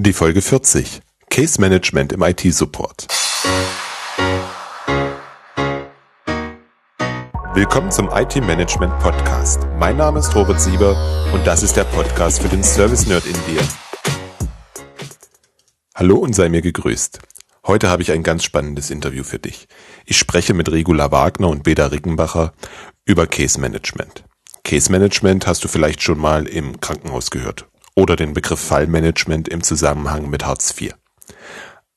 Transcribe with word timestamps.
Die 0.00 0.12
Folge 0.12 0.42
40. 0.42 1.00
Case 1.28 1.60
Management 1.60 2.12
im 2.12 2.22
IT-Support. 2.22 3.08
Willkommen 7.52 7.90
zum 7.90 8.08
IT-Management 8.08 8.96
Podcast. 9.00 9.66
Mein 9.76 9.96
Name 9.96 10.20
ist 10.20 10.32
Robert 10.36 10.60
Sieber 10.60 10.96
und 11.34 11.44
das 11.44 11.64
ist 11.64 11.76
der 11.76 11.82
Podcast 11.82 12.40
für 12.40 12.48
den 12.48 12.62
Service-Nerd 12.62 13.26
in 13.26 13.32
dir. 13.32 13.60
Hallo 15.96 16.18
und 16.18 16.32
sei 16.32 16.48
mir 16.48 16.62
gegrüßt. 16.62 17.18
Heute 17.66 17.90
habe 17.90 18.02
ich 18.02 18.12
ein 18.12 18.22
ganz 18.22 18.44
spannendes 18.44 18.90
Interview 18.90 19.24
für 19.24 19.40
dich. 19.40 19.66
Ich 20.06 20.16
spreche 20.16 20.54
mit 20.54 20.70
Regula 20.70 21.10
Wagner 21.10 21.48
und 21.48 21.64
Beda 21.64 21.86
Rickenbacher 21.86 22.52
über 23.04 23.26
Case 23.26 23.60
Management. 23.60 24.22
Case 24.62 24.92
Management 24.92 25.48
hast 25.48 25.64
du 25.64 25.66
vielleicht 25.66 26.04
schon 26.04 26.20
mal 26.20 26.46
im 26.46 26.80
Krankenhaus 26.80 27.32
gehört 27.32 27.66
oder 27.98 28.14
den 28.14 28.32
Begriff 28.32 28.60
Fallmanagement 28.60 29.48
im 29.48 29.64
Zusammenhang 29.64 30.30
mit 30.30 30.46
Hartz 30.46 30.72
IV. 30.80 30.94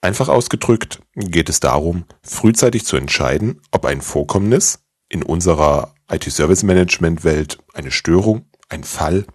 Einfach 0.01 0.29
ausgedrückt 0.29 0.99
geht 1.13 1.47
es 1.47 1.59
darum, 1.59 2.05
frühzeitig 2.23 2.85
zu 2.85 2.97
entscheiden, 2.97 3.61
ob 3.69 3.85
ein 3.85 4.01
Vorkommnis, 4.01 4.79
in 5.09 5.21
unserer 5.21 5.93
IT-Service-Management-Welt 6.11 7.59
eine 7.73 7.91
Störung, 7.91 8.45
ein 8.67 8.83
Fall, 8.83 9.25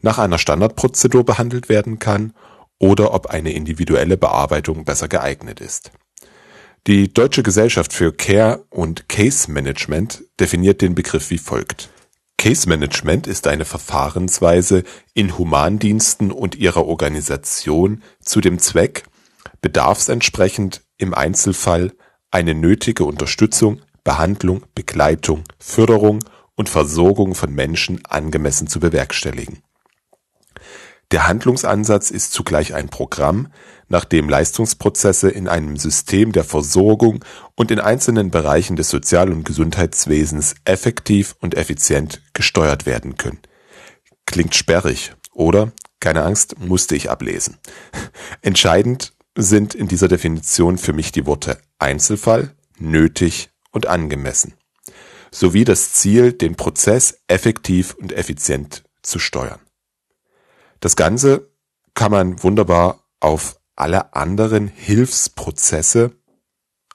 nach 0.00 0.16
einer 0.16 0.38
Standardprozedur 0.38 1.26
behandelt 1.26 1.68
werden 1.68 1.98
kann 1.98 2.32
oder 2.78 3.12
ob 3.12 3.26
eine 3.26 3.52
individuelle 3.52 4.16
Bearbeitung 4.16 4.86
besser 4.86 5.08
geeignet 5.08 5.60
ist. 5.60 5.90
Die 6.86 7.12
Deutsche 7.12 7.42
Gesellschaft 7.42 7.92
für 7.92 8.12
Care 8.12 8.64
und 8.70 9.10
Case 9.10 9.52
Management 9.52 10.24
definiert 10.40 10.80
den 10.80 10.94
Begriff 10.94 11.28
wie 11.28 11.36
folgt. 11.36 11.90
Case 12.38 12.68
Management 12.68 13.26
ist 13.26 13.48
eine 13.48 13.64
Verfahrensweise 13.64 14.84
in 15.12 15.36
Humandiensten 15.36 16.30
und 16.30 16.54
ihrer 16.54 16.86
Organisation 16.86 18.04
zu 18.20 18.40
dem 18.40 18.60
Zweck, 18.60 19.02
bedarfsentsprechend 19.60 20.82
im 20.98 21.14
Einzelfall 21.14 21.92
eine 22.30 22.54
nötige 22.54 23.04
Unterstützung, 23.04 23.82
Behandlung, 24.04 24.62
Begleitung, 24.76 25.42
Förderung 25.58 26.20
und 26.54 26.68
Versorgung 26.68 27.34
von 27.34 27.52
Menschen 27.52 28.04
angemessen 28.06 28.68
zu 28.68 28.78
bewerkstelligen. 28.78 29.64
Der 31.10 31.26
Handlungsansatz 31.26 32.12
ist 32.12 32.32
zugleich 32.32 32.72
ein 32.72 32.88
Programm, 32.88 33.48
nach 33.88 34.04
dem 34.04 34.28
Leistungsprozesse 34.28 35.30
in 35.30 35.48
einem 35.48 35.76
System 35.76 36.32
der 36.32 36.44
Versorgung 36.44 37.24
und 37.54 37.70
in 37.70 37.80
einzelnen 37.80 38.30
Bereichen 38.30 38.76
des 38.76 38.90
Sozial- 38.90 39.32
und 39.32 39.44
Gesundheitswesens 39.44 40.54
effektiv 40.64 41.36
und 41.40 41.54
effizient 41.54 42.22
gesteuert 42.34 42.86
werden 42.86 43.16
können. 43.16 43.40
Klingt 44.26 44.54
sperrig, 44.54 45.12
oder? 45.32 45.72
Keine 46.00 46.22
Angst, 46.22 46.58
musste 46.60 46.94
ich 46.94 47.10
ablesen. 47.10 47.58
Entscheidend 48.42 49.14
sind 49.34 49.74
in 49.74 49.88
dieser 49.88 50.08
Definition 50.08 50.78
für 50.78 50.92
mich 50.92 51.12
die 51.12 51.26
Worte 51.26 51.58
Einzelfall, 51.78 52.54
nötig 52.78 53.50
und 53.72 53.86
angemessen, 53.86 54.54
sowie 55.30 55.64
das 55.64 55.92
Ziel, 55.92 56.32
den 56.32 56.56
Prozess 56.56 57.20
effektiv 57.26 57.94
und 57.94 58.12
effizient 58.12 58.84
zu 59.02 59.18
steuern. 59.18 59.60
Das 60.80 60.96
Ganze 60.96 61.50
kann 61.94 62.12
man 62.12 62.42
wunderbar 62.42 63.04
auf 63.20 63.57
alle 63.78 64.14
anderen 64.14 64.68
Hilfsprozesse 64.68 66.12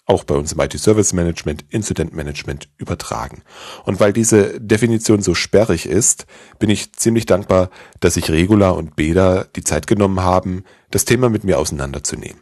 auch 0.06 0.26
bei 0.26 0.36
uns 0.36 0.52
im 0.52 0.60
IT-Service 0.60 1.14
Management, 1.14 1.66
Incident 1.70 2.14
Management 2.14 2.70
übertragen. 2.78 3.42
Und 3.86 4.00
weil 4.00 4.12
diese 4.12 4.60
Definition 4.60 5.22
so 5.22 5.34
sperrig 5.34 5.86
ist, 5.86 6.26
bin 6.60 6.70
ich 6.70 6.94
ziemlich 6.94 7.26
dankbar, 7.26 7.70
dass 8.02 8.16
sich 8.16 8.30
Regula 8.30 8.72
und 8.72 8.96
Beda 8.96 9.46
die 9.56 9.64
Zeit 9.64 9.88
genommen 9.88 10.22
haben, 10.22 10.66
das 10.92 11.06
Thema 11.06 11.30
mit 11.30 11.46
mir 11.46 11.58
auseinanderzunehmen. 11.58 12.42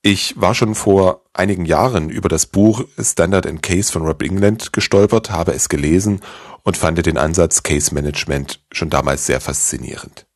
Ich 0.00 0.38
war 0.38 0.54
schon 0.54 0.74
vor 0.74 1.22
einigen 1.32 1.64
Jahren 1.64 2.10
über 2.10 2.28
das 2.28 2.46
Buch 2.46 2.84
Standard 2.98 3.46
and 3.46 3.62
Case 3.62 3.90
von 3.90 4.06
Rob 4.06 4.22
England 4.22 4.72
gestolpert, 4.72 5.30
habe 5.30 5.52
es 5.52 5.68
gelesen 5.68 6.20
und 6.62 6.76
fand 6.76 7.04
den 7.04 7.18
Ansatz 7.18 7.62
Case 7.62 7.94
Management 7.94 8.62
schon 8.70 8.90
damals 8.90 9.26
sehr 9.26 9.40
faszinierend. 9.40 10.26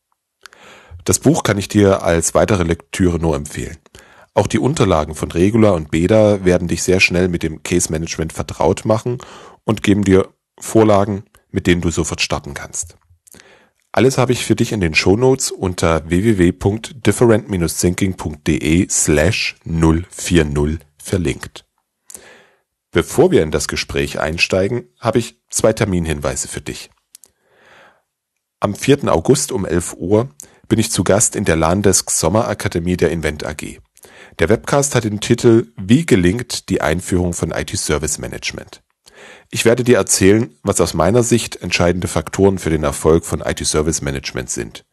Das 1.05 1.19
Buch 1.19 1.43
kann 1.43 1.59
ich 1.59 1.69
dir 1.69 2.03
als 2.03 2.35
weitere 2.35 2.65
Lektüre 2.65 3.19
nur 3.19 3.37
empfehlen. 3.37 3.77
Auch 4.35 4.47
die 4.47 4.59
Unterlagen 4.59 5.15
von 5.15 5.33
Regula 5.33 5.71
und 5.71 5.91
Beda 5.91 6.45
werden 6.45 6.69
dich 6.69 6.83
sehr 6.83 7.01
schnell 7.01 7.29
mit 7.29 7.43
dem 7.43 7.63
Case 7.63 7.91
Management 7.91 8.33
vertraut 8.33 8.85
machen 8.85 9.19
und 9.65 9.83
geben 9.83 10.05
dir 10.05 10.29
Vorlagen, 10.61 11.25
mit 11.51 11.67
denen 11.67 11.81
du 11.81 11.91
sofort 11.91 12.21
starten 12.21 12.55
kannst. 12.55 12.97
Alles 13.91 14.19
habe 14.19 14.33
ich 14.33 14.45
für 14.45 14.55
dich 14.55 14.73
in 14.73 14.81
den 14.81 14.95
Shownotes 14.95 15.51
unter 15.51 16.09
www.different-thinking.de 16.09 18.89
slash 18.89 19.57
040 19.65 20.79
verlinkt. 21.03 21.65
Bevor 22.91 23.31
wir 23.31 23.43
in 23.43 23.51
das 23.51 23.67
Gespräch 23.67 24.21
einsteigen, 24.21 24.89
habe 25.01 25.19
ich 25.19 25.41
zwei 25.51 25.73
Terminhinweise 25.73 26.49
für 26.49 26.61
dich. 26.61 26.91
Am 28.61 28.75
4. 28.75 29.13
August 29.13 29.53
um 29.53 29.67
11 29.67 29.95
Uhr 29.99 30.31
bin 30.69 30.79
ich 30.79 30.91
zu 30.91 31.03
Gast 31.03 31.35
in 31.35 31.45
der 31.45 31.57
Landesk 31.57 32.11
Sommerakademie 32.11 32.97
der 32.97 33.11
Invent 33.11 33.45
AG. 33.45 33.81
Der 34.39 34.49
Webcast 34.49 34.95
hat 34.95 35.05
den 35.05 35.21
Titel 35.21 35.73
Wie 35.77 36.07
gelingt 36.07 36.69
die 36.69 36.81
Einführung 36.81 37.33
von 37.33 37.51
IT 37.51 37.77
Service 37.77 38.19
Management? 38.19 38.83
Ich 39.51 39.65
werde 39.65 39.83
dir 39.83 39.97
erzählen, 39.97 40.51
was 40.63 40.81
aus 40.81 40.95
meiner 40.95 41.23
Sicht 41.23 41.57
entscheidende 41.57 42.07
Faktoren 42.07 42.59
für 42.59 42.71
den 42.71 42.85
Erfolg 42.85 43.25
von 43.25 43.41
IT 43.41 43.65
Service 43.67 44.03
Management 44.03 44.51
sind. 44.51 44.85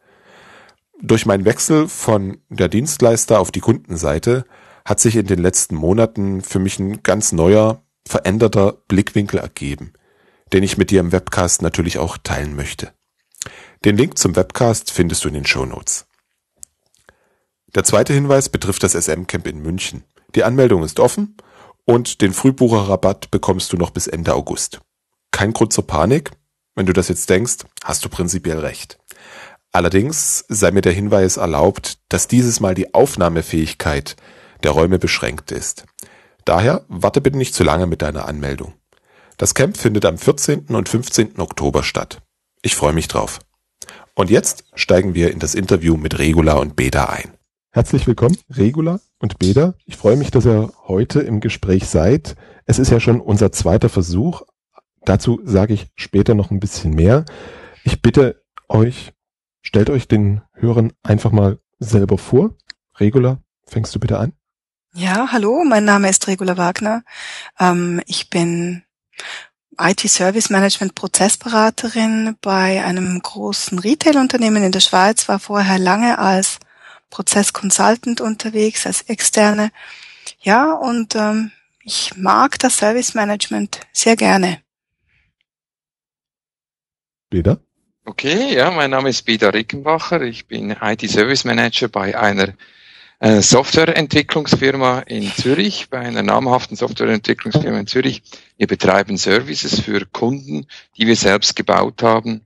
Durch 1.02 1.26
meinen 1.26 1.46
Wechsel 1.46 1.90
von 1.90 2.38
der 2.50 2.70
Dienstleister 2.70 3.40
auf 3.40 3.52
die 3.52 3.60
Kundenseite 3.60 4.46
hat 4.86 5.00
sich 5.00 5.18
in 5.18 5.28
den 5.28 5.40
letzten 5.40 5.76
Monaten 5.76 6.42
für 6.42 6.60
mich 6.60 6.80
ein 6.80 7.04
ganz 7.04 7.32
neuer, 7.34 7.82
veränderter 8.08 8.78
Blickwinkel 8.88 9.40
ergeben, 9.40 9.94
den 10.54 10.64
ich 10.64 10.78
mit 10.78 10.92
dir 10.92 11.02
im 11.02 11.12
Webcast 11.12 11.62
natürlich 11.62 11.98
auch 11.98 12.18
teilen 12.18 12.56
möchte. 12.56 12.94
Den 13.86 13.98
Link 13.98 14.18
zum 14.18 14.36
Webcast 14.36 14.90
findest 14.90 15.24
du 15.24 15.28
in 15.28 15.36
den 15.36 15.46
Show 15.46 15.64
Notes. 15.64 16.08
Der 17.76 17.84
zweite 17.84 18.14
Hinweis 18.14 18.50
betrifft 18.50 18.82
das 18.82 18.94
SM-Camp 18.94 19.46
in 19.46 19.62
München. 19.62 20.04
Die 20.34 20.44
Anmeldung 20.44 20.84
ist 20.84 21.00
offen 21.00 21.38
und 21.86 22.22
den 22.22 22.34
Frühbucherrabatt 22.34 23.30
bekommst 23.30 23.72
du 23.72 23.78
noch 23.78 23.92
bis 23.92 24.08
Ende 24.08 24.34
August. 24.34 24.82
Kein 25.30 25.54
Grund 25.54 25.72
zur 25.72 25.86
Panik. 25.86 26.32
Wenn 26.74 26.88
du 26.88 26.94
das 26.94 27.10
jetzt 27.10 27.30
denkst, 27.30 27.58
hast 27.84 28.04
du 28.04 28.10
prinzipiell 28.10 28.58
recht. 28.58 28.98
Allerdings 29.72 30.46
sei 30.48 30.72
mir 30.72 30.82
der 30.82 30.94
Hinweis 30.94 31.38
erlaubt, 31.38 32.00
dass 32.10 32.28
dieses 32.28 32.60
Mal 32.60 32.74
die 32.74 32.96
Aufnahmefähigkeit 32.96 34.16
der 34.64 34.72
Räume 34.72 34.98
beschränkt 34.98 35.52
ist. 35.52 35.86
Daher 36.44 36.86
warte 36.88 37.22
bitte 37.22 37.38
nicht 37.38 37.54
zu 37.54 37.64
lange 37.64 37.86
mit 37.86 38.02
deiner 38.02 38.28
Anmeldung. 38.28 38.74
Das 39.38 39.54
Camp 39.54 39.78
findet 39.78 40.06
am 40.06 40.18
14. 40.18 40.70
und 40.70 40.90
15. 40.90 41.40
Oktober 41.40 41.84
statt. 41.84 42.24
Ich 42.64 42.76
freue 42.76 42.94
mich 42.94 43.08
drauf. 43.08 43.42
Und 44.18 44.30
jetzt 44.30 44.64
steigen 44.76 45.14
wir 45.14 45.32
in 45.32 45.40
das 45.40 45.56
Interview 45.56 45.98
mit 45.98 46.18
Regula 46.18 46.54
und 46.54 46.78
Beda 46.78 47.06
ein. 47.08 47.34
Herzlich 47.72 48.08
willkommen, 48.08 48.38
Regula 48.50 49.02
und 49.20 49.40
Beda. 49.40 49.74
Ich 49.86 49.98
freue 49.98 50.16
mich, 50.16 50.32
dass 50.32 50.46
ihr 50.46 50.72
heute 50.88 51.20
im 51.20 51.42
Gespräch 51.42 51.90
seid. 51.90 52.38
Es 52.66 52.80
ist 52.80 52.92
ja 52.92 53.02
schon 53.02 53.20
unser 53.20 53.52
zweiter 53.52 53.90
Versuch. 53.90 54.44
Dazu 55.04 55.42
sage 55.44 55.74
ich 55.74 55.88
später 55.96 56.34
noch 56.34 56.50
ein 56.50 56.62
bisschen 56.62 56.92
mehr. 56.92 57.26
Ich 57.84 58.02
bitte 58.02 58.42
euch, 58.70 59.12
stellt 59.62 59.90
euch 59.90 60.08
den 60.08 60.42
Hörern 60.54 60.94
einfach 61.04 61.34
mal 61.34 61.60
selber 61.80 62.18
vor. 62.18 62.56
Regula, 62.98 63.40
fängst 63.68 63.94
du 63.94 64.00
bitte 64.00 64.18
an? 64.18 64.32
Ja, 64.94 65.34
hallo, 65.34 65.66
mein 65.68 65.84
Name 65.84 66.10
ist 66.10 66.26
Regula 66.28 66.56
Wagner. 66.56 67.04
Ähm, 67.60 68.02
ich 68.06 68.30
bin 68.30 68.84
IT-Service 69.80 70.50
Management 70.50 70.96
Prozessberaterin 70.96 72.36
bei 72.42 72.84
einem 72.84 73.20
großen 73.22 73.80
Retail-Unternehmen 73.80 74.64
in 74.64 74.72
der 74.72 74.80
Schweiz, 74.80 75.28
war 75.28 75.40
vorher 75.40 75.80
lange 75.80 76.20
als 76.20 76.60
Prozess-Consultant 77.10 78.22
unterwegs, 78.22 78.86
als 78.86 79.04
Externe. 79.04 79.72
Ja, 80.42 80.74
und 80.74 81.16
ähm, 81.16 81.52
ich 81.84 82.16
mag 82.18 82.60
das 82.60 82.78
Service 82.78 83.14
Management 83.14 83.80
sehr 83.94 84.16
gerne. 84.16 84.62
Beda? 87.30 87.58
Okay, 88.06 88.56
ja, 88.56 88.70
mein 88.72 88.92
Name 88.92 89.10
ist 89.10 89.24
Beda 89.24 89.50
Rickenbacher. 89.50 90.22
Ich 90.22 90.48
bin 90.48 90.76
IT-Service 90.80 91.44
Manager 91.44 91.88
bei 91.88 92.18
einer 92.18 92.54
äh, 93.20 93.42
Softwareentwicklungsfirma 93.42 95.00
in 95.00 95.32
Zürich, 95.32 95.90
bei 95.90 96.00
einer 96.00 96.24
namhaften 96.24 96.76
Softwareentwicklungsfirma 96.76 97.80
in 97.80 97.88
Zürich. 97.88 98.22
Wir 98.58 98.68
betreiben 98.68 99.18
Services 99.18 99.80
für 99.80 100.06
Kunden, 100.06 100.68
die 100.98 101.08
wir 101.08 101.16
selbst 101.16 101.56
gebaut 101.56 102.04
haben. 102.04 102.42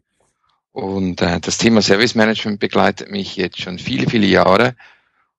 Und 0.71 1.21
äh, 1.21 1.39
das 1.39 1.57
Thema 1.57 1.81
Service 1.81 2.15
Management 2.15 2.59
begleitet 2.59 3.11
mich 3.11 3.35
jetzt 3.35 3.59
schon 3.59 3.79
viele, 3.79 4.07
viele 4.09 4.27
Jahre. 4.27 4.75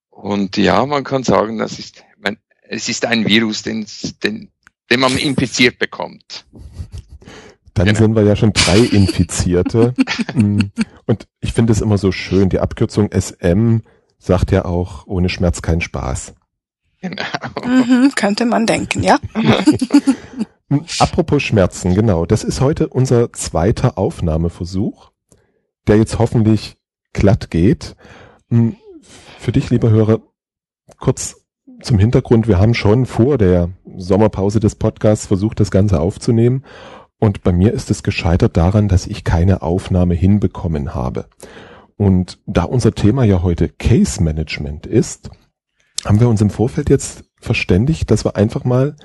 Und 0.09 0.57
ja, 0.57 0.85
man 0.85 1.03
kann 1.03 1.23
sagen, 1.23 1.57
das 1.57 1.79
ist, 1.79 2.03
man, 2.19 2.37
es 2.67 2.89
ist 2.89 3.05
ein 3.05 3.25
Virus, 3.25 3.63
den, 3.63 3.85
den, 4.23 4.49
den 4.89 4.99
man 4.99 5.17
infiziert 5.17 5.79
bekommt. 5.79 6.45
Dann 7.73 7.85
genau. 7.85 7.99
sind 7.99 8.15
wir 8.15 8.23
ja 8.23 8.35
schon 8.35 8.51
drei 8.51 8.79
Infizierte. 8.91 9.93
Mm. 10.33 10.59
Und 11.05 11.27
ich 11.39 11.53
finde 11.53 11.71
es 11.71 11.81
immer 11.81 11.97
so 11.97 12.11
schön, 12.11 12.49
die 12.49 12.59
Abkürzung 12.59 13.09
SM 13.11 13.79
sagt 14.21 14.51
ja 14.51 14.65
auch, 14.65 15.07
ohne 15.07 15.29
Schmerz 15.29 15.61
kein 15.61 15.81
Spaß. 15.81 16.35
Genau. 17.01 17.23
Mhm, 17.65 18.11
könnte 18.15 18.45
man 18.45 18.67
denken, 18.67 19.03
ja. 19.03 19.17
Apropos 20.99 21.41
Schmerzen, 21.41 21.95
genau. 21.95 22.25
Das 22.25 22.43
ist 22.43 22.61
heute 22.61 22.87
unser 22.87 23.33
zweiter 23.33 23.97
Aufnahmeversuch, 23.97 25.11
der 25.87 25.97
jetzt 25.97 26.19
hoffentlich 26.19 26.77
glatt 27.13 27.49
geht. 27.49 27.95
Hm, 28.49 28.75
für 29.39 29.51
dich, 29.51 29.71
lieber 29.71 29.89
Hörer, 29.89 30.19
kurz 30.99 31.41
zum 31.81 31.97
Hintergrund. 31.97 32.47
Wir 32.47 32.59
haben 32.59 32.75
schon 32.75 33.07
vor 33.07 33.39
der 33.39 33.69
Sommerpause 33.97 34.59
des 34.59 34.75
Podcasts 34.75 35.25
versucht, 35.25 35.59
das 35.59 35.71
Ganze 35.71 35.99
aufzunehmen. 35.99 36.63
Und 37.19 37.43
bei 37.43 37.51
mir 37.51 37.73
ist 37.73 37.89
es 37.89 38.03
gescheitert 38.03 38.55
daran, 38.55 38.87
dass 38.87 39.07
ich 39.07 39.23
keine 39.23 39.63
Aufnahme 39.63 40.13
hinbekommen 40.13 40.93
habe. 40.93 41.25
Und 42.01 42.39
da 42.47 42.63
unser 42.63 42.95
Thema 42.95 43.25
ja 43.25 43.43
heute 43.43 43.69
Case 43.69 44.23
Management 44.23 44.87
ist, 44.87 45.29
haben 46.03 46.19
wir 46.19 46.29
uns 46.29 46.41
im 46.41 46.49
Vorfeld 46.49 46.89
jetzt 46.89 47.25
verständigt, 47.39 48.09
dass 48.09 48.25
wir 48.25 48.35
einfach 48.35 48.63
mal 48.63 48.95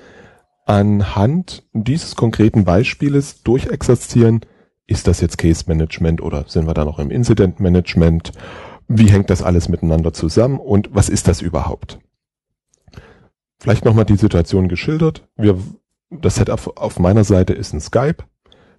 anhand 0.64 1.69
dieses 1.75 2.16
konkreten 2.16 2.64
Beispieles 2.64 3.43
durchexerzieren, 3.43 4.40
ist 4.87 5.08
das 5.08 5.20
jetzt 5.20 5.37
Case 5.37 5.64
Management 5.66 6.22
oder 6.22 6.46
sind 6.48 6.66
wir 6.66 6.72
da 6.72 6.87
noch 6.87 6.98
im 6.98 7.10
Incident 7.10 7.60
Management? 7.60 8.32
Wie 8.88 9.10
hängt 9.10 9.28
das 9.28 9.43
alles 9.43 9.69
miteinander 9.69 10.14
zusammen 10.14 10.58
und 10.58 10.88
was 10.90 11.10
ist 11.10 11.28
das 11.28 11.43
überhaupt? 11.43 11.98
Vielleicht 13.58 13.84
nochmal 13.84 14.06
die 14.06 14.16
Situation 14.16 14.69
geschildert. 14.69 15.28
Wir, 15.37 15.58
das 16.08 16.37
Setup 16.37 16.78
auf 16.78 16.98
meiner 16.98 17.25
Seite 17.25 17.52
ist 17.52 17.75
ein 17.75 17.81
Skype. 17.82 18.25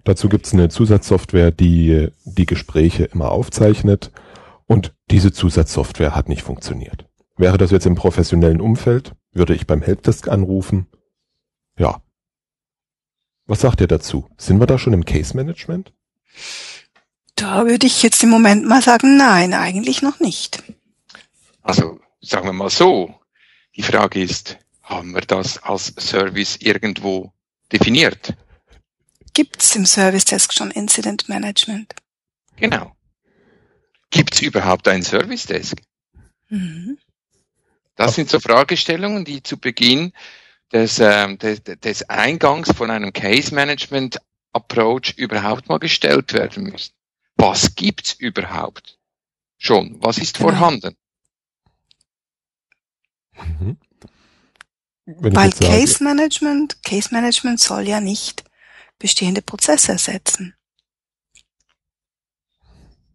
Dazu 0.08 0.30
gibt's 0.30 0.54
eine 0.54 0.70
Zusatzsoftware, 0.70 1.50
die 1.50 2.08
die 2.24 2.46
Gespräche 2.46 3.04
immer 3.04 3.30
aufzeichnet. 3.30 4.10
Und 4.64 4.94
diese 5.10 5.32
Zusatzsoftware 5.32 6.14
hat 6.14 6.30
nicht 6.30 6.40
funktioniert. 6.40 7.04
Wäre 7.36 7.58
das 7.58 7.70
jetzt 7.70 7.84
im 7.84 7.94
professionellen 7.94 8.62
Umfeld, 8.62 9.12
würde 9.32 9.54
ich 9.54 9.66
beim 9.66 9.82
Helpdesk 9.82 10.28
anrufen. 10.28 10.86
Ja. 11.78 12.00
Was 13.44 13.60
sagt 13.60 13.82
ihr 13.82 13.86
dazu? 13.86 14.26
Sind 14.38 14.60
wir 14.60 14.66
da 14.66 14.78
schon 14.78 14.94
im 14.94 15.04
Case 15.04 15.36
Management? 15.36 15.92
Da 17.34 17.66
würde 17.66 17.86
ich 17.86 18.02
jetzt 18.02 18.22
im 18.22 18.30
Moment 18.30 18.66
mal 18.66 18.80
sagen, 18.80 19.18
nein, 19.18 19.52
eigentlich 19.52 20.00
noch 20.00 20.20
nicht. 20.20 20.62
Also 21.60 22.00
sagen 22.22 22.46
wir 22.46 22.54
mal 22.54 22.70
so, 22.70 23.14
die 23.76 23.82
Frage 23.82 24.22
ist, 24.22 24.56
haben 24.82 25.12
wir 25.12 25.20
das 25.20 25.62
als 25.62 25.92
Service 25.98 26.56
irgendwo 26.56 27.34
definiert? 27.70 28.34
Gibt 29.38 29.62
es 29.62 29.76
im 29.76 29.86
Service 29.86 30.24
Desk 30.24 30.52
schon 30.52 30.72
Incident 30.72 31.28
Management? 31.28 31.94
Genau. 32.56 32.96
Gibt 34.10 34.34
es 34.34 34.42
überhaupt 34.42 34.88
ein 34.88 35.04
Service 35.04 35.46
Desk? 35.46 35.80
Mhm. 36.48 36.98
Das 37.94 38.16
sind 38.16 38.28
so 38.30 38.40
Fragestellungen, 38.40 39.24
die 39.24 39.40
zu 39.40 39.56
Beginn 39.56 40.12
des, 40.72 40.98
äh, 40.98 41.36
des, 41.36 41.62
des 41.62 42.10
Eingangs 42.10 42.72
von 42.72 42.90
einem 42.90 43.12
Case 43.12 43.54
Management 43.54 44.20
Approach 44.52 45.14
überhaupt 45.16 45.68
mal 45.68 45.78
gestellt 45.78 46.32
werden 46.32 46.64
müssen. 46.64 46.90
Was 47.36 47.76
gibt's 47.76 48.14
überhaupt 48.14 48.98
schon? 49.56 49.98
Was 50.00 50.18
ist 50.18 50.38
genau. 50.38 50.48
vorhanden? 50.48 50.96
Mhm. 53.36 53.76
Weil 55.06 55.52
Case 55.52 56.02
Management, 56.02 56.82
Case 56.82 57.10
Management 57.12 57.60
soll 57.60 57.86
ja 57.86 58.00
nicht 58.00 58.47
bestehende 58.98 59.42
Prozesse 59.42 59.92
ersetzen. 59.92 60.54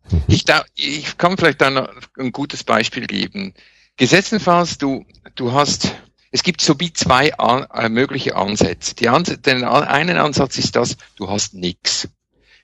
Mhm. 0.09 0.23
Ich, 0.27 0.45
da, 0.45 0.63
ich 0.75 1.17
kann 1.17 1.37
vielleicht 1.37 1.61
da 1.61 1.69
noch 1.69 1.89
ein 2.17 2.31
gutes 2.31 2.63
Beispiel 2.63 3.07
geben. 3.07 3.53
Gesetzenfalls, 3.97 4.77
du, 4.77 5.05
du 5.35 5.51
hast, 5.51 5.93
es 6.31 6.43
gibt 6.43 6.61
so 6.61 6.79
wie 6.79 6.93
zwei 6.93 7.33
an, 7.35 7.67
äh, 7.73 7.89
mögliche 7.89 8.35
Ansätze. 8.35 8.95
Die 8.95 9.09
Ans 9.09 9.29
den 9.41 9.63
einen 9.63 10.17
Ansatz 10.17 10.57
ist 10.57 10.75
das, 10.75 10.97
du 11.15 11.29
hast 11.29 11.53
nichts. 11.53 12.09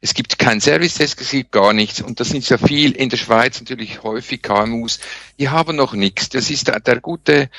Es 0.02 0.14
gibt 0.14 0.40
kein 0.40 0.62
Service 0.62 0.96
Desk, 0.96 1.20
es 1.20 1.32
gibt 1.32 1.52
gar 1.52 1.74
nichts. 1.74 2.02
Und 2.02 2.20
das 2.20 2.30
sind 2.30 2.48
ja 2.50 2.58
viel 2.58 2.94
in 2.94 3.10
der 3.10 3.18
Schweiz 3.18 3.60
natürlich 3.60 4.02
häufig 4.02 4.42
KMUs, 4.42 5.00
die 5.38 5.50
haben 5.50 5.76
noch 5.76 5.94
nichts. 5.94 6.30
Das 6.30 6.50
ist 6.50 6.68
der, 6.68 6.80
der 6.80 7.02
gute 7.02 7.50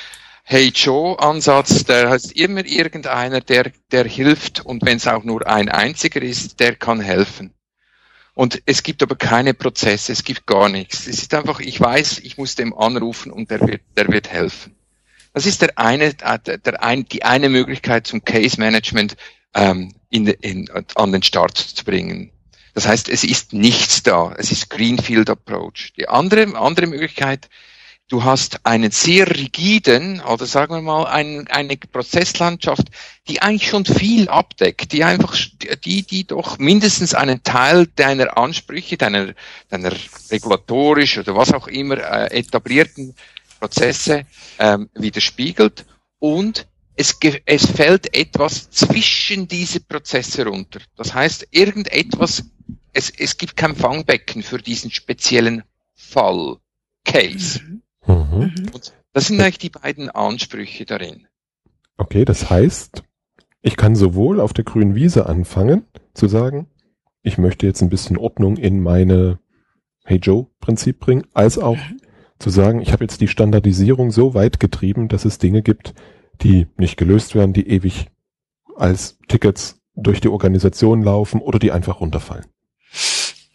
Hey 0.52 0.72
Joe 0.74 1.16
Ansatz, 1.16 1.84
der 1.84 2.10
heißt 2.10 2.32
immer 2.32 2.66
irgendeiner, 2.66 3.40
der, 3.40 3.70
der 3.92 4.04
hilft 4.04 4.66
und 4.66 4.84
wenn 4.84 4.96
es 4.96 5.06
auch 5.06 5.22
nur 5.22 5.46
ein 5.46 5.68
einziger 5.68 6.20
ist, 6.22 6.58
der 6.58 6.74
kann 6.74 6.98
helfen. 6.98 7.54
Und 8.34 8.60
es 8.66 8.82
gibt 8.82 9.00
aber 9.04 9.14
keine 9.14 9.54
Prozesse, 9.54 10.10
es 10.10 10.24
gibt 10.24 10.48
gar 10.48 10.68
nichts. 10.68 11.06
Es 11.06 11.22
ist 11.22 11.34
einfach, 11.34 11.60
ich 11.60 11.80
weiß, 11.80 12.18
ich 12.24 12.36
muss 12.36 12.56
dem 12.56 12.76
anrufen 12.76 13.30
und 13.30 13.48
der 13.52 13.60
wird, 13.60 13.82
der 13.96 14.08
wird 14.08 14.28
helfen. 14.28 14.74
Das 15.34 15.46
ist 15.46 15.62
der 15.62 15.78
eine, 15.78 16.14
der, 16.14 16.58
der 16.58 16.82
ein, 16.82 17.04
die 17.04 17.22
eine 17.22 17.48
Möglichkeit 17.48 18.08
zum 18.08 18.24
Case 18.24 18.58
Management 18.58 19.16
ähm, 19.54 19.94
in, 20.08 20.26
in, 20.26 20.68
an 20.96 21.12
den 21.12 21.22
Start 21.22 21.58
zu 21.58 21.84
bringen. 21.84 22.32
Das 22.74 22.88
heißt, 22.88 23.08
es 23.08 23.22
ist 23.22 23.52
nichts 23.52 24.02
da. 24.02 24.34
Es 24.36 24.50
ist 24.50 24.68
Greenfield 24.68 25.30
Approach. 25.30 25.92
Die 25.96 26.08
andere, 26.08 26.58
andere 26.58 26.88
Möglichkeit 26.88 27.48
du 28.10 28.24
hast 28.24 28.66
einen 28.66 28.90
sehr 28.90 29.28
rigiden, 29.30 30.20
oder 30.20 30.44
sagen 30.44 30.74
wir 30.74 30.82
mal, 30.82 31.06
ein, 31.06 31.46
eine 31.48 31.76
Prozesslandschaft, 31.76 32.88
die 33.28 33.40
eigentlich 33.40 33.70
schon 33.70 33.86
viel 33.86 34.28
abdeckt, 34.28 34.92
die 34.92 35.04
einfach, 35.04 35.36
die, 35.84 36.02
die 36.02 36.26
doch 36.26 36.58
mindestens 36.58 37.14
einen 37.14 37.42
Teil 37.42 37.86
deiner 37.96 38.36
Ansprüche, 38.36 38.96
deiner, 38.96 39.32
deiner 39.68 39.92
regulatorisch 40.30 41.18
oder 41.18 41.34
was 41.36 41.54
auch 41.54 41.68
immer 41.68 41.98
äh, 41.98 42.38
etablierten 42.38 43.14
Prozesse 43.58 44.26
ähm, 44.58 44.90
widerspiegelt 44.94 45.86
und 46.18 46.66
es, 46.96 47.16
es 47.46 47.66
fällt 47.66 48.14
etwas 48.14 48.70
zwischen 48.70 49.48
diese 49.48 49.80
Prozesse 49.80 50.44
runter. 50.44 50.80
Das 50.96 51.14
heißt, 51.14 51.48
irgendetwas, 51.50 52.44
es, 52.92 53.10
es 53.10 53.38
gibt 53.38 53.56
kein 53.56 53.76
Fangbecken 53.76 54.42
für 54.42 54.58
diesen 54.58 54.90
speziellen 54.90 55.62
Fall, 55.94 56.58
Case. 57.04 57.62
Mhm. 57.62 57.82
Mhm. 58.06 58.52
Das 59.12 59.26
sind 59.26 59.40
eigentlich 59.40 59.58
die 59.58 59.70
beiden 59.70 60.08
Ansprüche 60.10 60.84
darin. 60.84 61.26
Okay, 61.96 62.24
das 62.24 62.48
heißt, 62.48 63.02
ich 63.62 63.76
kann 63.76 63.94
sowohl 63.94 64.40
auf 64.40 64.52
der 64.52 64.64
grünen 64.64 64.94
Wiese 64.94 65.26
anfangen 65.26 65.84
zu 66.14 66.28
sagen, 66.28 66.68
ich 67.22 67.36
möchte 67.36 67.66
jetzt 67.66 67.82
ein 67.82 67.90
bisschen 67.90 68.16
Ordnung 68.16 68.56
in 68.56 68.82
meine 68.82 69.38
Hey 70.04 70.18
Joe 70.18 70.46
Prinzip 70.60 70.98
bringen, 70.98 71.26
als 71.34 71.58
auch 71.58 71.76
mhm. 71.76 72.00
zu 72.38 72.50
sagen, 72.50 72.80
ich 72.80 72.92
habe 72.92 73.04
jetzt 73.04 73.20
die 73.20 73.28
Standardisierung 73.28 74.10
so 74.10 74.34
weit 74.34 74.60
getrieben, 74.60 75.08
dass 75.08 75.24
es 75.24 75.38
Dinge 75.38 75.62
gibt, 75.62 75.94
die 76.40 76.66
nicht 76.78 76.96
gelöst 76.96 77.34
werden, 77.34 77.52
die 77.52 77.68
ewig 77.68 78.06
als 78.76 79.18
Tickets 79.28 79.78
durch 79.94 80.20
die 80.20 80.28
Organisation 80.28 81.02
laufen 81.02 81.40
oder 81.40 81.58
die 81.58 81.72
einfach 81.72 82.00
runterfallen. 82.00 82.46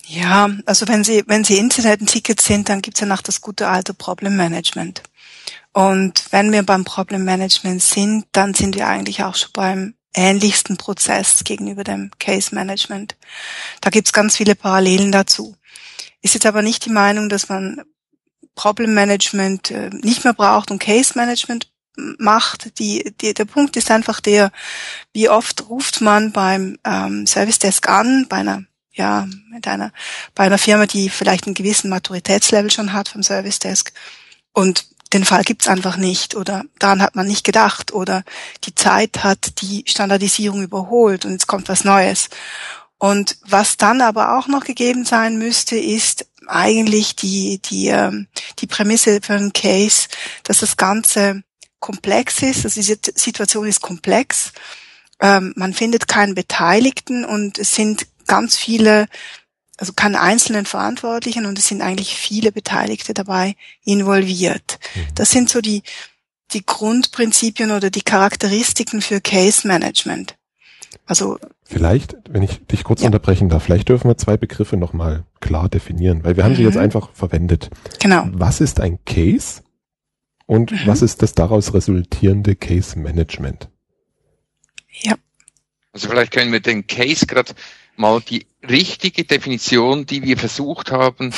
Ja, 0.07 0.49
also 0.65 0.87
wenn 0.87 1.03
Sie, 1.03 1.23
wenn 1.27 1.43
Sie 1.43 1.57
Internet-Tickets 1.57 2.45
sind, 2.45 2.69
dann 2.69 2.81
gibt's 2.81 2.99
ja 2.99 3.07
noch 3.07 3.21
das 3.21 3.41
gute 3.41 3.67
alte 3.67 3.93
Problem 3.93 4.35
Management. 4.35 5.01
Und 5.73 6.25
wenn 6.31 6.51
wir 6.51 6.63
beim 6.63 6.85
Problem 6.85 7.25
Management 7.25 7.81
sind, 7.81 8.25
dann 8.31 8.53
sind 8.53 8.75
wir 8.75 8.87
eigentlich 8.87 9.23
auch 9.23 9.35
schon 9.35 9.49
beim 9.53 9.95
ähnlichsten 10.13 10.77
Prozess 10.77 11.43
gegenüber 11.43 11.83
dem 11.83 12.11
Case 12.19 12.55
Management. 12.55 13.17
Da 13.81 13.89
gibt's 13.89 14.13
ganz 14.13 14.37
viele 14.37 14.55
Parallelen 14.55 15.11
dazu. 15.11 15.55
Ist 16.21 16.33
jetzt 16.33 16.45
aber 16.45 16.61
nicht 16.61 16.85
die 16.85 16.91
Meinung, 16.91 17.27
dass 17.27 17.49
man 17.49 17.81
Problem 18.55 18.93
Management 18.93 19.71
äh, 19.71 19.89
nicht 19.89 20.23
mehr 20.23 20.33
braucht 20.33 20.71
und 20.71 20.79
Case 20.79 21.13
Management 21.15 21.69
macht. 22.17 22.79
Die, 22.79 23.13
die, 23.19 23.33
der 23.33 23.45
Punkt 23.45 23.75
ist 23.75 23.91
einfach 23.91 24.21
der, 24.21 24.51
wie 25.13 25.29
oft 25.29 25.69
ruft 25.69 26.01
man 26.01 26.31
beim 26.31 26.77
ähm, 26.85 27.27
Service 27.27 27.59
Desk 27.59 27.87
an, 27.89 28.27
bei 28.29 28.37
einer 28.37 28.63
ja, 28.95 29.27
mit 29.51 29.67
einer, 29.67 29.91
bei 30.33 30.45
einer 30.45 30.57
Firma, 30.57 30.85
die 30.85 31.09
vielleicht 31.09 31.45
einen 31.45 31.53
gewissen 31.53 31.89
Maturitätslevel 31.89 32.71
schon 32.71 32.93
hat 32.93 33.09
vom 33.09 33.23
Service 33.23 33.59
Desk 33.59 33.91
und 34.53 34.87
den 35.13 35.25
Fall 35.25 35.43
gibt's 35.43 35.67
einfach 35.67 35.97
nicht 35.97 36.35
oder 36.35 36.63
daran 36.79 37.01
hat 37.01 37.15
man 37.15 37.27
nicht 37.27 37.45
gedacht 37.45 37.93
oder 37.93 38.23
die 38.63 38.75
Zeit 38.75 39.23
hat 39.23 39.61
die 39.61 39.83
Standardisierung 39.87 40.63
überholt 40.63 41.25
und 41.25 41.31
jetzt 41.31 41.47
kommt 41.47 41.69
was 41.69 41.83
Neues. 41.83 42.29
Und 42.97 43.37
was 43.45 43.77
dann 43.77 44.01
aber 44.01 44.37
auch 44.37 44.47
noch 44.47 44.63
gegeben 44.63 45.05
sein 45.05 45.37
müsste, 45.37 45.77
ist 45.77 46.25
eigentlich 46.47 47.15
die, 47.15 47.59
die, 47.59 47.87
ähm, 47.87 48.27
die 48.59 48.67
Prämisse 48.67 49.19
für 49.21 49.33
einen 49.33 49.53
Case, 49.53 50.07
dass 50.43 50.59
das 50.59 50.77
Ganze 50.77 51.43
komplex 51.79 52.41
ist, 52.41 52.65
also 52.65 52.79
diese 52.79 52.97
Situation 53.15 53.67
ist 53.67 53.81
komplex, 53.81 54.53
ähm, 55.19 55.53
man 55.55 55.73
findet 55.73 56.07
keinen 56.07 56.35
Beteiligten 56.35 57.25
und 57.25 57.59
es 57.59 57.75
sind 57.75 58.07
ganz 58.27 58.57
viele, 58.57 59.07
also 59.77 59.93
keine 59.93 60.21
einzelnen 60.21 60.65
Verantwortlichen 60.65 61.45
und 61.45 61.59
es 61.59 61.67
sind 61.67 61.81
eigentlich 61.81 62.15
viele 62.15 62.51
Beteiligte 62.51 63.13
dabei 63.13 63.55
involviert. 63.83 64.79
Mhm. 64.95 64.99
Das 65.15 65.31
sind 65.31 65.49
so 65.49 65.61
die, 65.61 65.83
die 66.51 66.65
Grundprinzipien 66.65 67.71
oder 67.71 67.89
die 67.89 68.01
Charakteristiken 68.01 69.01
für 69.01 69.21
Case 69.21 69.67
Management. 69.67 70.35
Also 71.05 71.37
vielleicht, 71.63 72.15
wenn 72.29 72.41
ich 72.41 72.65
dich 72.65 72.83
kurz 72.83 73.01
ja. 73.01 73.07
unterbrechen 73.07 73.49
darf, 73.49 73.63
vielleicht 73.63 73.89
dürfen 73.89 74.09
wir 74.09 74.17
zwei 74.17 74.37
Begriffe 74.37 74.77
nochmal 74.77 75.25
klar 75.39 75.69
definieren, 75.69 76.23
weil 76.23 76.37
wir 76.37 76.43
haben 76.43 76.53
mhm. 76.53 76.57
sie 76.57 76.63
jetzt 76.63 76.77
einfach 76.77 77.11
verwendet. 77.13 77.69
Genau. 77.99 78.27
Was 78.31 78.61
ist 78.61 78.79
ein 78.79 79.03
Case 79.05 79.61
und 80.45 80.71
mhm. 80.71 80.79
was 80.85 81.01
ist 81.01 81.21
das 81.21 81.33
daraus 81.33 81.73
resultierende 81.73 82.55
Case 82.55 82.97
Management? 82.97 83.69
Ja. 84.89 85.15
Also 85.91 86.09
vielleicht 86.09 86.31
können 86.31 86.51
wir 86.51 86.59
den 86.59 86.87
Case 86.87 87.25
gerade 87.25 87.53
mal 87.97 88.21
die 88.21 88.45
richtige 88.67 89.23
Definition, 89.23 90.05
die 90.05 90.23
wir 90.23 90.37
versucht 90.37 90.91
haben, 90.91 91.33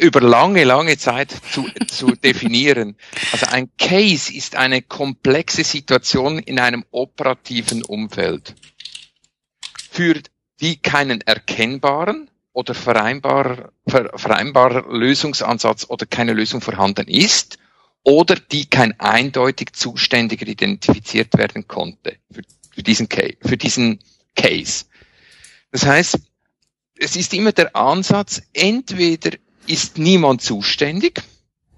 über 0.00 0.20
lange, 0.20 0.64
lange 0.64 0.98
Zeit 0.98 1.34
zu, 1.50 1.66
zu 1.88 2.14
definieren. 2.24 2.96
Also 3.32 3.46
ein 3.46 3.70
Case 3.78 4.32
ist 4.32 4.56
eine 4.56 4.82
komplexe 4.82 5.64
Situation 5.64 6.38
in 6.38 6.58
einem 6.58 6.84
operativen 6.90 7.82
Umfeld, 7.82 8.54
für 9.90 10.20
die 10.60 10.76
keinen 10.76 11.20
erkennbaren 11.22 12.30
oder 12.52 12.74
vereinbarer, 12.74 13.72
vereinbarer 13.86 14.92
Lösungsansatz 14.92 15.86
oder 15.88 16.06
keine 16.06 16.34
Lösung 16.34 16.60
vorhanden 16.60 17.08
ist 17.08 17.58
oder 18.04 18.34
die 18.34 18.66
kein 18.66 18.98
eindeutig 19.00 19.72
Zuständiger 19.72 20.46
identifiziert 20.46 21.36
werden 21.38 21.66
konnte 21.66 22.16
für, 22.30 22.42
für 22.70 22.82
diesen, 22.82 23.08
Case, 23.08 23.36
für 23.40 23.56
diesen 23.56 24.00
Case. 24.34 24.84
Das 25.72 25.86
heißt, 25.86 26.18
es 26.98 27.16
ist 27.16 27.34
immer 27.34 27.52
der 27.52 27.74
Ansatz, 27.74 28.42
entweder 28.52 29.30
ist 29.66 29.98
niemand 29.98 30.42
zuständig, 30.42 31.22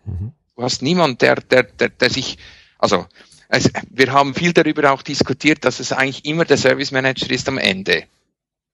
mhm. 0.04 0.32
du 0.56 0.62
hast 0.62 0.82
niemand, 0.82 1.22
der, 1.22 1.36
der, 1.36 1.62
der, 1.62 1.88
der 1.88 2.10
sich, 2.10 2.38
also, 2.78 3.06
also 3.48 3.70
wir 3.88 4.12
haben 4.12 4.34
viel 4.34 4.52
darüber 4.52 4.92
auch 4.92 5.02
diskutiert, 5.02 5.64
dass 5.64 5.80
es 5.80 5.92
eigentlich 5.92 6.24
immer 6.24 6.44
der 6.44 6.58
Service 6.58 6.90
Manager 6.90 7.30
ist 7.30 7.48
am 7.48 7.58
Ende. 7.58 8.04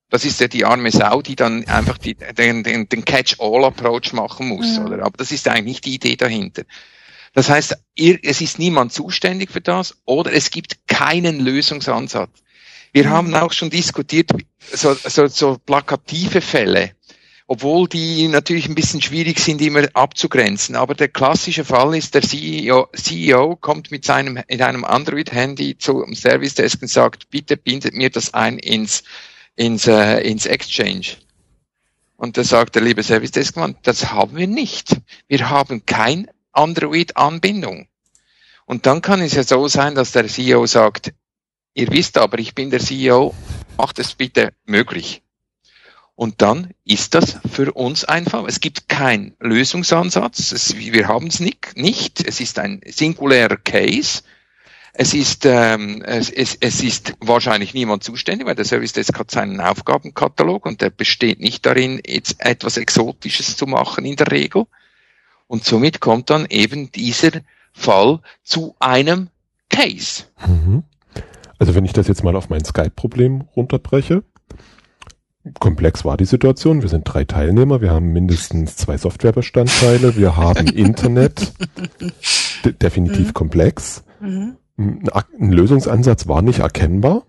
Das 0.08 0.24
ist 0.24 0.40
ja 0.40 0.48
die 0.48 0.64
arme 0.64 0.90
Sau, 0.90 1.22
die 1.22 1.36
dann 1.36 1.64
einfach 1.68 1.98
die, 1.98 2.14
den, 2.14 2.64
den, 2.64 2.88
den 2.88 3.04
Catch-all-Approach 3.04 4.12
machen 4.12 4.48
muss, 4.48 4.76
ja. 4.76 4.84
oder? 4.84 5.04
Aber 5.04 5.16
das 5.16 5.30
ist 5.30 5.46
eigentlich 5.46 5.64
nicht 5.64 5.84
die 5.84 5.94
Idee 5.94 6.16
dahinter. 6.16 6.64
Das 7.32 7.48
heißt, 7.48 7.76
ihr, 7.94 8.18
es 8.22 8.40
ist 8.40 8.58
niemand 8.58 8.92
zuständig 8.92 9.52
für 9.52 9.60
das 9.60 9.96
oder 10.04 10.32
es 10.32 10.50
gibt 10.50 10.88
keinen 10.88 11.38
Lösungsansatz. 11.38 12.30
Wir 12.92 13.06
mhm. 13.06 13.10
haben 13.10 13.34
auch 13.34 13.52
schon 13.52 13.70
diskutiert, 13.70 14.30
so, 14.72 14.94
so, 14.94 15.26
so 15.26 15.58
plakative 15.64 16.40
Fälle, 16.40 16.92
obwohl 17.46 17.88
die 17.88 18.28
natürlich 18.28 18.68
ein 18.68 18.74
bisschen 18.74 19.02
schwierig 19.02 19.40
sind, 19.40 19.60
immer 19.60 19.88
abzugrenzen. 19.94 20.76
Aber 20.76 20.94
der 20.94 21.08
klassische 21.08 21.64
Fall 21.64 21.96
ist, 21.96 22.14
der 22.14 22.22
CEO, 22.22 22.88
CEO 22.94 23.56
kommt 23.56 23.90
mit 23.90 24.04
seinem, 24.04 24.40
in 24.48 24.62
einem 24.62 24.84
Android-Handy 24.84 25.78
zum 25.78 26.14
Service 26.14 26.54
Desk 26.54 26.80
und 26.82 26.88
sagt, 26.88 27.30
bitte 27.30 27.56
bindet 27.56 27.94
mir 27.94 28.10
das 28.10 28.34
ein 28.34 28.58
ins, 28.58 29.02
ins, 29.56 29.86
äh, 29.86 30.20
ins 30.20 30.46
Exchange. 30.46 31.16
Und 32.16 32.36
da 32.36 32.44
sagt 32.44 32.74
der 32.74 32.82
liebe 32.82 33.02
Service 33.02 33.30
Desk 33.30 33.56
Mann, 33.56 33.76
das 33.82 34.12
haben 34.12 34.36
wir 34.36 34.46
nicht. 34.46 34.96
Wir 35.26 35.48
haben 35.48 35.86
kein 35.86 36.28
Android-Anbindung. 36.52 37.88
Und 38.66 38.86
dann 38.86 39.02
kann 39.02 39.20
es 39.22 39.34
ja 39.34 39.42
so 39.42 39.66
sein, 39.68 39.94
dass 39.94 40.12
der 40.12 40.28
CEO 40.28 40.66
sagt, 40.66 41.12
Ihr 41.74 41.90
wisst 41.90 42.18
aber, 42.18 42.38
ich 42.38 42.54
bin 42.54 42.70
der 42.70 42.80
CEO, 42.80 43.34
macht 43.76 43.98
es 43.98 44.14
bitte 44.14 44.52
möglich. 44.66 45.22
Und 46.20 46.42
dann 46.42 46.74
ist 46.84 47.14
das 47.14 47.38
für 47.50 47.72
uns 47.72 48.04
einfach. 48.04 48.44
Es 48.46 48.60
gibt 48.60 48.90
keinen 48.90 49.34
Lösungsansatz. 49.40 50.52
Es, 50.52 50.76
wir 50.76 51.08
haben 51.08 51.28
es 51.28 51.40
nicht, 51.40 51.76
nicht. 51.76 52.22
Es 52.26 52.40
ist 52.40 52.58
ein 52.58 52.82
singulärer 52.84 53.56
Case. 53.56 54.22
Es 54.92 55.14
ist, 55.14 55.46
ähm, 55.46 56.02
es, 56.02 56.28
es, 56.28 56.58
es 56.60 56.82
ist 56.82 57.14
wahrscheinlich 57.20 57.72
niemand 57.72 58.04
zuständig, 58.04 58.46
weil 58.46 58.54
der 58.56 58.66
Service 58.66 58.92
Desk 58.92 59.18
hat 59.18 59.30
seinen 59.30 59.62
Aufgabenkatalog 59.62 60.66
und 60.66 60.82
der 60.82 60.90
besteht 60.90 61.40
nicht 61.40 61.64
darin, 61.64 62.02
jetzt 62.04 62.36
etwas 62.40 62.76
Exotisches 62.76 63.56
zu 63.56 63.66
machen 63.66 64.04
in 64.04 64.16
der 64.16 64.30
Regel. 64.30 64.66
Und 65.46 65.64
somit 65.64 66.00
kommt 66.00 66.28
dann 66.28 66.44
eben 66.50 66.92
dieser 66.92 67.40
Fall 67.72 68.20
zu 68.42 68.76
einem 68.78 69.30
Case. 69.70 70.24
Mhm. 70.46 70.82
Also 71.60 71.74
wenn 71.74 71.84
ich 71.84 71.92
das 71.92 72.08
jetzt 72.08 72.24
mal 72.24 72.36
auf 72.36 72.48
mein 72.48 72.64
Skype-Problem 72.64 73.42
runterbreche, 73.54 74.24
komplex 75.58 76.06
war 76.06 76.16
die 76.16 76.24
Situation. 76.24 76.80
Wir 76.80 76.88
sind 76.88 77.04
drei 77.04 77.24
Teilnehmer, 77.24 77.82
wir 77.82 77.90
haben 77.90 78.14
mindestens 78.14 78.76
zwei 78.76 78.96
Softwarebestandteile, 78.96 80.16
wir 80.16 80.38
haben 80.38 80.66
Internet, 80.74 81.52
definitiv 82.80 83.28
mhm. 83.28 83.34
komplex. 83.34 84.04
Mhm. 84.20 84.56
Ein 84.78 85.52
Lösungsansatz 85.52 86.26
war 86.26 86.40
nicht 86.40 86.60
erkennbar. 86.60 87.24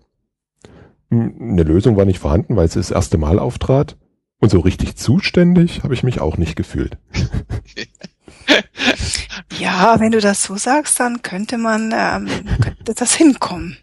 Eine 1.10 1.62
Lösung 1.62 1.98
war 1.98 2.06
nicht 2.06 2.18
vorhanden, 2.18 2.56
weil 2.56 2.64
es 2.64 2.72
das 2.72 2.90
erste 2.90 3.18
Mal 3.18 3.38
auftrat. 3.38 3.98
Und 4.38 4.50
so 4.50 4.60
richtig 4.60 4.96
zuständig 4.96 5.82
habe 5.84 5.92
ich 5.92 6.02
mich 6.02 6.22
auch 6.22 6.38
nicht 6.38 6.56
gefühlt. 6.56 6.96
Ja, 9.58 10.00
wenn 10.00 10.12
du 10.12 10.20
das 10.20 10.42
so 10.42 10.56
sagst, 10.56 10.98
dann 10.98 11.22
könnte 11.22 11.58
man 11.58 11.92
ähm, 11.94 12.28
könnte 12.60 12.94
das 12.94 13.14
hinkommen. 13.14 13.76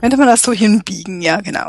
Könnte 0.00 0.16
man 0.16 0.26
das 0.26 0.42
so 0.42 0.52
hinbiegen, 0.52 1.20
ja, 1.20 1.40
genau. 1.40 1.68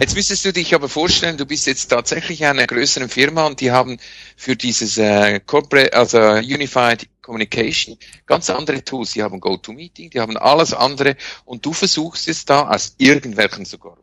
Jetzt 0.00 0.16
müsstest 0.16 0.44
du 0.44 0.52
dich 0.52 0.74
aber 0.74 0.88
vorstellen, 0.88 1.36
du 1.36 1.46
bist 1.46 1.66
jetzt 1.66 1.88
tatsächlich 1.88 2.44
einer 2.44 2.66
größeren 2.66 3.08
Firma 3.08 3.46
und 3.46 3.60
die 3.60 3.70
haben 3.70 3.98
für 4.36 4.56
dieses 4.56 4.98
äh, 4.98 5.40
Corporate, 5.40 5.94
also 5.94 6.18
Unified 6.18 7.08
Communication 7.22 7.96
ganz 8.26 8.50
andere 8.50 8.84
Tools. 8.84 9.12
Die 9.12 9.22
haben 9.22 9.40
GoToMeeting, 9.40 10.10
die 10.10 10.20
haben 10.20 10.36
alles 10.36 10.74
andere 10.74 11.16
und 11.44 11.64
du 11.64 11.72
versuchst 11.72 12.26
jetzt 12.26 12.50
da 12.50 12.68
aus 12.68 12.94
irgendwelchen 12.98 13.64
sogar, 13.64 13.96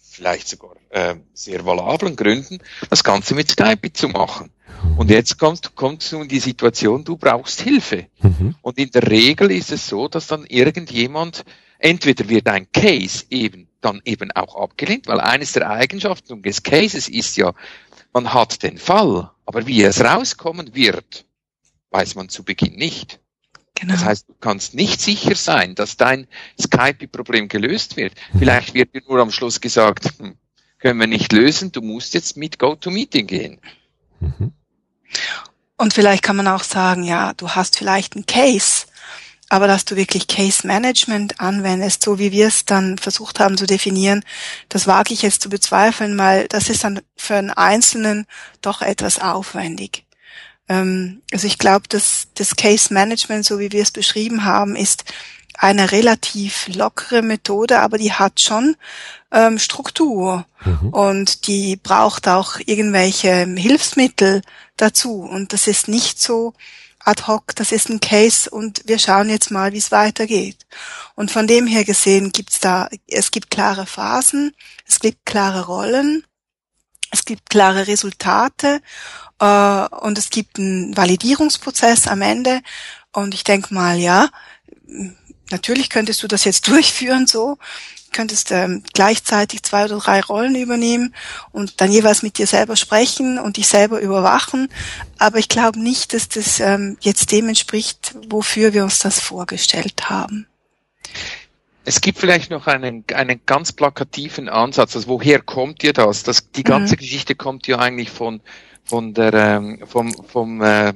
vielleicht 0.00 0.48
sogar 0.48 0.76
äh, 0.90 1.16
sehr 1.34 1.64
valablen 1.64 2.16
Gründen, 2.16 2.60
das 2.88 3.04
Ganze 3.04 3.34
mit 3.34 3.50
Skype 3.50 3.92
zu 3.92 4.08
machen. 4.08 4.50
Und 4.96 5.10
jetzt 5.10 5.38
kommst, 5.38 5.74
kommst 5.74 6.12
du 6.12 6.22
in 6.22 6.28
die 6.28 6.40
Situation, 6.40 7.04
du 7.04 7.16
brauchst 7.16 7.60
Hilfe. 7.60 8.06
Mhm. 8.20 8.54
Und 8.62 8.78
in 8.78 8.90
der 8.90 9.08
Regel 9.08 9.50
ist 9.50 9.72
es 9.72 9.86
so, 9.86 10.08
dass 10.08 10.26
dann 10.26 10.44
irgendjemand, 10.46 11.44
entweder 11.78 12.28
wird 12.28 12.48
ein 12.48 12.70
Case 12.72 13.24
eben 13.30 13.68
dann 13.80 14.00
eben 14.04 14.30
auch 14.32 14.56
abgelehnt, 14.56 15.06
weil 15.08 15.20
eines 15.20 15.52
der 15.52 15.68
Eigenschaften 15.68 16.42
des 16.42 16.62
Cases 16.62 17.08
ist 17.08 17.36
ja, 17.36 17.52
man 18.12 18.32
hat 18.32 18.62
den 18.62 18.78
Fall, 18.78 19.30
aber 19.44 19.66
wie 19.66 19.82
es 19.82 20.02
rauskommen 20.02 20.74
wird, 20.74 21.24
weiß 21.90 22.14
man 22.14 22.28
zu 22.28 22.44
Beginn 22.44 22.74
nicht. 22.76 23.20
Genau. 23.74 23.94
Das 23.94 24.04
heißt, 24.04 24.28
du 24.28 24.34
kannst 24.34 24.74
nicht 24.74 25.00
sicher 25.00 25.34
sein, 25.34 25.74
dass 25.74 25.96
dein 25.96 26.28
Skype-Problem 26.60 27.48
gelöst 27.48 27.96
wird. 27.96 28.14
Mhm. 28.32 28.38
Vielleicht 28.38 28.74
wird 28.74 28.94
dir 28.94 29.02
nur 29.08 29.20
am 29.20 29.30
Schluss 29.30 29.60
gesagt, 29.60 30.12
hm, 30.18 30.36
können 30.78 31.00
wir 31.00 31.06
nicht 31.06 31.32
lösen, 31.32 31.72
du 31.72 31.80
musst 31.80 32.14
jetzt 32.14 32.36
mit 32.36 32.58
GoToMeeting 32.58 33.26
gehen. 33.26 33.60
Mhm. 34.20 34.52
Und 35.76 35.94
vielleicht 35.94 36.22
kann 36.22 36.36
man 36.36 36.48
auch 36.48 36.62
sagen, 36.62 37.02
ja, 37.02 37.32
du 37.34 37.50
hast 37.50 37.76
vielleicht 37.76 38.14
einen 38.14 38.26
Case, 38.26 38.86
aber 39.48 39.66
dass 39.66 39.84
du 39.84 39.96
wirklich 39.96 40.28
Case 40.28 40.66
Management 40.66 41.40
anwendest, 41.40 42.02
so 42.02 42.18
wie 42.18 42.32
wir 42.32 42.46
es 42.46 42.64
dann 42.64 42.98
versucht 42.98 43.40
haben 43.40 43.58
zu 43.58 43.66
definieren, 43.66 44.24
das 44.68 44.86
wage 44.86 45.12
ich 45.12 45.22
jetzt 45.22 45.42
zu 45.42 45.50
bezweifeln, 45.50 46.16
weil 46.16 46.48
das 46.48 46.70
ist 46.70 46.84
dann 46.84 47.00
für 47.16 47.34
einen 47.34 47.50
Einzelnen 47.50 48.26
doch 48.60 48.80
etwas 48.80 49.18
aufwendig. 49.18 50.04
Ähm, 50.68 51.20
also 51.32 51.46
ich 51.46 51.58
glaube, 51.58 51.88
dass 51.88 52.28
das 52.34 52.56
Case 52.56 52.94
Management, 52.94 53.44
so 53.44 53.58
wie 53.58 53.72
wir 53.72 53.82
es 53.82 53.90
beschrieben 53.90 54.44
haben, 54.44 54.76
ist 54.76 55.04
eine 55.54 55.92
relativ 55.92 56.68
lockere 56.74 57.22
Methode, 57.22 57.80
aber 57.80 57.98
die 57.98 58.12
hat 58.12 58.40
schon 58.40 58.76
ähm, 59.30 59.58
Struktur 59.58 60.46
mhm. 60.64 60.88
und 60.90 61.46
die 61.46 61.76
braucht 61.76 62.26
auch 62.26 62.58
irgendwelche 62.64 63.46
Hilfsmittel 63.56 64.42
dazu. 64.82 65.22
Und 65.22 65.52
das 65.52 65.66
ist 65.66 65.88
nicht 65.88 66.20
so 66.20 66.54
ad 67.04 67.24
hoc, 67.26 67.54
das 67.56 67.72
ist 67.72 67.88
ein 67.88 68.00
Case 68.00 68.48
und 68.48 68.82
wir 68.86 68.98
schauen 68.98 69.28
jetzt 69.28 69.50
mal, 69.50 69.72
wie 69.72 69.78
es 69.78 69.90
weitergeht. 69.90 70.66
Und 71.14 71.30
von 71.30 71.46
dem 71.46 71.66
her 71.66 71.84
gesehen 71.84 72.32
gibt's 72.32 72.60
da, 72.60 72.88
es 73.08 73.30
gibt 73.30 73.50
klare 73.50 73.86
Phasen, 73.86 74.54
es 74.86 75.00
gibt 75.00 75.26
klare 75.26 75.66
Rollen, 75.66 76.24
es 77.10 77.24
gibt 77.24 77.50
klare 77.50 77.86
Resultate 77.86 78.80
äh, 79.40 79.86
und 80.00 80.16
es 80.16 80.30
gibt 80.30 80.58
einen 80.58 80.96
Validierungsprozess 80.96 82.06
am 82.06 82.22
Ende. 82.22 82.60
Und 83.12 83.34
ich 83.34 83.44
denke 83.44 83.74
mal, 83.74 83.98
ja, 83.98 84.30
natürlich 85.50 85.90
könntest 85.90 86.22
du 86.22 86.28
das 86.28 86.44
jetzt 86.44 86.68
durchführen 86.68 87.26
so, 87.26 87.58
könntest 88.12 88.52
ähm, 88.52 88.82
gleichzeitig 88.92 89.62
zwei 89.62 89.84
oder 89.86 89.98
drei 89.98 90.20
Rollen 90.20 90.54
übernehmen 90.54 91.14
und 91.50 91.80
dann 91.80 91.90
jeweils 91.90 92.22
mit 92.22 92.38
dir 92.38 92.46
selber 92.46 92.76
sprechen 92.76 93.38
und 93.38 93.56
dich 93.56 93.68
selber 93.68 94.00
überwachen. 94.00 94.68
Aber 95.18 95.38
ich 95.38 95.48
glaube 95.48 95.80
nicht, 95.80 96.14
dass 96.14 96.28
das 96.28 96.60
ähm, 96.60 96.96
jetzt 97.00 97.32
dem 97.32 97.48
entspricht, 97.48 98.14
wofür 98.28 98.72
wir 98.72 98.84
uns 98.84 98.98
das 98.98 99.20
vorgestellt 99.20 100.10
haben. 100.10 100.46
Es 101.84 102.00
gibt 102.00 102.18
vielleicht 102.18 102.50
noch 102.50 102.66
einen, 102.66 103.04
einen 103.12 103.40
ganz 103.44 103.72
plakativen 103.72 104.48
Ansatz. 104.48 104.94
Also 104.94 105.08
woher 105.08 105.40
kommt 105.40 105.82
dir 105.82 105.92
das? 105.92 106.22
das 106.22 106.50
die 106.52 106.62
ganze 106.62 106.94
mhm. 106.94 106.98
Geschichte 106.98 107.34
kommt 107.34 107.66
ja 107.66 107.78
eigentlich 107.78 108.10
von, 108.10 108.40
von 108.84 109.14
der, 109.14 109.34
ähm, 109.34 109.82
vom, 109.86 110.12
vom 110.12 110.62
äh, 110.62 110.92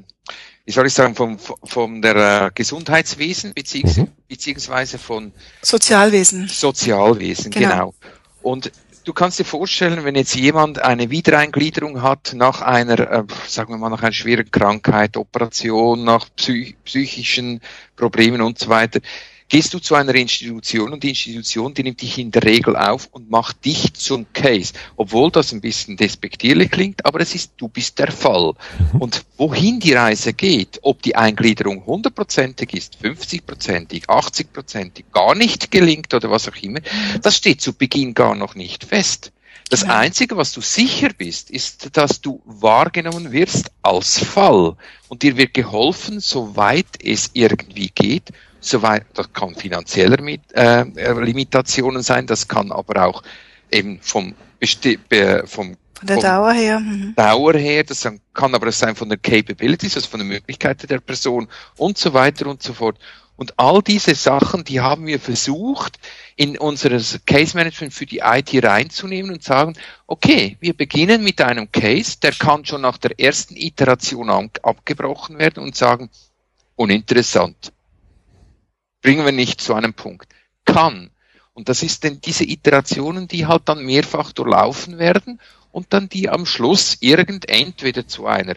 wie 0.67 0.73
soll 0.73 0.87
ich 0.87 0.95
sagen, 0.95 1.15
vom, 1.15 1.39
vom 1.39 2.03
der 2.03 2.47
äh, 2.47 2.51
Gesundheitswesen 2.53 3.55
beziehungs 3.55 3.99
mhm. 3.99 4.09
beziehungsweise 4.29 4.99
von 4.99 5.33
Sozialwesen. 5.63 6.49
Sozialwesen, 6.49 7.53
genau. 7.53 7.71
genau. 7.71 7.95
Und 8.43 8.73
du 9.05 9.13
kannst 9.13 9.39
dir 9.39 9.45
vorstellen, 9.45 10.05
wenn 10.05 10.17
jetzt 10.17 10.35
jemand 10.35 10.81
eine 10.81 11.11
Wiedereingliederung 11.11 12.03
hat 12.03 12.33
nach 12.35 12.63
einer, 12.63 12.99
äh, 12.99 13.25
sagen 13.47 13.73
wir 13.73 13.79
mal, 13.79 13.91
nach 13.91 14.03
einer 14.03 14.13
schweren 14.13 14.51
Krankheit, 14.51 15.17
Operation, 15.17 16.03
nach 16.03 16.27
psych 16.35 16.77
psychischen 16.85 17.61
Problemen 17.95 18.41
und 18.41 18.59
so 18.59 18.69
weiter, 18.69 18.99
gehst 19.49 19.75
du 19.75 19.79
zu 19.79 19.95
einer 19.95 20.15
Institution 20.15 20.93
und 20.93 21.03
die 21.03 21.11
Institution, 21.11 21.73
die 21.75 21.83
nimmt 21.83 22.03
dich 22.03 22.19
in 22.19 22.31
der 22.31 22.43
Regel 22.43 22.77
auf 22.77 23.09
und 23.13 23.31
macht 23.31 23.65
dich 23.65 23.95
zum 23.95 24.27
Case. 24.33 24.73
Obwohl 24.97 25.31
das 25.31 25.53
ein 25.53 25.61
bisschen 25.61 25.97
despektierlich 25.97 26.71
klingt, 26.71 27.05
aber 27.07 27.21
es 27.21 27.35
ist, 27.35 27.53
du 27.57 27.69
bist 27.69 27.99
der 27.99 28.11
Fall. 28.11 28.55
Mhm. 28.93 29.01
Und 29.01 29.25
wohin 29.37 29.79
die 29.81 29.93
Reise 29.93 30.33
geht, 30.33 30.81
ob 30.83 31.03
die 31.03 31.17
Eingliederung 31.17 31.87
hundertprozentig 31.87 32.75
ist, 32.75 32.99
50-prozentig, 33.03 34.07
80-prozentig, 34.07 35.05
gar 35.13 35.35
nicht 35.35 35.71
gelingt 35.71 36.13
oder 36.13 36.31
was 36.31 36.49
auch 36.49 36.57
immer, 36.57 36.81
das 37.23 37.37
steht 37.37 37.61
zu 37.61 37.73
Beginn 37.73 38.15
gar 38.15 38.35
noch 38.35 38.55
nicht 38.55 38.85
fest. 38.85 39.33
Das. 39.69 39.83
Einzige, 39.83 40.37
was 40.37 40.53
du 40.53 40.61
sicher 40.61 41.11
bist, 41.17 41.51
ist, 41.51 41.97
dass 41.97 42.21
du 42.21 42.41
wahrgenommen 42.45 43.33
wirst 43.33 43.73
als 43.83 44.23
Fall 44.23 44.77
und 45.09 45.23
dir 45.23 45.37
wird 45.37 45.55
geholfen, 45.55 46.21
soweit 46.21 46.87
es 47.03 47.31
irgendwie 47.33 47.91
geht, 47.93 48.31
soweit, 48.67 49.07
das 49.15 49.33
kann 49.33 49.55
finanzieller 49.55 50.21
mit, 50.21 50.41
äh, 50.53 50.85
Limitationen 51.13 52.03
sein, 52.03 52.27
das 52.27 52.49
kann 52.49 52.73
aber 52.73 53.07
auch 53.07 53.23
eben 53.71 54.01
vom, 54.01 54.35
vom 55.45 55.77
von 55.99 56.07
der 56.07 56.19
Dauer 56.19 56.53
her. 56.53 56.79
Mhm. 56.79 57.15
Dauer 57.17 57.55
her, 57.55 57.83
das 57.83 58.07
kann 58.35 58.55
aber 58.55 58.71
sein 58.71 58.95
von 58.95 59.09
der 59.09 59.17
Capabilities, 59.17 59.97
also 59.97 60.09
von 60.09 60.21
der 60.21 60.27
Möglichkeit 60.27 60.89
der 60.91 61.01
Person 61.01 61.49
und 61.77 61.97
so 61.97 62.13
weiter 62.13 62.47
und 62.49 62.63
so 62.63 62.75
fort. 62.75 62.99
Und 63.37 63.59
all 63.59 63.83
diese 63.83 64.15
Sachen, 64.15 64.65
die 64.65 64.81
haben 64.81 65.07
wir 65.07 65.21
versucht, 65.21 65.99
in 66.37 66.57
unseres 66.57 67.21
Case 67.27 67.57
Management 67.57 67.93
für 67.93 68.07
die 68.07 68.21
IT 68.25 68.65
reinzunehmen 68.65 69.31
und 69.31 69.43
sagen, 69.43 69.75
okay, 70.07 70.57
wir 70.61 70.75
beginnen 70.75 71.23
mit 71.23 71.41
einem 71.41 71.71
Case, 71.71 72.19
der 72.23 72.33
kann 72.33 72.65
schon 72.65 72.81
nach 72.81 72.97
der 72.99 73.19
ersten 73.21 73.57
Iteration 73.57 74.31
abgebrochen 74.63 75.39
werden 75.39 75.63
und 75.63 75.77
sagen, 75.77 76.11
uninteressant 76.77 77.73
bringen 79.07 79.25
wir 79.25 79.31
nicht 79.31 79.61
zu 79.61 79.73
einem 79.75 79.95
Punkt. 79.95 80.35
Kann. 80.65 81.11
Und 81.53 81.69
das 81.69 81.85
ist 81.85 82.03
denn 82.03 82.21
diese 82.21 82.43
Iterationen, 82.43 83.29
die 83.29 83.47
halt 83.47 83.63
dann 83.67 83.85
mehrfach 83.85 84.33
durchlaufen 84.33 84.99
werden 84.99 85.41
und 85.71 85.93
dann 85.93 86.09
die 86.09 86.29
am 86.29 86.45
Schluss 86.45 86.97
irgend 86.99 87.49
entweder 87.49 88.09
zu 88.09 88.27
einer 88.27 88.57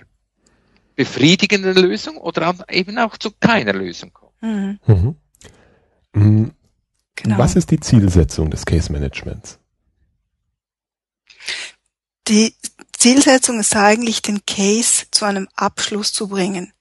befriedigenden 0.95 1.75
Lösung 1.75 2.17
oder 2.17 2.55
eben 2.67 2.97
auch 2.97 3.15
zu 3.17 3.29
keiner 3.39 3.73
Lösung 3.73 4.11
kommen. 4.11 4.33
Mhm. 4.41 4.79
Mhm. 4.87 5.15
mhm. 6.13 6.51
Genau. 7.13 7.37
Was 7.37 7.55
ist 7.55 7.69
die 7.69 7.79
Zielsetzung 7.79 8.49
des 8.49 8.65
Case 8.65 8.91
Managements? 8.91 9.59
Die 12.27 12.55
Zielsetzung 12.97 13.59
ist 13.59 13.75
eigentlich, 13.75 14.23
den 14.23 14.43
Case 14.47 15.05
zu 15.11 15.25
einem 15.25 15.47
Abschluss 15.55 16.11
zu 16.11 16.27
bringen. 16.27 16.73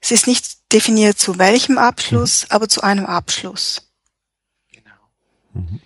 Es 0.00 0.12
ist 0.12 0.28
nicht 0.28 0.55
definiert 0.72 1.18
zu 1.18 1.38
welchem 1.38 1.78
Abschluss, 1.78 2.42
mhm. 2.42 2.48
aber 2.50 2.68
zu 2.68 2.82
einem 2.82 3.06
Abschluss. 3.06 3.90
Genau. 4.72 4.90
Mhm. 5.52 5.80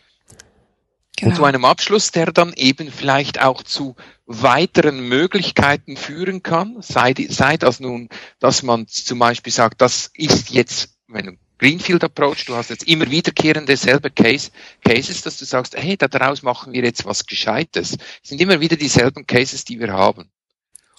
Genau. 1.17 1.31
Und 1.31 1.37
zu 1.37 1.45
einem 1.45 1.65
Abschluss, 1.67 2.13
der 2.13 2.33
dann 2.33 2.55
eben 2.55 2.91
vielleicht 2.91 3.43
auch 3.43 3.63
zu 3.63 3.95
weiteren 4.25 5.07
Möglichkeiten 5.07 5.97
führen 5.97 6.43
kann, 6.43 6.81
sei, 6.81 7.15
sei 7.29 7.59
das 7.59 7.79
nun, 7.79 8.09
dass 8.39 8.63
man 8.63 8.89
zum 8.89 9.19
Beispiel 9.19 9.53
sagt, 9.53 9.83
das 9.83 10.11
ist 10.15 10.51
jetzt, 10.51 10.95
wenn 11.09 11.27
du 11.27 11.33
Greenfield 11.59 12.03
Approach, 12.05 12.47
du 12.47 12.55
hast 12.55 12.71
jetzt 12.71 12.85
immer 12.85 13.11
wiederkehrende 13.11 13.77
selbe 13.77 14.11
Case, 14.11 14.51
Cases, 14.83 15.21
dass 15.21 15.37
du 15.37 15.45
sagst, 15.45 15.77
hey, 15.77 15.99
daraus 15.99 16.41
machen 16.43 16.73
wir 16.73 16.83
jetzt 16.83 17.05
was 17.05 17.27
Gescheites. 17.27 17.99
Es 18.23 18.31
sind 18.31 18.41
immer 18.41 18.61
wieder 18.61 18.77
dieselben 18.77 19.27
Cases, 19.27 19.63
die 19.67 19.79
wir 19.79 19.93
haben. 19.93 20.31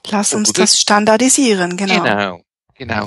Lass 0.06 0.36
uns 0.36 0.54
das 0.54 0.80
standardisieren, 0.80 1.78
genau. 1.78 2.04
Genau, 2.04 2.42
Genau. 2.76 3.06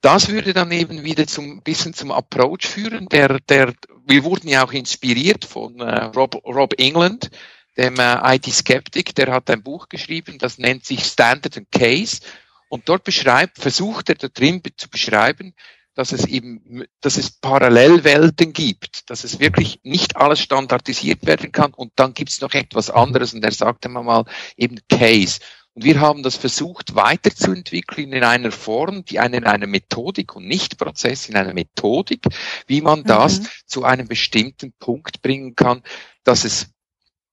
Das 0.00 0.28
würde 0.28 0.52
dann 0.52 0.70
eben 0.72 1.04
wieder 1.04 1.26
zum 1.26 1.62
bisschen 1.62 1.94
zum 1.94 2.10
Approach 2.10 2.66
führen. 2.66 3.08
Der, 3.08 3.40
der, 3.40 3.72
wir 4.06 4.24
wurden 4.24 4.48
ja 4.48 4.64
auch 4.64 4.72
inspiriert 4.72 5.44
von 5.44 5.80
äh, 5.80 6.04
Rob, 6.04 6.34
Rob 6.44 6.74
England, 6.78 7.30
dem 7.76 7.98
äh, 7.98 8.36
IT-Skeptic, 8.36 9.14
der 9.14 9.32
hat 9.32 9.50
ein 9.50 9.62
Buch 9.62 9.88
geschrieben, 9.88 10.38
das 10.38 10.58
nennt 10.58 10.84
sich 10.84 11.04
Standard 11.04 11.56
and 11.56 11.70
Case. 11.70 12.20
Und 12.68 12.88
dort 12.88 13.04
beschreibt, 13.04 13.58
versucht 13.58 14.08
er 14.08 14.16
da 14.16 14.28
drin 14.28 14.62
zu 14.76 14.88
beschreiben, 14.88 15.54
dass 15.94 16.12
es 16.12 16.26
eben, 16.26 16.84
dass 17.00 17.16
es 17.16 17.30
Parallelwelten 17.30 18.52
gibt, 18.52 19.08
dass 19.08 19.24
es 19.24 19.40
wirklich 19.40 19.80
nicht 19.82 20.16
alles 20.16 20.40
standardisiert 20.40 21.24
werden 21.26 21.52
kann 21.52 21.72
und 21.72 21.92
dann 21.96 22.12
gibt 22.12 22.30
es 22.30 22.40
noch 22.42 22.52
etwas 22.52 22.90
anderes 22.90 23.32
und 23.32 23.42
er 23.42 23.52
sagte 23.52 23.88
mal 23.88 24.24
eben 24.56 24.78
Case. 24.88 25.40
Und 25.76 25.84
wir 25.84 26.00
haben 26.00 26.22
das 26.22 26.36
versucht 26.36 26.94
weiterzuentwickeln 26.94 28.10
in 28.14 28.24
einer 28.24 28.50
Form, 28.50 29.04
die 29.04 29.18
einen 29.18 29.34
in 29.34 29.44
einer 29.44 29.66
Methodik 29.66 30.34
und 30.34 30.48
nicht 30.48 30.78
Prozess, 30.78 31.28
in 31.28 31.36
einer 31.36 31.52
Methodik, 31.52 32.22
wie 32.66 32.80
man 32.80 33.04
das 33.04 33.40
mhm. 33.40 33.46
zu 33.66 33.84
einem 33.84 34.08
bestimmten 34.08 34.72
Punkt 34.78 35.20
bringen 35.20 35.54
kann, 35.54 35.82
dass 36.24 36.44
es 36.44 36.68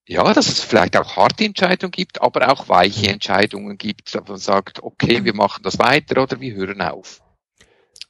ja, 0.06 0.34
dass 0.34 0.50
es 0.50 0.60
vielleicht 0.60 0.98
auch 0.98 1.16
harte 1.16 1.46
Entscheidungen 1.46 1.92
gibt, 1.92 2.22
aber 2.22 2.52
auch 2.52 2.68
weiche 2.68 3.08
Entscheidungen 3.08 3.78
gibt, 3.78 4.14
dass 4.14 4.28
man 4.28 4.38
sagt, 4.38 4.84
okay, 4.84 5.24
wir 5.24 5.34
machen 5.34 5.64
das 5.64 5.80
weiter 5.80 6.22
oder 6.22 6.42
wir 6.42 6.54
hören 6.54 6.82
auf. 6.82 7.22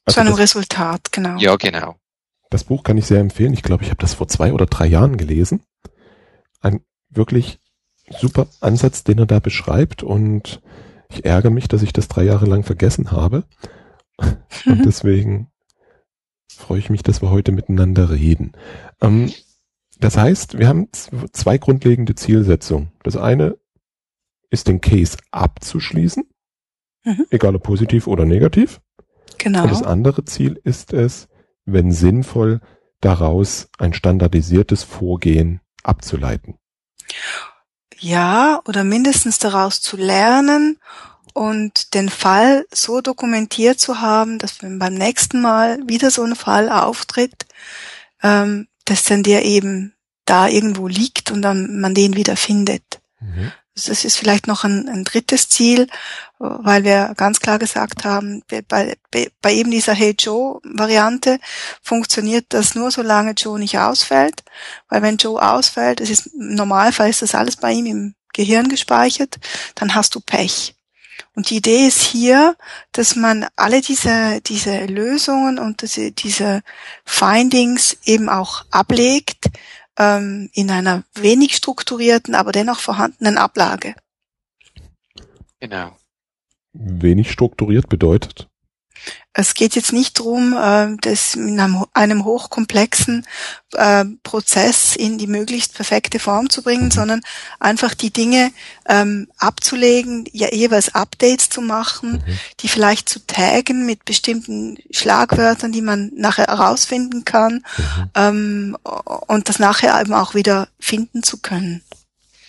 Also 0.03 0.15
Zu 0.15 0.21
einem 0.21 0.33
Resultat, 0.33 1.11
genau. 1.11 1.37
Ja, 1.37 1.55
genau. 1.57 1.97
Das 2.49 2.63
Buch 2.63 2.83
kann 2.83 2.97
ich 2.97 3.05
sehr 3.05 3.19
empfehlen. 3.19 3.53
Ich 3.53 3.61
glaube, 3.61 3.83
ich 3.83 3.91
habe 3.91 4.01
das 4.01 4.15
vor 4.15 4.27
zwei 4.27 4.51
oder 4.53 4.65
drei 4.65 4.87
Jahren 4.87 5.17
gelesen. 5.17 5.63
Ein 6.59 6.83
wirklich 7.09 7.59
super 8.09 8.47
Ansatz, 8.59 9.03
den 9.03 9.19
er 9.19 9.25
da 9.25 9.39
beschreibt 9.39 10.03
und 10.03 10.61
ich 11.09 11.25
ärgere 11.25 11.51
mich, 11.51 11.67
dass 11.67 11.83
ich 11.83 11.93
das 11.93 12.07
drei 12.07 12.23
Jahre 12.23 12.45
lang 12.45 12.63
vergessen 12.63 13.11
habe. 13.11 13.43
Und 14.65 14.85
deswegen 14.85 15.51
freue 16.47 16.79
ich 16.79 16.89
mich, 16.89 17.03
dass 17.03 17.21
wir 17.21 17.29
heute 17.29 17.51
miteinander 17.51 18.09
reden. 18.09 18.53
Ähm, 19.01 19.31
das 19.99 20.17
heißt, 20.17 20.57
wir 20.57 20.67
haben 20.67 20.89
zwei 21.31 21.57
grundlegende 21.57 22.15
Zielsetzungen. 22.15 22.91
Das 23.03 23.15
eine 23.15 23.57
ist 24.49 24.67
den 24.67 24.81
Case 24.81 25.17
abzuschließen, 25.31 26.23
mhm. 27.05 27.25
egal 27.29 27.55
ob 27.55 27.63
positiv 27.63 28.07
oder 28.07 28.25
negativ. 28.25 28.81
Genau. 29.37 29.63
Und 29.63 29.71
das 29.71 29.83
andere 29.83 30.25
Ziel 30.25 30.59
ist 30.63 30.93
es, 30.93 31.27
wenn 31.65 31.91
sinnvoll, 31.91 32.61
daraus 33.01 33.69
ein 33.77 33.93
standardisiertes 33.93 34.83
Vorgehen 34.83 35.61
abzuleiten. 35.83 36.55
Ja, 38.03 38.61
oder 38.65 38.83
mindestens 38.83 39.39
daraus 39.39 39.79
zu 39.79 39.95
lernen 39.95 40.77
und 41.31 41.93
den 41.93 42.09
Fall 42.09 42.65
so 42.69 42.99
dokumentiert 42.99 43.79
zu 43.79 44.01
haben, 44.01 44.39
dass 44.39 44.61
wenn 44.61 44.77
beim 44.77 44.93
nächsten 44.93 45.41
Mal 45.41 45.79
wieder 45.87 46.11
so 46.11 46.21
ein 46.23 46.35
Fall 46.35 46.69
auftritt, 46.69 47.45
ähm, 48.21 48.67
dass 48.83 49.05
dann 49.05 49.23
der 49.23 49.45
eben 49.45 49.93
da 50.25 50.49
irgendwo 50.49 50.89
liegt 50.89 51.31
und 51.31 51.41
dann 51.41 51.79
man 51.79 51.95
den 51.95 52.17
wieder 52.17 52.35
findet. 52.35 52.99
Mhm. 53.21 53.53
Das 53.75 54.05
ist 54.05 54.17
vielleicht 54.17 54.45
noch 54.45 54.63
ein, 54.63 54.87
ein 54.87 55.03
drittes 55.03 55.49
Ziel, 55.49 55.87
weil 56.37 56.83
wir 56.83 57.13
ganz 57.17 57.39
klar 57.39 57.57
gesagt 57.57 58.05
haben, 58.05 58.43
bei, 58.67 58.95
bei 59.41 59.53
eben 59.53 59.71
dieser 59.71 59.93
Hey 59.93 60.15
Joe 60.17 60.59
Variante 60.63 61.39
funktioniert 61.81 62.45
das 62.49 62.75
nur, 62.75 62.91
solange 62.91 63.31
Joe 63.31 63.57
nicht 63.57 63.79
ausfällt. 63.79 64.43
Weil 64.89 65.01
wenn 65.01 65.17
Joe 65.17 65.41
ausfällt, 65.41 66.01
es 66.01 66.11
ist, 66.11 66.27
im 66.27 66.53
Normalfall 66.53 67.09
ist 67.09 67.23
das 67.23 67.33
alles 67.33 67.55
bei 67.55 67.71
ihm 67.71 67.85
im 67.87 68.15
Gehirn 68.33 68.69
gespeichert, 68.69 69.39
dann 69.75 69.95
hast 69.95 70.13
du 70.13 70.19
Pech. 70.19 70.75
Und 71.35 71.49
die 71.49 71.57
Idee 71.57 71.87
ist 71.87 72.01
hier, 72.01 72.55
dass 72.91 73.15
man 73.15 73.47
alle 73.55 73.81
diese, 73.81 74.39
diese 74.41 74.85
Lösungen 74.85 75.57
und 75.57 75.81
diese, 75.81 76.11
diese 76.11 76.61
Findings 77.05 77.97
eben 78.05 78.29
auch 78.29 78.65
ablegt, 78.69 79.45
ähm, 79.97 80.49
in 80.53 80.69
einer 80.69 81.03
wenig 81.13 81.55
strukturierten, 81.55 82.35
aber 82.35 82.51
dennoch 82.51 82.79
vorhandenen 82.79 83.37
Ablage. 83.37 83.95
Genau. 85.59 85.95
Wenig 86.73 87.31
strukturiert 87.31 87.87
bedeutet? 87.89 88.49
Es 89.35 89.55
geht 89.55 89.75
jetzt 89.75 89.93
nicht 89.93 90.19
darum, 90.19 90.53
äh, 90.53 90.95
das 91.01 91.33
in 91.35 91.59
einem, 91.59 92.25
hochkomplexen 92.25 93.25
äh, 93.73 94.05
Prozess 94.21 94.95
in 94.95 95.17
die 95.17 95.25
möglichst 95.25 95.73
perfekte 95.73 96.19
Form 96.19 96.51
zu 96.51 96.61
bringen, 96.61 96.85
mhm. 96.85 96.91
sondern 96.91 97.21
einfach 97.59 97.95
die 97.95 98.11
Dinge 98.11 98.51
ähm, 98.87 99.27
abzulegen, 99.37 100.25
ja, 100.31 100.53
jeweils 100.53 100.93
Updates 100.93 101.49
zu 101.49 101.61
machen, 101.61 102.23
mhm. 102.25 102.39
die 102.59 102.67
vielleicht 102.67 103.09
zu 103.09 103.25
taggen 103.25 103.87
mit 103.87 104.05
bestimmten 104.05 104.77
Schlagwörtern, 104.91 105.71
die 105.71 105.81
man 105.81 106.11
nachher 106.15 106.47
herausfinden 106.47 107.25
kann 107.25 107.65
mhm. 107.77 108.09
ähm, 108.15 108.77
und 109.27 109.49
das 109.49 109.57
nachher 109.57 109.99
eben 109.99 110.13
auch 110.13 110.35
wieder 110.35 110.67
finden 110.79 111.23
zu 111.23 111.37
können. 111.37 111.81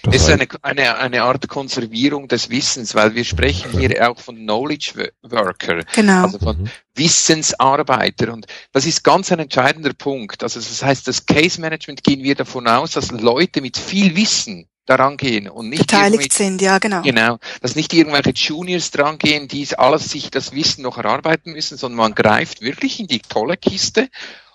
Das 0.05 0.17
ist 0.17 0.31
eine, 0.31 0.47
eine, 0.63 0.97
eine 0.99 1.23
Art 1.23 1.49
Konservierung 1.49 2.29
des 2.29 2.51
Wissens, 2.51 2.95
weil 2.95 3.15
wir 3.15 3.25
sprechen 3.25 3.79
hier 3.79 4.11
auch 4.11 4.19
von 4.19 4.37
Knowledge 4.37 5.11
Worker, 5.23 5.81
genau. 5.95 6.25
also 6.25 6.39
von 6.39 6.63
mhm. 6.63 6.71
Wissensarbeiter. 6.95 8.33
Und 8.33 8.47
das 8.73 8.87
ist 8.87 9.03
ganz 9.03 9.33
ein 9.33 9.39
entscheidender 9.39 9.95
Punkt. 9.95 10.43
Also 10.43 10.61
das 10.61 10.83
heißt, 10.83 11.09
das 11.09 11.27
Case 11.27 11.61
Management 11.61 12.05
gehen 12.05 12.23
wir 12.23 12.35
davon 12.35 12.69
aus, 12.69 12.93
dass 12.93 13.11
Leute 13.11 13.61
mit 13.61 13.79
viel 13.79 14.15
Wissen 14.15 14.69
daran 14.87 15.17
gehen 15.17 15.49
und 15.49 15.71
nicht 15.71 15.87
beteiligt 15.87 16.33
sind, 16.33 16.61
ja 16.61 16.79
genau. 16.79 17.03
Genau, 17.03 17.39
dass 17.63 17.75
nicht 17.75 17.93
irgendwelche 17.95 18.31
Juniors 18.31 18.91
dran 18.91 19.19
gehen, 19.19 19.49
die 19.49 19.67
alles 19.79 20.11
sich 20.11 20.31
das 20.31 20.53
Wissen 20.53 20.83
noch 20.83 20.99
erarbeiten 20.99 21.53
müssen, 21.53 21.79
sondern 21.79 21.97
man 21.97 22.15
greift 22.15 22.61
wirklich 22.61 23.01
in 23.01 23.07
die 23.07 23.21
tolle 23.21 23.57
Kiste 23.57 24.09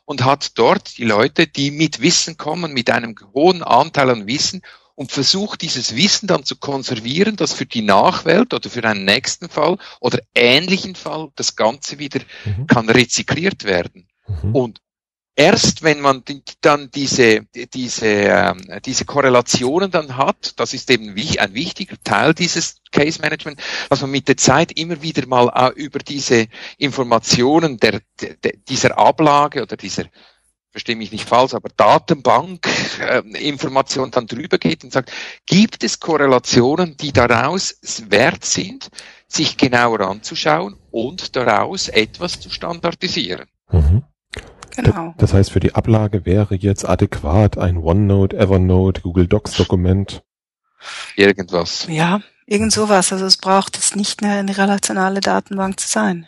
und 0.05 0.25
hat 0.25 0.57
dort 0.57 0.97
die 0.97 1.05
Leute, 1.05 1.47
die 1.47 1.71
mit 1.71 2.01
Wissen 2.01 2.37
kommen, 2.37 2.73
mit 2.73 2.89
einem 2.89 3.15
hohen 3.33 3.63
Anteil 3.63 4.09
an 4.09 4.27
Wissen 4.27 4.61
und 4.99 5.13
versucht 5.13 5.61
dieses 5.61 5.95
Wissen 5.95 6.27
dann 6.27 6.43
zu 6.43 6.57
konservieren, 6.57 7.37
dass 7.37 7.53
für 7.53 7.65
die 7.65 7.83
Nachwelt 7.83 8.53
oder 8.53 8.69
für 8.69 8.83
einen 8.83 9.05
nächsten 9.05 9.47
Fall 9.47 9.77
oder 10.01 10.19
ähnlichen 10.35 10.93
Fall 10.93 11.29
das 11.35 11.55
Ganze 11.55 11.99
wieder 11.99 12.19
mhm. 12.43 12.67
kann 12.67 12.89
rezykliert 12.89 13.63
werden. 13.63 14.09
Mhm. 14.43 14.53
Und 14.53 14.81
erst 15.37 15.83
wenn 15.83 16.01
man 16.01 16.25
dann 16.59 16.91
diese, 16.91 17.45
diese, 17.73 18.07
ähm, 18.07 18.57
diese 18.83 19.05
Korrelationen 19.05 19.89
dann 19.89 20.17
hat, 20.17 20.59
das 20.59 20.73
ist 20.73 20.91
eben 20.91 21.07
ein 21.07 21.53
wichtiger 21.53 21.95
Teil 22.03 22.33
dieses 22.33 22.81
Case 22.91 23.21
Management, 23.21 23.61
dass 23.89 24.01
man 24.01 24.11
mit 24.11 24.27
der 24.27 24.35
Zeit 24.35 24.73
immer 24.73 25.01
wieder 25.01 25.25
mal 25.27 25.71
über 25.77 25.99
diese 25.99 26.47
Informationen 26.77 27.77
der, 27.77 28.01
der 28.19 28.51
dieser 28.67 28.97
Ablage 28.97 29.61
oder 29.61 29.77
dieser 29.77 30.07
verstehe 30.71 30.95
mich 30.95 31.11
nicht 31.11 31.27
falsch, 31.27 31.53
aber 31.53 31.69
Datenbank 31.75 32.67
äh, 33.01 33.19
Information 33.47 34.11
dann 34.11 34.27
drüber 34.27 34.57
geht 34.57 34.83
und 34.83 34.93
sagt, 34.93 35.11
gibt 35.45 35.83
es 35.83 35.99
Korrelationen, 35.99 36.95
die 36.97 37.11
daraus 37.11 37.79
wert 38.07 38.45
sind, 38.45 38.89
sich 39.27 39.57
genauer 39.57 40.01
anzuschauen 40.01 40.75
und 40.91 41.35
daraus 41.35 41.87
etwas 41.87 42.39
zu 42.39 42.49
standardisieren? 42.49 43.47
Mhm. 43.71 44.03
Genau. 44.75 45.13
Das 45.17 45.33
heißt, 45.33 45.51
für 45.51 45.59
die 45.59 45.73
Ablage 45.73 46.25
wäre 46.25 46.55
jetzt 46.55 46.87
adäquat 46.87 47.57
ein 47.57 47.77
OneNote, 47.77 48.37
Evernote, 48.37 49.01
Google 49.01 49.27
Docs 49.27 49.53
Dokument. 49.53 50.23
Irgendwas. 51.15 51.87
Ja, 51.89 52.21
irgend 52.45 52.71
sowas. 52.71 53.11
Also 53.11 53.25
es 53.25 53.37
braucht 53.37 53.77
es 53.77 53.95
nicht 53.95 54.23
eine, 54.23 54.33
eine 54.33 54.57
relationale 54.57 55.19
Datenbank 55.19 55.79
zu 55.79 55.87
sein. 55.87 56.27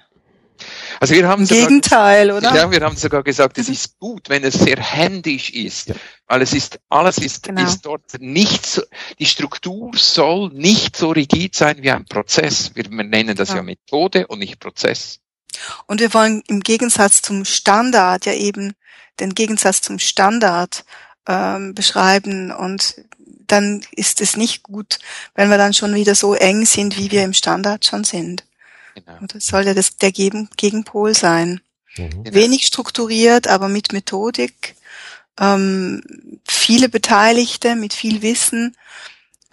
Also 1.00 1.14
wir 1.14 1.28
haben 1.28 1.42
Im 1.42 1.46
sogar, 1.48 1.68
Gegenteil, 1.68 2.32
oder? 2.32 2.56
Ja, 2.56 2.72
wir 2.72 2.82
haben 2.82 2.96
sogar 2.96 3.24
gesagt, 3.24 3.58
es 3.58 3.70
ist 3.70 3.98
gut, 4.00 4.30
wenn 4.30 4.44
es 4.44 4.56
sehr 4.56 4.78
händisch 4.78 5.50
ist, 5.50 5.90
ja. 5.90 5.96
weil 6.28 6.42
es 6.42 6.54
ist 6.54 6.80
alles 6.90 7.18
ist, 7.18 7.44
genau. 7.44 7.64
ist 7.64 7.82
dort 7.82 8.20
nicht 8.20 8.66
so, 8.66 8.82
die 9.20 9.26
Struktur 9.26 9.92
soll 9.96 10.50
nicht 10.54 10.96
so 10.96 11.10
rigid 11.10 11.56
sein 11.56 11.82
wie 11.82 11.92
ein 11.92 12.06
Prozess. 12.06 12.72
Wir 12.76 12.90
nennen 12.90 13.36
das 13.36 13.50
ja, 13.50 13.58
ja 13.58 13.64
Methode 13.64 14.28
und 14.28 14.40
nicht 14.40 14.60
Prozess. 14.60 15.20
Und 15.88 16.00
wir 16.00 16.14
wollen 16.14 16.44
im 16.48 16.62
Gegensatz 16.62 17.22
zum 17.22 17.46
Standard 17.46 18.26
ja 18.26 18.34
eben 18.34 18.74
den 19.20 19.36
Gegensatz 19.36 19.82
zum 19.82 20.00
Standard 20.00 20.86
ähm, 21.28 21.74
beschreiben 21.76 22.52
und 22.52 22.96
dann 23.48 23.82
ist 23.92 24.22
es 24.22 24.38
nicht 24.38 24.64
gut, 24.64 25.00
wenn 25.36 25.50
wir 25.50 25.58
dann 25.58 25.74
schon 25.74 25.94
wieder 25.94 26.16
so 26.16 26.34
eng 26.34 26.66
sind, 26.66 26.98
wie 26.98 27.12
wir 27.12 27.24
im 27.24 27.34
Standard 27.34 27.86
schon 27.86 28.04
sind. 28.04 28.46
Genau. 28.96 29.18
Und 29.20 29.36
das 29.36 29.46
soll 29.46 29.66
ja 29.66 29.74
das, 29.74 29.98
der 29.98 30.12
Gegen 30.12 30.50
Gegenpol 30.58 31.14
sein. 31.14 31.62
Mhm. 31.98 32.24
Wenig 32.34 32.66
strukturiert, 32.66 33.48
aber 33.48 33.68
mit 33.68 33.94
Methodik, 33.94 34.76
ähm, 35.40 36.04
viele 36.46 36.90
Beteiligte 36.90 37.76
mit 37.76 37.94
viel 37.94 38.22
Wissen 38.22 38.76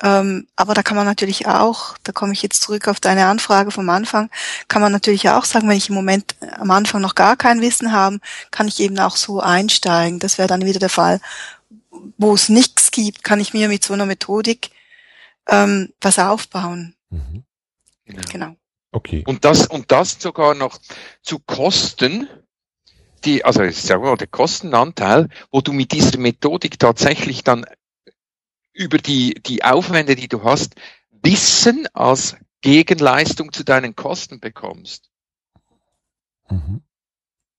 ähm, 0.02 0.46
aber 0.54 0.74
da 0.74 0.82
kann 0.82 0.96
man 0.96 1.06
natürlich 1.06 1.46
auch, 1.48 1.98
da 2.04 2.12
komme 2.12 2.32
ich 2.32 2.42
jetzt 2.42 2.62
zurück 2.62 2.86
auf 2.86 3.00
deine 3.00 3.26
Anfrage 3.26 3.72
vom 3.72 3.88
Anfang, 3.90 4.30
kann 4.68 4.80
man 4.80 4.92
natürlich 4.92 5.28
auch 5.28 5.44
sagen, 5.44 5.68
wenn 5.68 5.76
ich 5.76 5.88
im 5.88 5.96
Moment 5.96 6.36
äh, 6.40 6.50
am 6.52 6.70
Anfang 6.70 7.00
noch 7.00 7.16
gar 7.16 7.36
kein 7.36 7.60
Wissen 7.60 7.92
habe, 7.92 8.20
kann 8.52 8.68
ich 8.68 8.78
eben 8.78 8.98
auch 9.00 9.16
so 9.16 9.40
einsteigen. 9.40 10.20
Das 10.20 10.38
wäre 10.38 10.46
dann 10.46 10.64
wieder 10.64 10.78
der 10.78 10.88
Fall. 10.88 11.20
Wo 12.16 12.34
es 12.34 12.48
nichts 12.48 12.92
gibt, 12.92 13.24
kann 13.24 13.40
ich 13.40 13.54
mir 13.54 13.68
mit 13.68 13.84
so 13.84 13.92
einer 13.92 14.06
Methodik 14.06 14.70
ähm, 15.48 15.92
was 16.00 16.18
aufbauen. 16.20 16.94
Mhm. 17.10 17.44
Genau. 18.06 18.22
genau. 18.30 18.56
Okay. 18.92 19.22
Und 19.26 19.44
das, 19.44 19.66
und 19.66 19.92
das 19.92 20.20
sogar 20.20 20.54
noch 20.54 20.78
zu 21.22 21.38
Kosten, 21.38 22.28
die, 23.24 23.44
also 23.44 23.68
sagen 23.70 24.02
wir 24.02 24.10
mal, 24.10 24.16
der 24.16 24.26
Kostenanteil, 24.28 25.28
wo 25.50 25.60
du 25.60 25.72
mit 25.72 25.92
dieser 25.92 26.18
Methodik 26.18 26.78
tatsächlich 26.78 27.44
dann 27.44 27.66
über 28.72 28.98
die, 28.98 29.34
die 29.34 29.64
Aufwände, 29.64 30.14
die 30.14 30.28
du 30.28 30.44
hast, 30.44 30.76
Wissen 31.22 31.86
als 31.92 32.36
Gegenleistung 32.60 33.52
zu 33.52 33.64
deinen 33.64 33.96
Kosten 33.96 34.40
bekommst. 34.40 35.10
Mhm. 36.48 36.82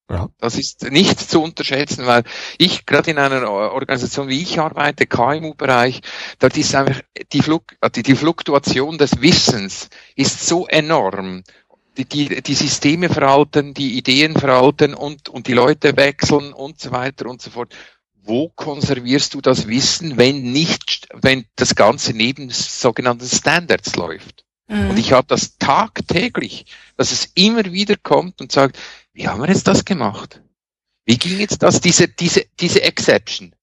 Ja. 0.09 0.29
Das 0.39 0.57
ist 0.57 0.89
nicht 0.91 1.19
zu 1.19 1.41
unterschätzen, 1.41 2.07
weil 2.07 2.23
ich 2.57 2.87
gerade 2.87 3.11
in 3.11 3.19
einer 3.19 3.49
Organisation, 3.49 4.27
wie 4.27 4.41
ich 4.41 4.59
arbeite, 4.59 5.05
KMU-Bereich, 5.05 6.01
dort 6.39 6.57
ist 6.57 6.73
einfach 6.73 7.01
die, 7.31 7.41
Fluk 7.41 7.75
die, 7.95 8.01
die 8.01 8.15
Fluktuation 8.15 8.97
des 8.97 9.21
Wissens 9.21 9.89
ist 10.15 10.45
so 10.45 10.67
enorm. 10.67 11.43
Die, 11.97 12.05
die, 12.05 12.41
die 12.41 12.55
Systeme 12.55 13.09
veralten, 13.09 13.73
die 13.73 13.97
Ideen 13.97 14.35
veralten 14.35 14.93
und, 14.93 15.29
und 15.29 15.47
die 15.47 15.53
Leute 15.53 15.95
wechseln 15.97 16.53
und 16.53 16.79
so 16.79 16.91
weiter 16.91 17.27
und 17.27 17.41
so 17.41 17.51
fort 17.51 17.75
wo 18.29 18.49
konservierst 18.49 19.33
du 19.33 19.41
das 19.41 19.67
Wissen, 19.67 20.17
wenn 20.17 20.51
nicht, 20.51 21.07
wenn 21.13 21.45
das 21.55 21.73
Ganze 21.73 22.13
neben 22.13 22.51
sogenannten 22.51 23.27
Standards 23.27 23.95
läuft? 23.95 24.45
Mhm. 24.67 24.91
Und 24.91 24.99
ich 24.99 25.11
habe 25.11 25.27
das 25.27 25.57
tagtäglich, 25.57 26.67
dass 26.95 27.11
es 27.11 27.31
immer 27.33 27.65
wieder 27.65 27.95
kommt 27.97 28.39
und 28.39 28.51
sagt, 28.51 28.77
wie 29.19 29.27
haben 29.27 29.41
wir 29.41 29.49
jetzt 29.49 29.67
das 29.67 29.83
gemacht? 29.83 30.41
Wie 31.05 31.17
ging 31.17 31.39
jetzt 31.39 31.61
das, 31.61 31.81
diese, 31.81 32.07
diese, 32.07 32.45
diese 32.57 32.81
Exception? 32.81 33.53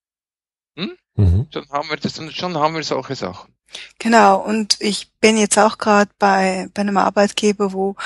Hm? 0.77 0.99
Mhm. 1.15 1.49
Schon 1.51 1.67
haben 1.71 1.89
wir 1.89 1.97
das, 1.97 2.21
schon 2.35 2.59
haben 2.59 2.75
wir 2.75 2.83
solche 2.83 3.15
Sachen. 3.15 3.55
Genau, 3.99 4.45
und 4.45 4.77
ich 4.81 5.11
bin 5.27 5.39
jetzt 5.39 5.59
auch 5.59 5.79
gerade 5.79 6.09
bei, 6.21 6.69
bei 6.73 6.83
einem 6.83 6.99
Arbeitgeber, 6.99 7.73
wo 7.73 7.97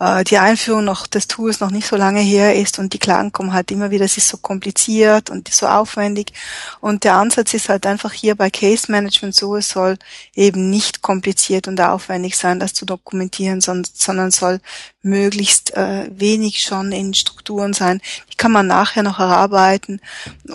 äh, 0.00 0.24
die 0.24 0.38
Einführung 0.38 0.84
noch 0.84 1.06
des 1.06 1.28
Tools 1.28 1.60
noch 1.60 1.70
nicht 1.70 1.86
so 1.86 1.94
lange 1.94 2.18
her 2.18 2.56
ist 2.56 2.80
und 2.80 2.92
die 2.92 2.98
Klagen 2.98 3.30
kommen 3.30 3.52
halt 3.52 3.70
immer 3.70 3.92
wieder, 3.92 4.04
es 4.06 4.16
ist 4.16 4.26
so 4.26 4.38
kompliziert 4.38 5.30
und 5.30 5.46
so 5.54 5.68
aufwendig. 5.68 6.32
Und 6.80 7.04
der 7.04 7.14
Ansatz 7.14 7.54
ist 7.54 7.68
halt 7.68 7.86
einfach 7.86 8.12
hier 8.12 8.34
bei 8.34 8.50
Case 8.50 8.90
Management 8.90 9.36
so, 9.36 9.54
es 9.54 9.68
soll 9.68 9.98
eben 10.34 10.68
nicht 10.68 11.00
kompliziert 11.00 11.68
und 11.68 11.80
aufwendig 11.80 12.36
sein, 12.36 12.58
das 12.58 12.74
zu 12.74 12.86
dokumentieren, 12.86 13.60
sondern, 13.60 13.92
sondern 13.94 14.30
soll 14.32 14.60
möglichst 15.04 15.74
äh, 15.76 16.08
wenig 16.10 16.60
schon 16.60 16.90
in 16.90 17.14
Strukturen 17.14 17.72
sein. 17.72 18.00
Die 18.32 18.36
kann 18.36 18.52
man 18.52 18.66
nachher 18.66 19.02
noch 19.02 19.20
erarbeiten 19.20 20.00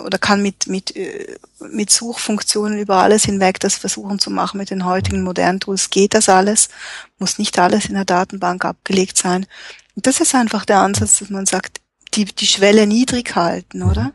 oder 0.04 0.18
kann 0.18 0.42
mit, 0.42 0.66
mit, 0.66 0.94
äh, 0.96 1.38
mit 1.60 1.90
Suchfunktionen 1.90 2.78
über 2.78 2.96
alles 2.96 3.24
hinweg 3.24 3.60
das 3.60 3.76
versuchen 3.76 4.18
zu 4.18 4.30
machen. 4.30 4.58
Mit 4.58 4.70
den 4.70 4.84
heutigen 4.84 5.22
modernen 5.22 5.60
Tools 5.60 5.90
geht 5.90 6.09
das 6.14 6.28
alles, 6.28 6.68
muss 7.18 7.38
nicht 7.38 7.58
alles 7.58 7.86
in 7.86 7.94
der 7.94 8.04
Datenbank 8.04 8.64
abgelegt 8.64 9.16
sein. 9.16 9.46
Und 9.96 10.06
das 10.06 10.20
ist 10.20 10.34
einfach 10.34 10.64
der 10.64 10.80
Ansatz, 10.80 11.18
dass 11.18 11.30
man 11.30 11.46
sagt, 11.46 11.80
die, 12.14 12.24
die 12.24 12.46
Schwelle 12.46 12.86
niedrig 12.86 13.36
halten, 13.36 13.82
oder? 13.82 14.12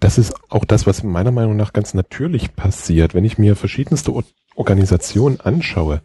Das 0.00 0.18
ist 0.18 0.32
auch 0.48 0.64
das, 0.64 0.86
was 0.86 1.02
meiner 1.02 1.32
Meinung 1.32 1.56
nach 1.56 1.72
ganz 1.72 1.92
natürlich 1.92 2.54
passiert. 2.54 3.14
Wenn 3.14 3.24
ich 3.24 3.38
mir 3.38 3.56
verschiedenste 3.56 4.14
Organisationen 4.54 5.40
anschaue, 5.40 6.02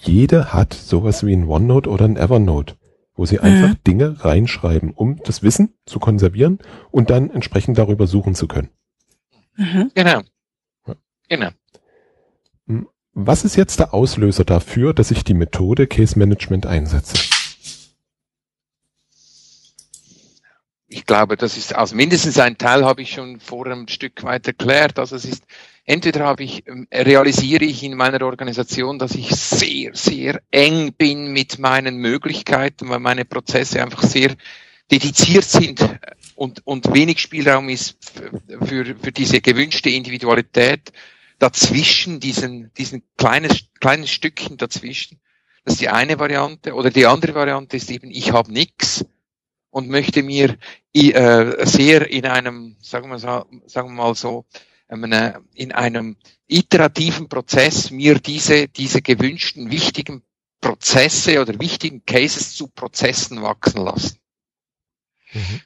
jede 0.00 0.52
hat 0.52 0.74
sowas 0.74 1.24
wie 1.24 1.34
ein 1.34 1.46
OneNote 1.46 1.88
oder 1.88 2.04
ein 2.04 2.16
Evernote 2.16 2.76
wo 3.18 3.26
sie 3.26 3.40
einfach 3.40 3.70
mhm. 3.70 3.82
Dinge 3.84 4.24
reinschreiben, 4.24 4.92
um 4.92 5.20
das 5.24 5.42
Wissen 5.42 5.74
zu 5.86 5.98
konservieren 5.98 6.60
und 6.92 7.10
dann 7.10 7.30
entsprechend 7.30 7.76
darüber 7.76 8.06
suchen 8.06 8.36
zu 8.36 8.46
können. 8.46 8.70
Mhm. 9.56 9.90
Genau. 9.94 10.22
Ja. 10.86 10.94
Genau. 11.28 11.50
Was 13.20 13.44
ist 13.44 13.56
jetzt 13.56 13.80
der 13.80 13.94
Auslöser 13.94 14.44
dafür, 14.44 14.94
dass 14.94 15.10
ich 15.10 15.24
die 15.24 15.34
Methode 15.34 15.88
Case 15.88 16.16
Management 16.16 16.66
einsetze? 16.66 17.16
Ich 20.86 21.04
glaube, 21.04 21.36
das 21.36 21.56
ist, 21.56 21.74
also 21.74 21.96
mindestens 21.96 22.38
ein 22.38 22.58
Teil 22.58 22.84
habe 22.84 23.02
ich 23.02 23.10
schon 23.10 23.40
vor 23.40 23.66
einem 23.66 23.88
Stück 23.88 24.22
weit 24.22 24.46
erklärt. 24.46 25.00
Also 25.00 25.16
es 25.16 25.24
ist 25.24 25.42
entweder 25.84 26.26
habe 26.26 26.44
ich, 26.44 26.64
ähm, 26.68 26.86
realisiere 26.94 27.64
ich 27.64 27.82
in 27.82 27.96
meiner 27.96 28.24
Organisation, 28.24 29.00
dass 29.00 29.16
ich 29.16 29.30
sehr, 29.30 29.96
sehr 29.96 30.40
eng 30.52 30.92
bin 30.92 31.32
mit 31.32 31.58
meinen 31.58 31.96
Möglichkeiten, 31.96 32.88
weil 32.88 33.00
meine 33.00 33.24
Prozesse 33.24 33.82
einfach 33.82 34.04
sehr 34.04 34.36
dediziert 34.92 35.44
sind 35.44 35.80
und, 36.36 36.64
und 36.64 36.94
wenig 36.94 37.18
Spielraum 37.18 37.68
ist 37.68 37.96
für, 38.64 38.94
für 38.94 39.10
diese 39.10 39.40
gewünschte 39.40 39.90
Individualität 39.90 40.92
dazwischen, 41.38 42.20
diesen, 42.20 42.72
diesen 42.74 43.02
kleinen, 43.16 43.50
kleinen 43.80 44.06
Stückchen 44.06 44.56
dazwischen. 44.56 45.20
Das 45.64 45.74
ist 45.74 45.80
die 45.80 45.88
eine 45.88 46.18
Variante. 46.18 46.74
Oder 46.74 46.90
die 46.90 47.06
andere 47.06 47.34
Variante 47.34 47.76
ist 47.76 47.90
eben, 47.90 48.10
ich 48.10 48.32
habe 48.32 48.52
nichts 48.52 49.04
und 49.70 49.88
möchte 49.88 50.22
mir 50.22 50.56
äh, 50.94 51.66
sehr 51.66 52.10
in 52.10 52.26
einem, 52.26 52.76
sagen 52.80 53.10
wir, 53.10 53.18
so, 53.18 53.46
sagen 53.66 53.88
wir 53.88 53.94
mal 53.94 54.14
so, 54.14 54.46
in 54.88 55.72
einem 55.72 56.16
iterativen 56.46 57.28
Prozess 57.28 57.90
mir 57.90 58.18
diese, 58.18 58.68
diese 58.68 59.02
gewünschten 59.02 59.70
wichtigen 59.70 60.22
Prozesse 60.60 61.40
oder 61.40 61.60
wichtigen 61.60 62.04
Cases 62.06 62.54
zu 62.54 62.68
Prozessen 62.68 63.42
wachsen 63.42 63.84
lassen. 63.84 64.18
Mhm. 65.32 65.60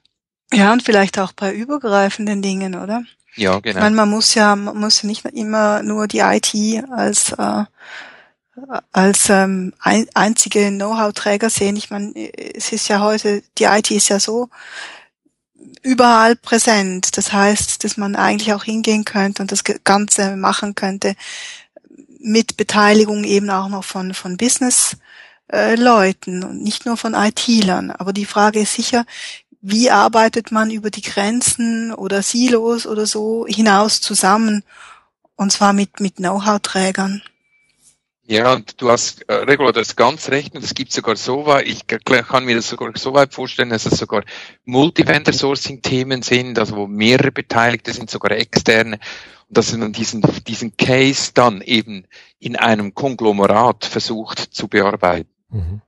Ja, 0.53 0.73
und 0.73 0.83
vielleicht 0.83 1.19
auch 1.19 1.33
bei 1.33 1.55
übergreifenden 1.55 2.43
Dingen, 2.43 2.75
oder? 2.75 3.05
Ja, 3.35 3.61
genau. 3.61 3.79
Ich 3.79 3.83
meine, 3.83 3.97
man 3.97 4.11
muss 4.11 4.35
ja, 4.35 4.55
man 4.57 4.79
muss 4.79 5.03
nicht 5.05 5.25
immer 5.25 5.83
nur 5.83 6.07
die 6.07 6.21
IT 6.21 6.55
als 6.91 7.33
äh, 7.33 7.65
als 8.93 9.31
ähm, 9.31 9.73
ein, 9.81 10.07
einzige 10.15 10.69
Know-how-Träger 10.69 11.49
sehen. 11.49 11.77
Ich 11.77 11.91
meine, 11.91 12.13
es 12.55 12.73
ist 12.73 12.89
ja 12.89 13.01
heute, 13.01 13.43
die 13.59 13.65
IT 13.65 13.91
ist 13.91 14.09
ja 14.09 14.21
so 14.21 14.51
überall 15.83 16.37
präsent. 16.37 17.17
Das 17.17 17.33
heißt, 17.33 17.83
dass 17.83 17.97
man 17.97 18.15
eigentlich 18.15 18.53
auch 18.53 18.65
hingehen 18.65 19.05
könnte 19.05 19.43
und 19.43 19.53
das 19.53 19.65
Ganze 19.85 20.37
machen 20.37 20.75
könnte 20.75 21.15
mit 22.19 22.57
Beteiligung 22.57 23.25
eben 23.25 23.51
auch 23.51 23.69
noch 23.69 23.85
von, 23.85 24.15
von 24.15 24.37
Business 24.37 24.97
äh, 25.51 25.75
Leuten 25.75 26.45
und 26.45 26.63
nicht 26.63 26.87
nur 26.87 26.97
von 26.97 27.15
IT-Lern. 27.15 27.91
Aber 27.91 28.13
die 28.13 28.27
Frage 28.27 28.61
ist 28.61 28.75
sicher, 28.75 29.05
wie 29.63 29.91
arbeitet 29.91 30.51
man 30.51 30.71
über 30.71 30.91
die 30.91 31.03
Grenzen 31.03 31.95
oder 31.95 32.23
Silos 32.23 32.87
oder 32.87 33.07
so 33.07 33.47
hinaus 33.47 34.01
zusammen? 34.01 34.65
Und 35.37 35.53
zwar 35.53 35.73
mit, 35.73 36.01
mit 36.01 36.17
Know-how-Trägern. 36.17 37.23
Ja, 38.25 38.53
und 38.53 38.81
du 38.81 38.91
hast, 38.91 39.29
äh, 39.29 39.35
Regula, 39.35 39.73
das 39.73 39.97
ganz 39.97 40.31
recht, 40.31 40.55
und 40.55 40.65
es 40.65 40.75
gibt 40.75 40.93
sogar 40.93 41.17
so 41.17 41.47
weit, 41.47 41.67
ich 41.67 41.87
kann 41.87 42.45
mir 42.45 42.57
das 42.57 42.69
sogar 42.69 42.93
so 42.97 43.15
weit 43.15 43.35
vorstellen, 43.35 43.71
dass 43.71 43.85
es 43.85 43.99
sogar 43.99 44.23
Multi-Vendor-Sourcing-Themen 44.65 46.23
sind, 46.23 46.59
also 46.59 46.77
wo 46.77 46.87
mehrere 46.87 47.33
Beteiligte 47.33 47.93
sind, 47.93 48.11
sogar 48.11 48.31
externe, 48.33 48.99
und 49.49 49.59
dass 49.59 49.77
man 49.77 49.93
diesen, 49.93 50.23
diesen 50.47 50.77
Case 50.77 51.33
dann 51.35 51.63
eben 51.63 52.07
in 52.39 52.57
einem 52.57 52.95
Konglomerat 52.95 53.85
versucht 53.85 54.39
zu 54.39 54.69
bearbeiten. 54.69 55.31
Mhm. 55.51 55.83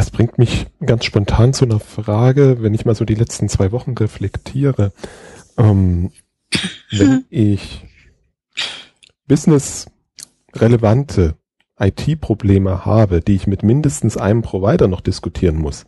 Das 0.00 0.10
bringt 0.10 0.38
mich 0.38 0.66
ganz 0.80 1.04
spontan 1.04 1.52
zu 1.52 1.66
einer 1.66 1.78
Frage, 1.78 2.62
wenn 2.62 2.72
ich 2.72 2.86
mal 2.86 2.94
so 2.94 3.04
die 3.04 3.14
letzten 3.14 3.50
zwei 3.50 3.70
Wochen 3.70 3.92
reflektiere. 3.92 4.94
Ähm, 5.58 6.10
wenn 6.90 7.26
ich 7.28 7.84
Business 9.28 9.90
relevante 10.54 11.36
IT-Probleme 11.78 12.86
habe, 12.86 13.20
die 13.20 13.34
ich 13.34 13.46
mit 13.46 13.62
mindestens 13.62 14.16
einem 14.16 14.40
Provider 14.40 14.88
noch 14.88 15.02
diskutieren 15.02 15.56
muss, 15.56 15.84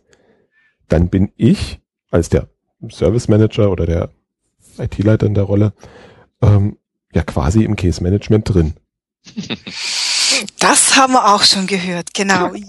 dann 0.87 1.09
bin 1.09 1.31
ich 1.35 1.79
als 2.11 2.29
der 2.29 2.49
Service 2.91 3.29
Manager 3.29 3.71
oder 3.71 3.87
der 3.87 4.11
IT-Leiter 4.77 5.25
in 5.25 5.33
der 5.33 5.45
Rolle 5.45 5.73
ähm, 6.43 6.77
ja 7.15 7.23
quasi 7.23 7.63
im 7.63 7.75
Case 7.75 8.03
Management 8.03 8.53
drin. 8.53 8.73
Das 10.59 10.97
haben 10.97 11.13
wir 11.13 11.33
auch 11.33 11.43
schon 11.43 11.65
gehört, 11.65 12.13
genau. 12.13 12.51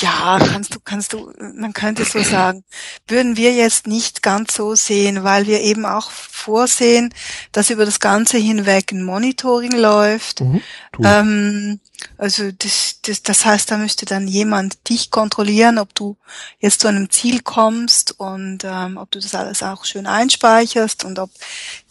Ja, 0.00 0.38
kannst 0.38 0.74
du, 0.74 0.78
kannst 0.84 1.12
du, 1.12 1.32
man 1.54 1.72
könnte 1.72 2.04
so 2.04 2.22
sagen, 2.22 2.64
würden 3.08 3.36
wir 3.36 3.52
jetzt 3.52 3.86
nicht 3.86 4.22
ganz 4.22 4.54
so 4.54 4.74
sehen, 4.74 5.24
weil 5.24 5.46
wir 5.46 5.60
eben 5.60 5.86
auch 5.86 6.10
vorsehen, 6.10 7.12
dass 7.52 7.70
über 7.70 7.84
das 7.84 8.00
Ganze 8.00 8.38
hinweg 8.38 8.92
ein 8.92 9.02
Monitoring 9.02 9.72
läuft. 9.72 10.40
Mhm, 10.40 10.62
ähm, 11.02 11.80
also 12.18 12.50
das, 12.52 13.00
das, 13.02 13.22
das 13.22 13.44
heißt, 13.44 13.70
da 13.70 13.78
müsste 13.78 14.04
dann 14.06 14.28
jemand 14.28 14.88
dich 14.88 15.10
kontrollieren, 15.10 15.78
ob 15.78 15.94
du 15.94 16.16
jetzt 16.58 16.80
zu 16.80 16.88
einem 16.88 17.10
Ziel 17.10 17.40
kommst 17.40 18.18
und 18.18 18.64
ähm, 18.64 18.96
ob 18.96 19.10
du 19.10 19.20
das 19.20 19.34
alles 19.34 19.62
auch 19.62 19.84
schön 19.84 20.06
einspeicherst 20.06 21.04
und 21.04 21.18
ob 21.18 21.30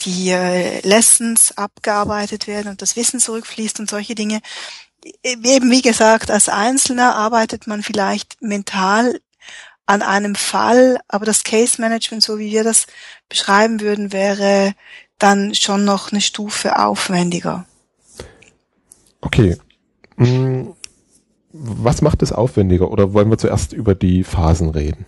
die 0.02 0.30
äh, 0.30 0.80
Lessons 0.88 1.58
abgearbeitet 1.58 2.48
werden 2.48 2.70
und 2.70 2.82
das 2.82 2.96
Wissen 2.96 3.20
zurückfließt 3.20 3.80
und 3.80 3.90
solche 3.90 4.16
Dinge 4.16 4.42
eben 5.24 5.72
wie 5.72 5.82
gesagt, 5.82 6.32
als 6.32 6.50
Einzelner 6.50 7.16
arbeitet 7.16 7.68
man 7.68 7.84
vielleicht 7.84 8.42
mental 8.42 9.20
an 9.86 10.02
einem 10.02 10.36
Fall, 10.36 11.00
aber 11.08 11.26
das 11.26 11.44
Case 11.44 11.82
Management, 11.82 12.24
so 12.24 12.40
wie 12.40 12.52
wir 12.52 12.64
das 12.64 12.88
beschreiben 13.28 13.82
würden, 13.82 14.14
wäre 14.14 14.74
dann 15.20 15.56
schon 15.56 15.84
noch 15.86 16.12
eine 16.12 16.22
Stufe 16.22 16.80
aufwendiger. 16.80 17.66
Okay. 19.22 19.58
Hm, 20.18 20.74
was 21.52 22.02
macht 22.02 22.22
es 22.22 22.32
aufwendiger 22.32 22.90
oder 22.92 23.14
wollen 23.14 23.30
wir 23.30 23.38
zuerst 23.38 23.74
über 23.74 23.96
die 23.96 24.24
Phasen 24.24 24.70
reden? 24.70 25.06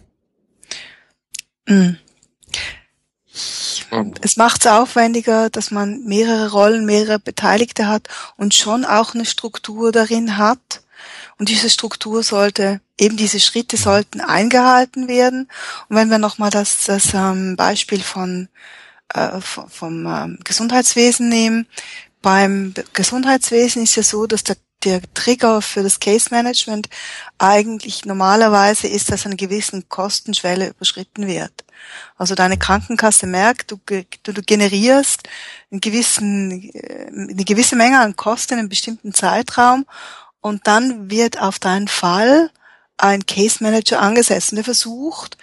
Es 4.21 4.38
macht 4.38 4.62
es 4.62 4.71
aufwendiger, 4.71 5.49
dass 5.49 5.71
man 5.71 6.03
mehrere 6.03 6.51
Rollen, 6.51 6.86
mehrere 6.86 7.19
Beteiligte 7.19 7.88
hat 7.88 8.08
und 8.38 8.53
schon 8.53 8.86
auch 8.86 9.13
eine 9.13 9.25
Struktur 9.25 9.91
darin 9.91 10.38
hat. 10.38 10.81
Und 11.38 11.49
diese 11.49 11.69
Struktur 11.69 12.23
sollte, 12.23 12.81
eben 12.99 13.17
diese 13.17 13.39
Schritte 13.39 13.77
sollten 13.77 14.21
eingehalten 14.21 15.08
werden. 15.08 15.49
Und 15.89 15.97
wenn 15.97 16.10
wir 16.10 16.17
nochmal 16.17 16.49
das, 16.49 16.86
das 16.86 17.13
ähm, 17.13 17.55
Beispiel 17.55 18.01
von, 18.01 18.47
äh, 19.13 19.41
vom, 19.41 19.69
vom 19.69 20.05
ähm, 20.05 20.39
Gesundheitswesen 20.43 21.27
nehmen, 21.27 21.67
beim 22.21 22.73
Gesundheitswesen 22.93 23.84
ist 23.84 23.95
ja 23.95 24.03
so, 24.03 24.25
dass 24.25 24.43
der 24.43 24.55
der 24.85 25.01
Trigger 25.13 25.61
für 25.61 25.83
das 25.83 25.99
Case 25.99 26.29
Management 26.31 26.87
eigentlich 27.37 28.05
normalerweise 28.05 28.87
ist, 28.87 29.11
dass 29.11 29.25
eine 29.25 29.35
gewisse 29.35 29.81
Kostenschwelle 29.81 30.69
überschritten 30.69 31.27
wird. 31.27 31.65
Also 32.17 32.35
deine 32.35 32.57
Krankenkasse 32.57 33.27
merkt, 33.27 33.71
du, 33.71 33.79
du 34.23 34.41
generierst 34.41 35.27
einen 35.71 35.81
gewissen, 35.81 36.69
äh, 36.73 37.07
eine 37.07 37.43
gewisse 37.43 37.75
Menge 37.75 37.99
an 37.99 38.15
Kosten 38.15 38.53
in 38.53 38.59
einem 38.59 38.69
bestimmten 38.69 39.13
Zeitraum 39.13 39.85
und 40.39 40.67
dann 40.67 41.09
wird 41.09 41.41
auf 41.41 41.59
deinen 41.59 41.87
Fall 41.87 42.51
ein 42.97 43.25
Case 43.25 43.63
Manager 43.63 43.99
angesetzt 43.99 44.51
und 44.51 44.57
der 44.57 44.63
versucht, 44.63 45.37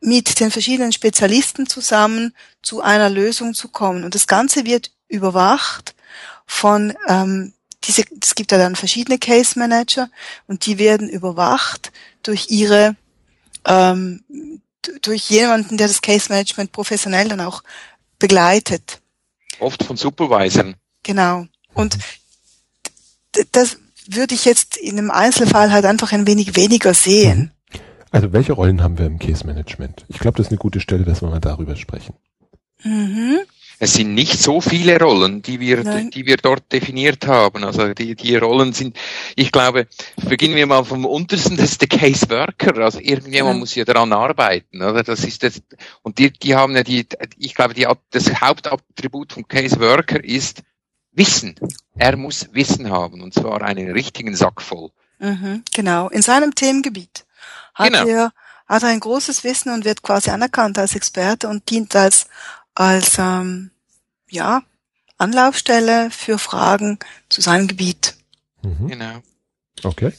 mit 0.00 0.40
den 0.40 0.50
verschiedenen 0.50 0.92
Spezialisten 0.92 1.66
zusammen 1.66 2.34
zu 2.60 2.80
einer 2.80 3.08
Lösung 3.08 3.54
zu 3.54 3.68
kommen. 3.68 4.04
Und 4.04 4.14
das 4.14 4.26
Ganze 4.26 4.64
wird 4.64 4.90
überwacht 5.08 5.94
von 6.44 6.94
ähm, 7.08 7.54
diese, 7.84 8.04
es 8.20 8.34
gibt 8.34 8.52
ja 8.52 8.58
dann 8.58 8.76
verschiedene 8.76 9.18
Case 9.18 9.58
Manager 9.58 10.08
und 10.46 10.66
die 10.66 10.78
werden 10.78 11.08
überwacht 11.08 11.92
durch 12.22 12.50
ihre, 12.50 12.96
ähm, 13.66 14.22
durch 15.02 15.30
jemanden, 15.30 15.76
der 15.76 15.88
das 15.88 16.02
Case 16.02 16.28
Management 16.28 16.72
professionell 16.72 17.28
dann 17.28 17.40
auch 17.40 17.62
begleitet. 18.18 19.00
Oft 19.58 19.82
von 19.84 19.96
Supervisern. 19.96 20.76
Genau. 21.02 21.46
Und 21.74 21.98
das 23.52 23.78
würde 24.06 24.34
ich 24.34 24.44
jetzt 24.44 24.76
in 24.76 24.98
einem 24.98 25.10
Einzelfall 25.10 25.72
halt 25.72 25.84
einfach 25.84 26.12
ein 26.12 26.26
wenig 26.26 26.56
weniger 26.56 26.94
sehen. 26.94 27.52
Also 28.10 28.32
welche 28.32 28.52
Rollen 28.52 28.82
haben 28.82 28.98
wir 28.98 29.06
im 29.06 29.18
Case 29.18 29.46
Management? 29.46 30.04
Ich 30.08 30.18
glaube, 30.18 30.36
das 30.36 30.46
ist 30.46 30.50
eine 30.50 30.58
gute 30.58 30.80
Stelle, 30.80 31.04
dass 31.04 31.22
wir 31.22 31.30
mal 31.30 31.40
darüber 31.40 31.76
sprechen. 31.76 32.14
Mhm 32.82 33.40
es 33.82 33.94
sind 33.94 34.14
nicht 34.14 34.38
so 34.38 34.60
viele 34.60 34.96
Rollen, 34.96 35.42
die 35.42 35.58
wir, 35.58 35.82
die 35.82 36.24
wir 36.24 36.36
dort 36.36 36.70
definiert 36.70 37.26
haben. 37.26 37.64
Also 37.64 37.92
die, 37.94 38.14
die 38.14 38.36
Rollen 38.36 38.72
sind, 38.72 38.96
ich 39.34 39.50
glaube, 39.50 39.88
beginnen 40.24 40.54
wir 40.54 40.68
mal 40.68 40.84
vom 40.84 41.04
untersten, 41.04 41.56
das 41.56 41.72
ist 41.72 41.80
der 41.80 41.88
Case 41.88 42.30
Worker. 42.30 42.80
Also 42.80 43.00
irgendjemand 43.00 43.56
ja. 43.56 43.58
muss 43.58 43.74
ja 43.74 43.84
daran 43.84 44.12
arbeiten, 44.12 44.80
oder? 44.80 45.02
Das 45.02 45.24
ist 45.24 45.42
das, 45.42 45.60
und 46.02 46.18
die, 46.18 46.30
die 46.30 46.54
haben 46.54 46.76
ja 46.76 46.84
die, 46.84 47.08
ich 47.38 47.56
glaube, 47.56 47.74
die, 47.74 47.88
das 48.12 48.40
Hauptattribut 48.40 49.32
vom 49.32 49.48
Case 49.48 49.80
Worker 49.80 50.22
ist 50.22 50.62
Wissen. 51.10 51.56
Er 51.96 52.16
muss 52.16 52.50
Wissen 52.52 52.88
haben, 52.88 53.20
und 53.20 53.34
zwar 53.34 53.62
einen 53.62 53.90
richtigen 53.90 54.36
Sack 54.36 54.62
voll. 54.62 54.90
Mhm, 55.18 55.64
genau, 55.74 56.08
in 56.08 56.22
seinem 56.22 56.54
Themengebiet 56.54 57.24
hat 57.74 57.92
genau. 57.92 58.06
er 58.06 58.32
hat 58.68 58.84
er 58.84 58.90
ein 58.90 59.00
großes 59.00 59.42
Wissen 59.42 59.72
und 59.74 59.84
wird 59.84 60.02
quasi 60.02 60.30
anerkannt 60.30 60.78
als 60.78 60.94
Experte 60.94 61.48
und 61.48 61.68
dient 61.68 61.94
als 61.96 62.26
als 62.74 63.18
ähm, 63.18 63.70
ja, 64.30 64.62
Anlaufstelle 65.18 66.10
für 66.10 66.38
Fragen 66.38 66.98
zu 67.28 67.40
seinem 67.40 67.68
Gebiet. 67.68 68.16
Mhm. 68.62 68.88
Genau. 68.88 69.22
Okay. 69.82 70.12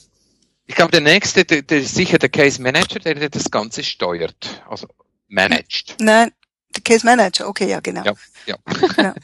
Ich 0.65 0.75
glaube, 0.75 0.91
der 0.91 1.01
nächste, 1.01 1.45
der, 1.45 1.61
der 1.61 1.79
ist 1.79 1.95
sicher 1.95 2.17
der 2.17 2.29
Case 2.29 2.61
Manager, 2.61 2.99
der, 2.99 3.15
der 3.15 3.29
das 3.29 3.51
Ganze 3.51 3.83
steuert, 3.83 4.63
also 4.69 4.87
managt. 5.27 5.95
Nein, 5.99 6.31
der 6.75 6.83
Case 6.83 7.05
Manager, 7.05 7.47
okay, 7.47 7.69
ja, 7.69 7.79
genau. 7.79 8.03
Ja, 8.03 8.13
ja. 8.45 8.57
ja. 8.97 9.15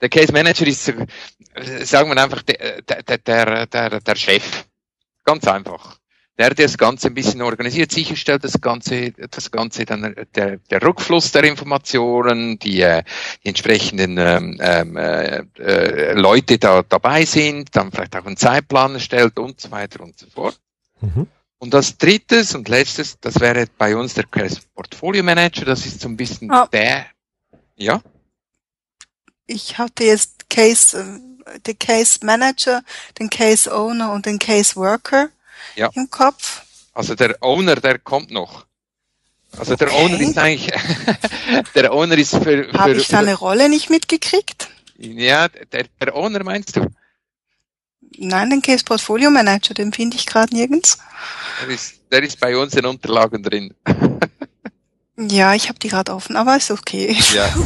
Der 0.00 0.08
Case 0.08 0.32
Manager 0.32 0.64
ist, 0.64 0.84
sagen 0.84 2.08
wir 2.08 2.22
einfach, 2.22 2.42
der, 2.42 2.82
der, 2.82 3.18
der, 3.18 3.66
der, 3.66 4.00
der 4.00 4.14
Chef. 4.14 4.64
Ganz 5.24 5.44
einfach 5.48 5.98
der 6.38 6.54
das 6.54 6.78
Ganze 6.78 7.08
ein 7.08 7.14
bisschen 7.14 7.42
organisiert, 7.42 7.90
sicherstellt 7.90 8.44
das 8.44 8.60
Ganze, 8.60 9.12
das 9.12 9.50
Ganze 9.50 9.84
dann 9.84 10.14
der, 10.34 10.58
der 10.58 10.82
Rückfluss 10.82 11.32
der 11.32 11.44
Informationen, 11.44 12.58
die, 12.58 12.80
äh, 12.80 13.02
die 13.42 13.48
entsprechenden 13.48 14.18
ähm, 14.18 14.58
ähm, 14.60 14.96
äh, 14.96 15.42
äh, 15.58 16.12
Leute 16.12 16.58
da 16.58 16.82
dabei 16.82 17.24
sind, 17.24 17.74
dann 17.74 17.90
vielleicht 17.90 18.16
auch 18.16 18.26
einen 18.26 18.36
Zeitplan 18.36 18.94
erstellt 18.94 19.38
und 19.38 19.60
so 19.60 19.70
weiter 19.70 20.00
und 20.00 20.18
so 20.18 20.26
fort. 20.30 20.58
Mhm. 21.00 21.26
Und 21.58 21.74
das 21.74 21.98
drittes 21.98 22.54
und 22.54 22.68
letztes, 22.68 23.18
das 23.18 23.40
wäre 23.40 23.66
bei 23.76 23.96
uns 23.96 24.14
der 24.14 24.26
Portfolio 24.74 25.24
Manager, 25.24 25.64
das 25.64 25.84
ist 25.86 26.00
so 26.00 26.08
ein 26.08 26.16
bisschen 26.16 26.52
oh. 26.52 26.66
der, 26.72 27.06
ja? 27.76 28.00
ich 29.48 29.78
hatte 29.78 30.04
jetzt 30.04 30.48
Case, 30.48 30.96
äh, 30.96 31.58
den 31.60 31.78
Case 31.78 32.20
Manager, 32.22 32.82
den 33.18 33.28
Case 33.28 33.74
Owner 33.74 34.12
und 34.12 34.26
den 34.26 34.38
Case 34.38 34.76
Worker 34.76 35.30
ja. 35.76 35.90
im 35.94 36.10
Kopf. 36.10 36.62
Also 36.92 37.14
der 37.14 37.36
Owner, 37.40 37.76
der 37.76 37.98
kommt 37.98 38.30
noch. 38.30 38.66
Also 39.56 39.76
der 39.76 39.88
okay. 39.88 40.04
Owner 40.04 40.20
ist 40.20 40.38
eigentlich, 40.38 40.72
der 41.74 41.92
Owner 41.92 42.18
ist 42.18 42.34
für, 42.34 42.64
für 42.64 42.72
Habe 42.72 42.94
ich 42.94 43.08
seine 43.08 43.34
Rolle 43.34 43.68
nicht 43.68 43.88
mitgekriegt? 43.88 44.68
Ja, 44.96 45.48
der, 45.48 45.84
der 46.00 46.14
Owner 46.14 46.42
meinst 46.44 46.76
du? 46.76 46.86
Nein, 48.18 48.50
den 48.50 48.62
Case 48.62 48.84
Portfolio 48.84 49.30
Manager, 49.30 49.74
den 49.74 49.92
finde 49.92 50.16
ich 50.16 50.26
gerade 50.26 50.54
nirgends. 50.54 50.98
Der 51.62 51.68
ist, 51.68 52.00
der 52.10 52.22
ist 52.22 52.40
bei 52.40 52.56
uns 52.56 52.74
in 52.74 52.84
Unterlagen 52.84 53.42
drin. 53.42 53.74
Ja, 55.18 55.52
ich 55.54 55.68
habe 55.68 55.80
die 55.80 55.88
gerade 55.88 56.12
offen, 56.12 56.36
aber 56.36 56.56
ist 56.56 56.70
okay. 56.70 57.16
Ja. 57.34 57.48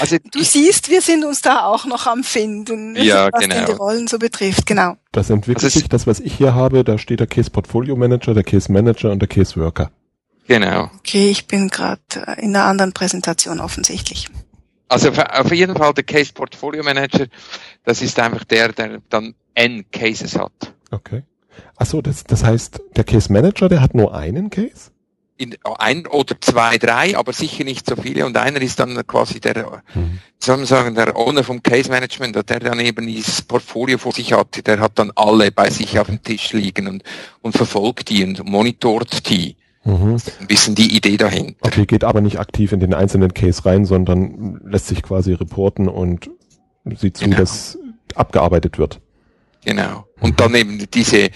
Also 0.00 0.16
du 0.30 0.42
siehst, 0.42 0.90
wir 0.90 1.00
sind 1.00 1.24
uns 1.24 1.40
da 1.40 1.64
auch 1.64 1.84
noch 1.84 2.06
am 2.06 2.22
Finden, 2.22 2.96
ja, 2.96 3.28
was 3.32 3.40
genau. 3.40 3.64
die 3.64 3.72
Rollen 3.72 4.06
so 4.06 4.18
betrifft. 4.18 4.66
Genau. 4.66 4.96
Das 5.10 5.30
entwickelt 5.30 5.64
also 5.64 5.78
sich, 5.80 5.88
das 5.88 6.06
was 6.06 6.20
ich 6.20 6.34
hier 6.34 6.54
habe, 6.54 6.84
da 6.84 6.98
steht 6.98 7.20
der 7.20 7.26
Case 7.26 7.50
Portfolio 7.50 7.96
Manager, 7.96 8.34
der 8.34 8.44
Case 8.44 8.70
Manager 8.70 9.10
und 9.10 9.20
der 9.20 9.28
Case 9.28 9.58
Worker. 9.58 9.90
Genau. 10.46 10.90
Okay, 10.98 11.30
ich 11.30 11.46
bin 11.46 11.68
gerade 11.68 12.00
äh, 12.14 12.42
in 12.42 12.54
einer 12.54 12.66
anderen 12.66 12.92
Präsentation 12.92 13.60
offensichtlich. 13.60 14.28
Also 14.88 15.10
auf 15.10 15.52
jeden 15.52 15.76
Fall 15.76 15.94
der 15.94 16.04
Case 16.04 16.32
Portfolio 16.32 16.82
Manager, 16.84 17.26
das 17.84 18.02
ist 18.02 18.18
einfach 18.18 18.44
der, 18.44 18.72
der 18.72 19.00
dann 19.08 19.34
N 19.54 19.84
Cases 19.90 20.36
hat. 20.36 20.52
Okay. 20.90 21.22
Achso, 21.76 22.02
das, 22.02 22.24
das 22.24 22.44
heißt, 22.44 22.80
der 22.96 23.04
Case 23.04 23.32
Manager, 23.32 23.68
der 23.68 23.80
hat 23.80 23.94
nur 23.94 24.14
einen 24.14 24.50
Case? 24.50 24.90
In, 25.36 25.56
ein 25.78 26.06
oder 26.06 26.36
zwei, 26.40 26.78
drei, 26.78 27.16
aber 27.16 27.32
sicher 27.32 27.64
nicht 27.64 27.88
so 27.88 27.96
viele. 27.96 28.24
Und 28.26 28.36
einer 28.36 28.60
ist 28.60 28.78
dann 28.78 29.06
quasi 29.06 29.40
der, 29.40 29.82
mhm. 29.94 30.18
soll 30.38 30.58
man 30.58 30.66
sagen, 30.66 30.94
der 30.94 31.16
Owner 31.16 31.42
vom 31.42 31.62
Case 31.62 31.90
Management, 31.90 32.36
der 32.48 32.60
dann 32.60 32.80
eben 32.80 33.06
dieses 33.06 33.42
Portfolio 33.42 33.98
vor 33.98 34.12
sich 34.12 34.32
hat, 34.32 34.66
der 34.66 34.80
hat 34.80 34.98
dann 34.98 35.12
alle 35.16 35.50
bei 35.50 35.70
sich 35.70 35.98
auf 35.98 36.06
dem 36.06 36.22
Tisch 36.22 36.52
liegen 36.52 36.86
und, 36.86 37.02
und 37.42 37.56
verfolgt 37.56 38.10
die 38.10 38.24
und 38.24 38.44
monitort 38.44 39.28
die. 39.28 39.56
Mhm. 39.84 40.16
Ein 40.40 40.46
bisschen 40.46 40.74
die 40.74 40.96
Idee 40.96 41.16
dahinter. 41.16 41.56
Okay, 41.60 41.84
geht 41.84 42.04
aber 42.04 42.20
nicht 42.20 42.38
aktiv 42.38 42.72
in 42.72 42.80
den 42.80 42.94
einzelnen 42.94 43.34
Case 43.34 43.64
rein, 43.66 43.84
sondern 43.84 44.60
lässt 44.64 44.86
sich 44.86 45.02
quasi 45.02 45.34
reporten 45.34 45.88
und 45.88 46.30
sieht 46.96 47.18
zu, 47.18 47.24
genau. 47.24 47.36
dass 47.36 47.78
abgearbeitet 48.14 48.78
wird. 48.78 49.00
Genau. 49.64 50.06
Und 50.20 50.40
dann 50.40 50.54
eben 50.54 50.78
diese, 50.90 51.30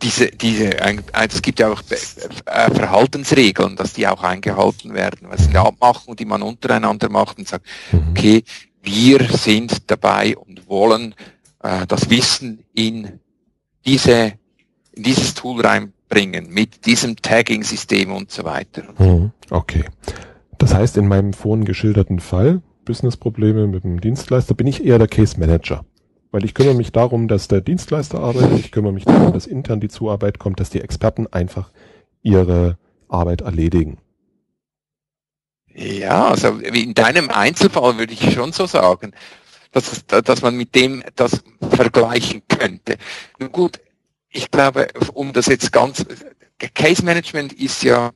diese, 0.00 0.26
diese, 0.28 0.76
es 0.78 1.42
gibt 1.42 1.58
ja 1.58 1.68
auch 1.68 1.82
äh, 1.90 2.70
Verhaltensregeln, 2.70 3.76
dass 3.76 3.94
die 3.94 4.06
auch 4.06 4.22
eingehalten 4.22 4.94
werden. 4.94 5.28
Was 5.30 5.44
sind 5.44 5.56
Abmachungen, 5.56 6.16
die 6.16 6.24
man 6.24 6.42
untereinander 6.42 7.08
macht 7.08 7.38
und 7.38 7.48
sagt, 7.48 7.66
mhm. 7.90 8.08
okay, 8.10 8.44
wir 8.82 9.24
sind 9.28 9.90
dabei 9.90 10.36
und 10.36 10.68
wollen 10.68 11.14
äh, 11.62 11.86
das 11.86 12.10
Wissen 12.10 12.64
in 12.74 13.20
diese, 13.84 14.34
in 14.92 15.02
dieses 15.02 15.34
Tool 15.34 15.60
reinbringen, 15.60 16.50
mit 16.50 16.86
diesem 16.86 17.16
Tagging-System 17.16 18.12
und 18.12 18.30
so 18.30 18.44
weiter. 18.44 18.82
Mhm. 18.98 19.32
Okay. 19.50 19.84
Das 20.58 20.74
heißt, 20.74 20.96
in 20.96 21.08
meinem 21.08 21.32
vorhin 21.32 21.64
geschilderten 21.64 22.20
Fall, 22.20 22.62
Business-Probleme 22.84 23.66
mit 23.66 23.84
dem 23.84 24.00
Dienstleister, 24.00 24.54
bin 24.54 24.66
ich 24.66 24.84
eher 24.84 24.98
der 24.98 25.08
Case 25.08 25.38
Manager. 25.38 25.84
Weil 26.32 26.44
ich 26.44 26.54
kümmere 26.54 26.74
mich 26.74 26.92
darum, 26.92 27.28
dass 27.28 27.46
der 27.46 27.60
Dienstleister 27.60 28.18
arbeitet, 28.18 28.58
ich 28.58 28.72
kümmere 28.72 28.92
mich 28.92 29.04
darum, 29.04 29.32
dass 29.34 29.46
intern 29.46 29.80
die 29.80 29.88
Zuarbeit 29.88 30.38
kommt, 30.38 30.60
dass 30.60 30.70
die 30.70 30.80
Experten 30.80 31.26
einfach 31.26 31.70
ihre 32.22 32.78
Arbeit 33.08 33.42
erledigen. 33.42 33.98
Ja, 35.74 36.28
also 36.28 36.48
in 36.58 36.94
deinem 36.94 37.30
Einzelfall 37.30 37.98
würde 37.98 38.14
ich 38.14 38.32
schon 38.32 38.52
so 38.52 38.66
sagen, 38.66 39.12
dass, 39.72 40.06
dass 40.06 40.42
man 40.42 40.56
mit 40.56 40.74
dem 40.74 41.02
das 41.16 41.44
vergleichen 41.70 42.42
könnte. 42.48 42.96
Nun 43.38 43.52
gut, 43.52 43.80
ich 44.30 44.50
glaube, 44.50 44.88
um 45.12 45.34
das 45.34 45.46
jetzt 45.46 45.70
ganz, 45.70 46.04
Case 46.74 47.04
Management 47.04 47.52
ist 47.52 47.82
ja, 47.82 48.10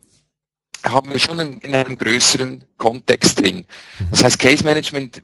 haben 0.84 1.10
wir 1.10 1.18
schon 1.18 1.38
in 1.38 1.74
einem 1.74 1.98
größeren 1.98 2.64
Kontext 2.78 3.40
drin. 3.40 3.66
Das 4.10 4.24
heißt, 4.24 4.38
Case 4.38 4.64
Management, 4.64 5.22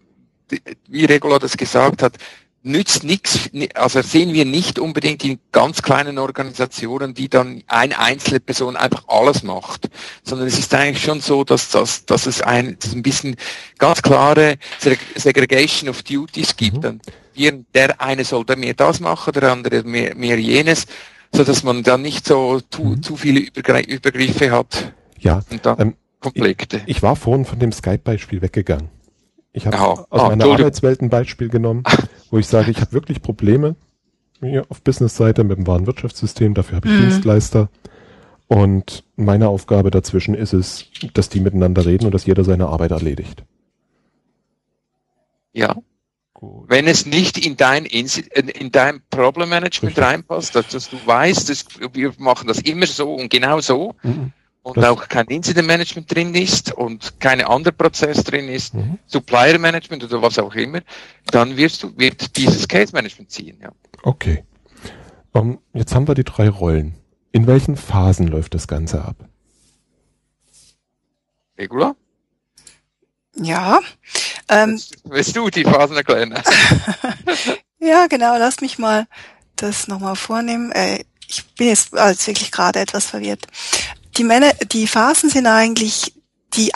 wie 0.88 1.04
Regula 1.04 1.38
das 1.38 1.56
gesagt 1.56 2.02
hat, 2.02 2.18
nützt 2.62 3.02
nichts, 3.02 3.50
also 3.74 4.02
sehen 4.02 4.32
wir 4.32 4.44
nicht 4.44 4.78
unbedingt 4.78 5.24
in 5.24 5.38
ganz 5.50 5.82
kleinen 5.82 6.18
Organisationen, 6.18 7.14
die 7.14 7.28
dann 7.28 7.62
eine 7.66 7.98
einzelne 7.98 8.40
Person 8.40 8.76
einfach 8.76 9.04
alles 9.08 9.42
macht, 9.42 9.88
sondern 10.22 10.46
es 10.46 10.58
ist 10.58 10.72
eigentlich 10.74 11.02
schon 11.02 11.20
so, 11.20 11.44
dass, 11.44 11.70
dass, 11.70 12.06
dass 12.06 12.26
es 12.26 12.40
ein, 12.40 12.76
dass 12.78 12.92
ein 12.94 13.02
bisschen 13.02 13.36
ganz 13.78 14.02
klare 14.02 14.58
Segregation 14.78 15.90
of 15.90 16.02
Duties 16.02 16.56
gibt. 16.56 16.84
Mhm. 16.84 17.00
Und 17.36 17.66
der 17.74 18.00
eine 18.00 18.24
soll 18.24 18.44
mehr 18.56 18.74
das 18.74 19.00
machen, 19.00 19.32
der 19.32 19.50
andere 19.50 19.82
mehr, 19.82 20.14
mehr 20.14 20.38
jenes, 20.38 20.86
so 21.34 21.44
dass 21.44 21.64
man 21.64 21.82
dann 21.82 22.02
nicht 22.02 22.26
so 22.26 22.60
zu, 22.60 22.82
mhm. 22.82 23.02
zu 23.02 23.16
viele 23.16 23.40
Übergriffe 23.40 24.50
hat. 24.50 24.92
Ja, 25.18 25.42
und 25.50 25.66
dann 25.66 25.80
ähm, 25.80 25.96
Konflikte. 26.20 26.82
Ich, 26.86 26.98
ich 26.98 27.02
war 27.02 27.16
vorhin 27.16 27.44
von 27.44 27.58
dem 27.58 27.72
Skype-Beispiel 27.72 28.42
weggegangen. 28.42 28.88
Ich 29.52 29.66
habe 29.66 29.76
oh, 29.78 30.06
aus 30.08 30.22
oh, 30.22 30.28
meiner 30.28 30.46
Arbeitswelt 30.46 31.02
ein 31.02 31.10
Beispiel 31.10 31.48
genommen, 31.48 31.84
wo 32.30 32.38
ich 32.38 32.46
sage, 32.46 32.70
ich 32.70 32.80
habe 32.80 32.92
wirklich 32.92 33.22
Probleme 33.22 33.76
hier 34.40 34.66
auf 34.68 34.82
Business-Seite 34.82 35.44
mit 35.44 35.58
dem 35.58 35.66
Warenwirtschaftssystem, 35.66 36.54
dafür 36.54 36.76
habe 36.76 36.88
ich 36.88 36.94
mhm. 36.94 37.00
Dienstleister. 37.02 37.68
Und 38.48 39.04
meine 39.16 39.48
Aufgabe 39.48 39.90
dazwischen 39.90 40.34
ist 40.34 40.52
es, 40.52 40.86
dass 41.14 41.28
die 41.28 41.40
miteinander 41.40 41.86
reden 41.86 42.06
und 42.06 42.12
dass 42.12 42.26
jeder 42.26 42.44
seine 42.44 42.66
Arbeit 42.66 42.90
erledigt. 42.90 43.44
Ja. 45.52 45.76
Gut. 46.34 46.68
Wenn 46.68 46.88
es 46.88 47.06
nicht 47.06 47.38
in 47.38 47.56
dein, 47.56 47.84
in 47.84 48.72
dein 48.72 49.00
Problem 49.10 49.48
Management 49.48 49.96
Richtig. 49.96 50.04
reinpasst, 50.04 50.56
dass, 50.56 50.68
dass, 50.68 50.90
du 50.90 50.96
weißt, 51.04 51.48
dass 51.48 51.66
wir 51.92 52.12
machen 52.18 52.48
das 52.48 52.58
immer 52.58 52.86
so 52.86 53.14
und 53.14 53.30
genau 53.30 53.60
so, 53.60 53.94
mhm 54.02 54.32
und 54.62 54.76
das 54.76 54.84
auch 54.84 55.08
kein 55.08 55.26
Incident 55.26 55.66
Management 55.66 56.14
drin 56.14 56.34
ist 56.34 56.72
und 56.72 57.18
keine 57.20 57.48
andere 57.48 57.72
Prozess 57.72 58.22
drin 58.22 58.48
ist, 58.48 58.74
mhm. 58.74 58.98
Supplier 59.06 59.58
Management 59.58 60.04
oder 60.04 60.22
was 60.22 60.38
auch 60.38 60.54
immer, 60.54 60.80
dann 61.26 61.56
wirst 61.56 61.82
du, 61.82 61.96
wird 61.98 62.36
dieses 62.36 62.68
Case 62.68 62.92
Management 62.92 63.30
ziehen, 63.30 63.58
ja. 63.60 63.72
Okay. 64.02 64.44
Um, 65.32 65.52
ähm, 65.52 65.58
jetzt 65.72 65.94
haben 65.94 66.06
wir 66.06 66.14
die 66.14 66.24
drei 66.24 66.48
Rollen. 66.48 66.94
In 67.32 67.46
welchen 67.46 67.76
Phasen 67.76 68.28
läuft 68.28 68.54
das 68.54 68.68
Ganze 68.68 69.02
ab? 69.02 69.16
Regula? 71.58 71.96
Ja. 73.36 73.80
Ähm, 74.48 74.80
willst, 75.04 75.34
du 75.34 75.48
die 75.48 75.64
Phasen 75.64 75.96
erklären? 75.96 76.34
ja, 77.78 78.06
genau. 78.06 78.36
Lass 78.36 78.60
mich 78.60 78.78
mal 78.78 79.06
das 79.56 79.88
nochmal 79.88 80.16
vornehmen. 80.16 80.70
Äh, 80.72 81.04
ich 81.26 81.46
bin 81.54 81.68
jetzt 81.68 81.96
also 81.96 82.26
wirklich 82.26 82.50
gerade 82.50 82.80
etwas 82.80 83.06
verwirrt 83.06 83.46
die 84.16 84.24
Männer, 84.24 84.52
die 84.72 84.86
Phasen 84.86 85.28
sind 85.30 85.46
eigentlich 85.46 86.14
die, 86.54 86.70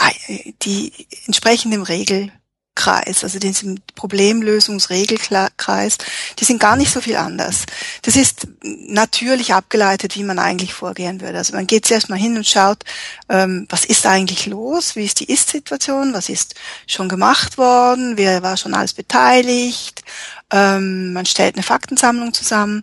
die 0.63 0.93
entsprechend 1.27 1.75
dem 1.75 1.83
Regelkreis, 1.83 3.25
also 3.25 3.39
diesem 3.39 3.79
Problemlösungsregelkreis, 3.95 5.99
die 6.39 6.45
sind 6.45 6.61
gar 6.61 6.77
nicht 6.77 6.91
so 6.91 7.03
viel 7.03 7.17
anders. 7.17 7.67
Das 8.03 8.17
ist 8.17 8.49
natürlich 8.63 9.53
abgeleitet, 9.53 10.17
wie 10.17 10.25
man 10.25 10.39
eigentlich 10.39 10.73
vorgehen 10.73 11.21
würde. 11.21 11.37
Also 11.39 11.55
man 11.55 11.67
geht 11.67 11.87
zuerst 11.87 12.09
mal 12.09 12.19
hin 12.19 12.39
und 12.39 12.47
schaut, 12.47 12.85
ähm, 13.29 13.67
was 13.69 13.85
ist 13.85 14.07
eigentlich 14.07 14.47
los, 14.47 14.97
wie 14.97 15.05
ist 15.05 15.21
die 15.21 15.31
Ist-Situation, 15.31 16.15
was 16.15 16.31
ist 16.31 16.55
schon 16.87 17.11
gemacht 17.11 17.59
worden, 17.59 18.17
wer 18.17 18.43
war 18.43 18.57
schon 18.57 18.73
alles 18.73 18.95
beteiligt, 18.95 20.03
ähm, 20.51 21.13
man 21.13 21.27
stellt 21.27 21.57
eine 21.57 21.63
Faktensammlung 21.63 22.33
zusammen. 22.33 22.83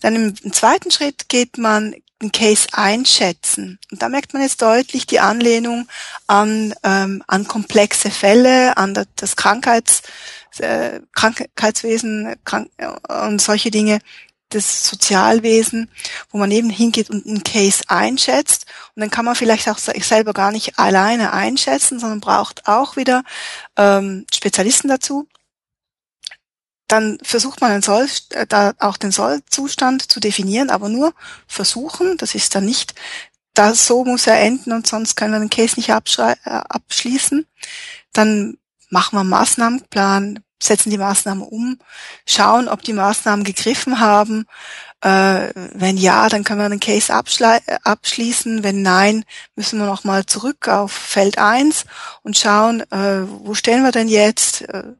Dann 0.00 0.16
im 0.16 0.54
zweiten 0.54 0.90
Schritt 0.90 1.28
geht 1.28 1.58
man 1.58 1.94
den 2.22 2.32
Case 2.32 2.68
einschätzen. 2.72 3.78
Und 3.90 4.02
da 4.02 4.08
merkt 4.08 4.32
man 4.32 4.42
jetzt 4.42 4.62
deutlich 4.62 5.06
die 5.06 5.20
Anlehnung 5.20 5.88
an, 6.26 6.74
ähm, 6.82 7.22
an 7.26 7.46
komplexe 7.46 8.10
Fälle, 8.10 8.76
an 8.76 8.94
das 9.16 9.36
Krankheits, 9.36 10.02
äh, 10.58 11.00
Krankheitswesen 11.12 12.36
krank, 12.44 12.70
äh, 12.76 12.88
und 13.26 13.40
solche 13.40 13.70
Dinge, 13.70 14.00
das 14.50 14.84
Sozialwesen, 14.84 15.88
wo 16.30 16.38
man 16.38 16.50
eben 16.50 16.70
hingeht 16.70 17.08
und 17.08 17.24
einen 17.24 17.44
Case 17.44 17.84
einschätzt. 17.86 18.66
Und 18.94 19.00
dann 19.00 19.10
kann 19.10 19.24
man 19.24 19.36
vielleicht 19.36 19.68
auch 19.68 19.78
selber 19.78 20.32
gar 20.32 20.50
nicht 20.50 20.78
alleine 20.78 21.32
einschätzen, 21.32 22.00
sondern 22.00 22.20
braucht 22.20 22.66
auch 22.66 22.96
wieder 22.96 23.22
ähm, 23.76 24.26
Spezialisten 24.34 24.88
dazu 24.88 25.28
dann 26.90 27.18
versucht 27.22 27.60
man 27.60 27.82
Soll, 27.82 28.08
äh, 28.30 28.46
da 28.46 28.72
auch 28.78 28.96
den 28.96 29.12
Sollzustand 29.12 30.10
zu 30.10 30.20
definieren, 30.20 30.70
aber 30.70 30.88
nur 30.88 31.14
versuchen, 31.46 32.16
das 32.16 32.34
ist 32.34 32.54
dann 32.54 32.64
nicht, 32.64 32.94
das 33.54 33.86
so 33.86 34.04
muss 34.04 34.26
er 34.26 34.40
enden 34.40 34.72
und 34.72 34.86
sonst 34.86 35.16
können 35.16 35.32
wir 35.32 35.40
den 35.40 35.50
Case 35.50 35.76
nicht 35.76 35.90
äh, 35.90 36.34
abschließen. 36.44 37.46
Dann 38.12 38.58
machen 38.88 39.16
wir 39.16 39.20
einen 39.20 39.30
Maßnahmenplan, 39.30 40.40
setzen 40.62 40.90
die 40.90 40.98
Maßnahmen 40.98 41.44
um, 41.44 41.78
schauen, 42.26 42.68
ob 42.68 42.82
die 42.82 42.92
Maßnahmen 42.92 43.44
gegriffen 43.44 44.00
haben. 44.00 44.46
Äh, 45.00 45.50
wenn 45.54 45.96
ja, 45.96 46.28
dann 46.28 46.44
können 46.44 46.60
wir 46.60 46.68
den 46.68 46.80
Case 46.80 47.12
abschließen. 47.14 48.62
Wenn 48.62 48.82
nein, 48.82 49.24
müssen 49.54 49.78
wir 49.78 49.86
nochmal 49.86 50.26
zurück 50.26 50.68
auf 50.68 50.92
Feld 50.92 51.38
1 51.38 51.84
und 52.22 52.36
schauen, 52.36 52.80
äh, 52.90 53.22
wo 53.26 53.54
stehen 53.54 53.82
wir 53.84 53.92
denn 53.92 54.08
jetzt? 54.08 54.62
Äh, 54.62 54.94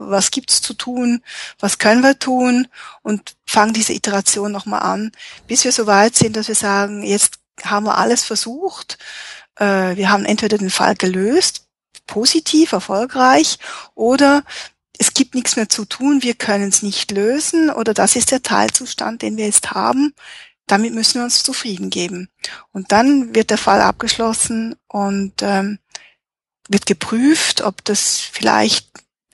was 0.00 0.30
gibt's 0.30 0.62
zu 0.62 0.74
tun, 0.74 1.22
was 1.58 1.78
können 1.78 2.02
wir 2.02 2.18
tun? 2.18 2.68
Und 3.02 3.36
fangen 3.46 3.74
diese 3.74 3.92
Iteration 3.92 4.50
nochmal 4.50 4.82
an, 4.82 5.12
bis 5.46 5.64
wir 5.64 5.72
so 5.72 5.86
weit 5.86 6.16
sind, 6.16 6.36
dass 6.36 6.48
wir 6.48 6.54
sagen, 6.54 7.02
jetzt 7.02 7.38
haben 7.62 7.86
wir 7.86 7.98
alles 7.98 8.24
versucht, 8.24 8.98
äh, 9.56 9.96
wir 9.96 10.10
haben 10.10 10.24
entweder 10.24 10.58
den 10.58 10.70
Fall 10.70 10.94
gelöst, 10.96 11.66
positiv, 12.06 12.72
erfolgreich, 12.72 13.58
oder 13.94 14.42
es 14.98 15.14
gibt 15.14 15.34
nichts 15.34 15.56
mehr 15.56 15.68
zu 15.68 15.84
tun, 15.84 16.22
wir 16.22 16.34
können 16.34 16.68
es 16.68 16.82
nicht 16.82 17.10
lösen, 17.10 17.70
oder 17.70 17.94
das 17.94 18.16
ist 18.16 18.30
der 18.30 18.42
Teilzustand, 18.42 19.22
den 19.22 19.36
wir 19.36 19.46
jetzt 19.46 19.70
haben, 19.72 20.14
damit 20.66 20.94
müssen 20.94 21.16
wir 21.16 21.24
uns 21.24 21.42
zufrieden 21.42 21.90
geben. 21.90 22.28
Und 22.72 22.92
dann 22.92 23.34
wird 23.34 23.50
der 23.50 23.58
Fall 23.58 23.80
abgeschlossen 23.80 24.76
und 24.88 25.34
ähm, 25.42 25.78
wird 26.68 26.86
geprüft, 26.86 27.62
ob 27.62 27.84
das 27.84 28.20
vielleicht 28.20 28.89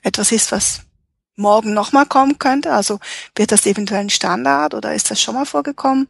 etwas 0.07 0.31
ist, 0.31 0.51
was 0.51 0.81
morgen 1.35 1.73
nochmal 1.73 2.05
kommen 2.05 2.39
könnte. 2.39 2.73
Also 2.73 2.99
wird 3.35 3.51
das 3.51 3.65
eventuell 3.65 4.01
ein 4.01 4.09
Standard 4.09 4.73
oder 4.73 4.93
ist 4.93 5.11
das 5.11 5.21
schon 5.21 5.35
mal 5.35 5.45
vorgekommen? 5.45 6.07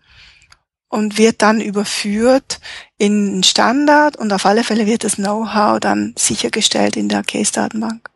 Und 0.90 1.18
wird 1.18 1.42
dann 1.42 1.60
überführt 1.60 2.62
in 2.98 3.28
einen 3.28 3.44
Standard 3.44 4.16
und 4.16 4.32
auf 4.32 4.46
alle 4.46 4.64
Fälle 4.64 4.86
wird 4.86 5.04
das 5.04 5.16
Know-how 5.16 5.82
dann 5.82 6.14
sichergestellt 6.18 6.96
in 6.96 7.10
der 7.10 7.24
Case-Datenbank. 7.24 8.10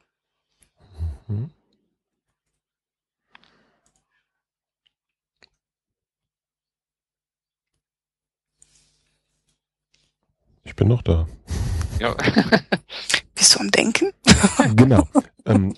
Mhm. 1.27 1.49
Ich 10.63 10.75
bin 10.77 10.87
noch 10.87 11.01
da. 11.01 11.27
Ja. 11.99 12.15
Bist 13.41 13.55
du 13.55 13.59
am 13.61 13.71
Denken? 13.71 14.13
genau. 14.75 15.07
Ähm, 15.47 15.75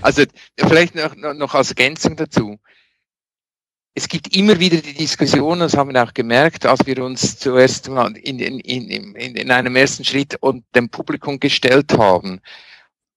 also 0.00 0.22
vielleicht 0.56 0.94
noch, 0.94 1.14
noch 1.14 1.54
als 1.54 1.72
Ergänzung 1.72 2.16
dazu. 2.16 2.58
Es 3.92 4.08
gibt 4.08 4.34
immer 4.34 4.58
wieder 4.58 4.78
die 4.78 4.94
Diskussion, 4.94 5.58
das 5.58 5.76
haben 5.76 5.92
wir 5.92 6.02
auch 6.02 6.14
gemerkt, 6.14 6.64
als 6.64 6.86
wir 6.86 7.04
uns 7.04 7.38
zuerst 7.38 7.90
mal 7.90 8.16
in, 8.16 8.38
in, 8.38 8.60
in, 8.60 9.14
in 9.14 9.50
einem 9.50 9.76
ersten 9.76 10.06
Schritt 10.06 10.36
und 10.40 10.64
dem 10.74 10.88
Publikum 10.88 11.38
gestellt 11.38 11.92
haben, 11.98 12.40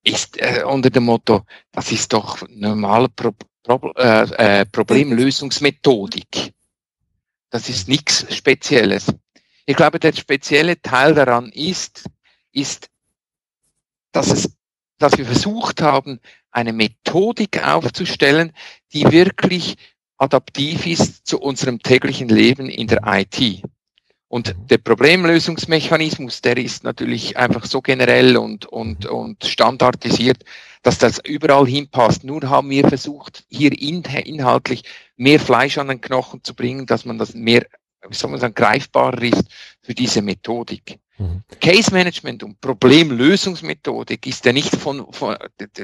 ist 0.03 0.37
äh, 0.41 0.65
unter 0.65 0.89
dem 0.89 1.05
Motto, 1.05 1.45
das 1.71 1.89
ist 1.93 2.11
doch 2.11 2.45
normale 2.49 3.07
Pro, 3.07 3.31
Pro, 3.63 3.93
äh, 3.95 4.23
äh, 4.59 4.65
Problemlösungsmethodik. 4.65 6.51
Das 7.49 7.69
ist 7.69 7.87
nichts 7.87 8.25
Spezielles. 8.35 9.05
Ich 9.65 9.77
glaube, 9.77 10.01
der 10.01 10.11
spezielle 10.11 10.81
Teil 10.81 11.13
daran 11.13 11.49
ist, 11.53 12.03
ist, 12.51 12.89
dass 14.13 14.31
es, 14.31 14.55
dass 14.97 15.17
wir 15.17 15.25
versucht 15.25 15.81
haben, 15.81 16.19
eine 16.51 16.71
Methodik 16.71 17.61
aufzustellen, 17.61 18.53
die 18.93 19.11
wirklich 19.11 19.75
adaptiv 20.17 20.85
ist 20.85 21.27
zu 21.27 21.39
unserem 21.39 21.79
täglichen 21.79 22.29
Leben 22.29 22.69
in 22.69 22.87
der 22.87 23.01
IT. 23.05 23.63
Und 24.29 24.55
der 24.69 24.77
Problemlösungsmechanismus, 24.77 26.41
der 26.41 26.57
ist 26.57 26.83
natürlich 26.83 27.37
einfach 27.37 27.65
so 27.65 27.81
generell 27.81 28.37
und, 28.37 28.65
und, 28.65 29.05
und 29.05 29.43
standardisiert, 29.43 30.43
dass 30.81 30.97
das 30.97 31.19
überall 31.19 31.67
hinpasst. 31.67 32.23
Nur 32.23 32.41
haben 32.49 32.69
wir 32.69 32.87
versucht, 32.87 33.43
hier 33.49 33.77
inhaltlich 33.77 34.83
mehr 35.17 35.39
Fleisch 35.39 35.77
an 35.77 35.89
den 35.89 36.01
Knochen 36.01 36.43
zu 36.43 36.55
bringen, 36.55 36.85
dass 36.85 37.05
man 37.05 37.17
das 37.17 37.33
mehr 37.33 37.65
wie 38.07 38.15
soll 38.15 38.31
man 38.31 38.39
sagen, 38.39 38.53
greifbarer 38.53 39.21
ist 39.21 39.45
für 39.81 39.93
diese 39.93 40.21
Methodik. 40.21 40.99
Mhm. 41.17 41.43
Case 41.61 41.91
Management 41.93 42.43
und 42.43 42.59
Problemlösungsmethodik 42.59 44.25
ist 44.25 44.45
ja 44.45 44.53
nicht 44.53 44.75
von, 44.75 45.05
von 45.11 45.35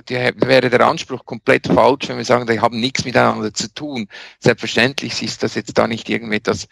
der, 0.09 0.33
wäre 0.41 0.69
der 0.69 0.87
Anspruch 0.87 1.23
komplett 1.25 1.67
falsch, 1.67 2.09
wenn 2.09 2.17
wir 2.17 2.25
sagen, 2.25 2.47
die 2.47 2.59
haben 2.59 2.79
nichts 2.79 3.05
miteinander 3.05 3.53
zu 3.53 3.71
tun. 3.73 4.07
Selbstverständlich 4.39 5.21
ist 5.21 5.43
das 5.43 5.55
jetzt 5.55 5.77
da 5.77 5.87
nicht 5.87 6.09
irgendetwas 6.09 6.67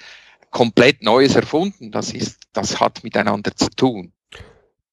komplett 0.49 1.03
Neues 1.03 1.35
erfunden. 1.35 1.91
Das 1.91 2.11
ist, 2.11 2.39
das 2.53 2.79
hat 2.79 3.03
miteinander 3.03 3.55
zu 3.55 3.69
tun. 3.69 4.11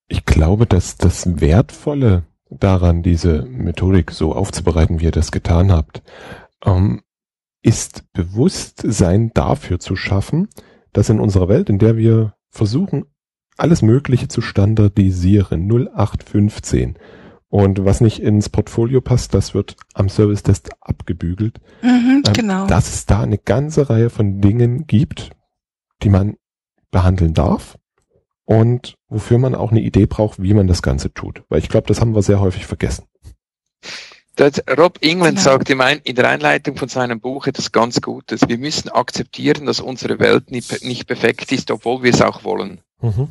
Ich 0.09 0.27
glaube, 0.27 0.67
dass 0.67 0.97
das 0.99 1.41
Wertvolle 1.41 2.25
daran, 2.51 3.03
diese 3.03 3.43
Methodik 3.43 4.11
so 4.11 4.35
aufzubereiten, 4.35 5.01
wie 5.01 5.05
ihr 5.05 5.11
das 5.11 5.33
getan 5.33 5.73
habt, 5.73 6.03
ähm, 6.65 7.03
ist 7.63 8.13
Bewusstsein 8.13 9.33
dafür 9.33 9.81
zu 9.81 9.97
schaffen, 9.97 10.49
dass 10.93 11.09
in 11.09 11.19
unserer 11.19 11.49
Welt, 11.49 11.71
in 11.71 11.79
der 11.79 11.97
wir 11.97 12.35
versuchen, 12.51 13.07
alles 13.57 13.83
Mögliche 13.83 14.29
zu 14.29 14.41
standardisieren, 14.41 15.69
0815, 15.71 16.99
und 17.49 17.85
was 17.85 18.01
nicht 18.01 18.21
ins 18.21 18.49
Portfolio 18.49 19.01
passt, 19.01 19.33
das 19.33 19.55
wird 19.55 19.77
am 19.93 20.09
Service-Test 20.09 20.71
abgebügelt. 20.81 21.61
Mhm, 21.83 22.25
ähm, 22.27 22.33
genau. 22.33 22.67
Dass 22.67 22.93
es 22.93 23.07
da 23.07 23.21
eine 23.21 23.39
ganze 23.39 23.89
Reihe 23.89 24.11
von 24.11 24.41
Dingen 24.41 24.89
gibt, 24.89 25.31
die 26.03 26.09
man 26.09 26.35
behandeln 26.91 27.33
darf 27.33 27.79
und 28.45 28.97
wofür 29.09 29.39
man 29.39 29.55
auch 29.55 29.71
eine 29.71 29.83
Idee 29.83 30.07
braucht, 30.07 30.43
wie 30.43 30.53
man 30.53 30.67
das 30.67 30.83
Ganze 30.83 31.15
tut. 31.15 31.45
Weil 31.49 31.61
ich 31.61 31.69
glaube, 31.69 31.87
das 31.87 32.01
haben 32.01 32.17
wir 32.17 32.23
sehr 32.23 32.41
häufig 32.41 32.67
vergessen. 32.67 33.05
Das, 34.35 34.61
Rob 34.77 34.99
England 35.01 35.39
genau. 35.39 35.59
sagt 35.59 35.71
in 35.71 36.17
der 36.17 36.29
Einleitung 36.29 36.77
von 36.77 36.89
seinem 36.89 37.21
Buch 37.21 37.47
etwas 37.47 37.71
ganz 37.71 38.01
Gutes. 38.01 38.49
Wir 38.49 38.59
müssen 38.59 38.89
akzeptieren, 38.89 39.67
dass 39.67 39.79
unsere 39.79 40.19
Welt 40.19 40.51
nicht, 40.51 40.85
nicht 40.85 41.07
perfekt 41.07 41.53
ist, 41.53 41.71
obwohl 41.71 42.03
wir 42.03 42.13
es 42.13 42.21
auch 42.21 42.43
wollen. 42.43 42.81
Mhm. 43.01 43.29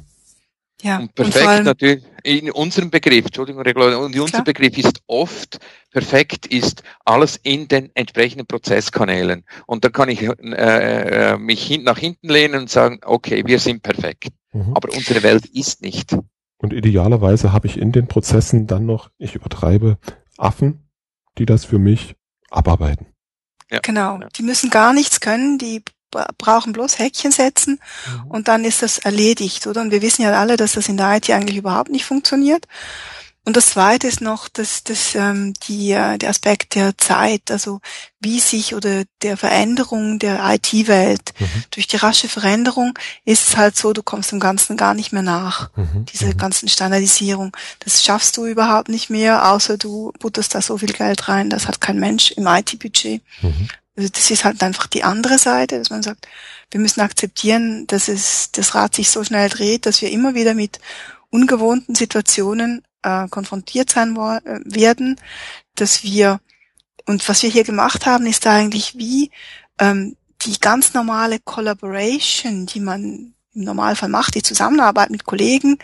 Ja, 0.84 1.00
und 1.00 1.16
perfekt 1.16 1.60
und 1.60 1.64
natürlich 1.64 2.04
in 2.24 2.52
unserem 2.52 2.90
Begriff, 2.90 3.26
Entschuldigung, 3.26 3.62
und 3.62 4.14
in 4.16 4.22
unserem 4.22 4.44
Begriff 4.44 4.78
ist 4.78 5.02
oft 5.08 5.60
perfekt 5.94 6.48
ist 6.48 6.84
alles 7.06 7.38
in 7.38 7.68
den 7.68 7.92
entsprechenden 7.94 8.48
Prozesskanälen. 8.48 9.46
Und 9.68 9.86
da 9.86 9.90
kann 9.90 10.10
ich 10.10 10.22
äh, 10.24 10.34
äh, 10.34 11.38
mich 11.38 11.66
hin, 11.66 11.84
nach 11.84 11.98
hinten 11.98 12.30
lehnen 12.30 12.62
und 12.62 12.70
sagen, 12.70 13.00
okay, 13.06 13.44
wir 13.46 13.60
sind 13.60 13.84
perfekt. 13.84 14.30
Mhm. 14.52 14.74
Aber 14.74 14.90
unsere 14.94 15.24
Welt 15.24 15.46
ist 15.46 15.82
nicht. 15.82 16.18
Und 16.58 16.74
idealerweise 16.74 17.54
habe 17.54 17.68
ich 17.68 17.78
in 17.78 17.92
den 17.92 18.08
Prozessen 18.08 18.68
dann 18.68 18.86
noch, 18.86 19.10
ich 19.18 19.36
übertreibe, 19.36 19.98
Affen, 20.38 20.90
die 21.38 21.46
das 21.46 21.64
für 21.64 21.80
mich 21.80 22.16
abarbeiten. 22.50 23.08
Ja. 23.72 23.80
Genau. 23.82 24.20
Die 24.36 24.44
müssen 24.44 24.70
gar 24.70 24.94
nichts 24.94 25.20
können, 25.20 25.58
die 25.58 25.84
brauchen 26.38 26.74
bloß 26.74 27.00
Häkchen 27.00 27.32
setzen 27.32 27.80
mhm. 28.08 28.32
und 28.32 28.48
dann 28.48 28.66
ist 28.66 28.82
das 28.82 29.00
erledigt, 29.00 29.68
oder? 29.68 29.82
Und 29.82 29.92
wir 29.92 30.02
wissen 30.02 30.22
ja 30.22 30.32
alle, 30.40 30.58
dass 30.58 30.74
das 30.74 30.88
in 30.88 30.98
der 30.98 31.18
IT 31.18 31.30
eigentlich 31.30 31.58
überhaupt 31.58 31.90
nicht 31.90 32.06
funktioniert. 32.06 32.68
Und 33.46 33.58
das 33.58 33.72
Zweite 33.72 34.08
ist 34.08 34.22
noch 34.22 34.48
das, 34.48 34.86
das, 34.86 35.16
ähm, 35.16 35.54
die, 35.68 35.92
äh, 35.92 36.18
der 36.18 36.30
Aspekt 36.30 36.76
der 36.76 36.98
Zeit, 36.98 37.52
also 37.52 37.82
wie 38.22 38.40
sich 38.40 38.74
oder 38.74 39.04
der 39.22 39.36
Veränderung 39.36 40.18
der 40.18 40.40
IT-Welt. 40.54 41.34
Mhm. 41.38 41.64
Durch 41.72 41.88
die 41.88 41.98
rasche 41.98 42.30
Veränderung 42.30 42.98
ist 43.26 43.50
es 43.50 43.58
halt 43.58 43.76
so, 43.76 43.92
du 43.92 44.02
kommst 44.02 44.32
dem 44.32 44.40
Ganzen 44.40 44.78
gar 44.78 44.94
nicht 44.94 45.12
mehr 45.12 45.24
nach, 45.24 45.72
mhm. 45.76 46.06
diese 46.06 46.28
mhm. 46.28 46.38
ganzen 46.38 46.70
Standardisierung. 46.70 47.52
Das 47.80 48.02
schaffst 48.02 48.38
du 48.38 48.46
überhaupt 48.46 48.88
nicht 48.88 49.10
mehr, 49.10 49.52
außer 49.52 49.78
du 49.78 50.14
butterst 50.20 50.56
da 50.56 50.62
so 50.62 50.78
viel 50.78 50.94
Geld 50.94 51.28
rein, 51.28 51.50
das 51.50 51.68
hat 51.68 51.82
kein 51.82 52.00
Mensch 52.00 52.32
im 52.32 52.48
IT-Budget. 52.48 53.22
Also 53.96 54.10
das 54.10 54.32
ist 54.32 54.44
halt 54.44 54.62
einfach 54.64 54.88
die 54.88 55.04
andere 55.04 55.38
Seite, 55.38 55.78
dass 55.78 55.90
man 55.90 56.02
sagt, 56.02 56.28
wir 56.72 56.80
müssen 56.80 57.02
akzeptieren, 57.02 57.86
dass 57.88 58.08
es 58.08 58.52
das 58.52 58.74
Rad 58.74 58.96
sich 58.96 59.10
so 59.10 59.24
schnell 59.24 59.50
dreht, 59.50 59.86
dass 59.86 60.02
wir 60.02 60.12
immer 60.12 60.34
wieder 60.34 60.56
mit 60.56 60.80
ungewohnten 61.30 61.94
Situationen 61.94 62.84
äh, 63.04 63.28
konfrontiert 63.28 63.92
sein 63.92 64.16
äh, 64.16 64.60
werden, 64.66 65.20
dass 65.76 66.04
wir 66.04 66.40
und 67.06 67.28
was 67.28 67.44
wir 67.44 67.50
hier 67.50 67.64
gemacht 67.64 68.06
haben, 68.06 68.26
ist 68.26 68.48
eigentlich 68.48 68.98
wie 68.98 69.30
ähm, 69.80 70.16
die 70.46 70.60
ganz 70.60 70.94
normale 70.94 71.40
Collaboration, 71.40 72.66
die 72.66 72.80
man 72.80 73.34
im 73.54 73.64
Normalfall 73.64 74.10
macht, 74.10 74.36
die 74.36 74.42
Zusammenarbeit 74.44 75.10
mit 75.10 75.26
Kollegen, 75.26 75.78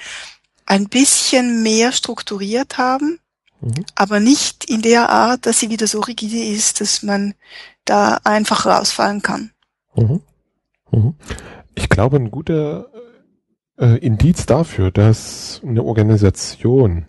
ein 0.65 0.87
bisschen 0.87 1.63
mehr 1.63 1.91
strukturiert 1.91 2.77
haben, 2.77 3.19
mhm. 3.61 3.85
aber 3.95 4.19
nicht 4.19 4.65
in 4.65 4.81
der 4.81 5.09
Art, 5.09 5.45
dass 5.45 5.59
sie 5.59 5.69
wieder 5.69 5.87
so 5.87 5.99
rigide 5.99 6.43
ist, 6.43 6.81
dass 6.81 7.03
man 7.03 7.33
da 7.85 8.19
einfach 8.23 8.65
rausfallen 8.65 9.21
kann. 9.21 9.51
Mhm. 9.95 10.21
Mhm. 10.91 11.15
Ich 11.75 11.89
glaube, 11.89 12.17
ein 12.17 12.31
guter 12.31 12.87
äh, 13.77 13.97
Indiz 13.97 14.45
dafür, 14.45 14.91
dass 14.91 15.61
eine 15.63 15.83
Organisation 15.83 17.05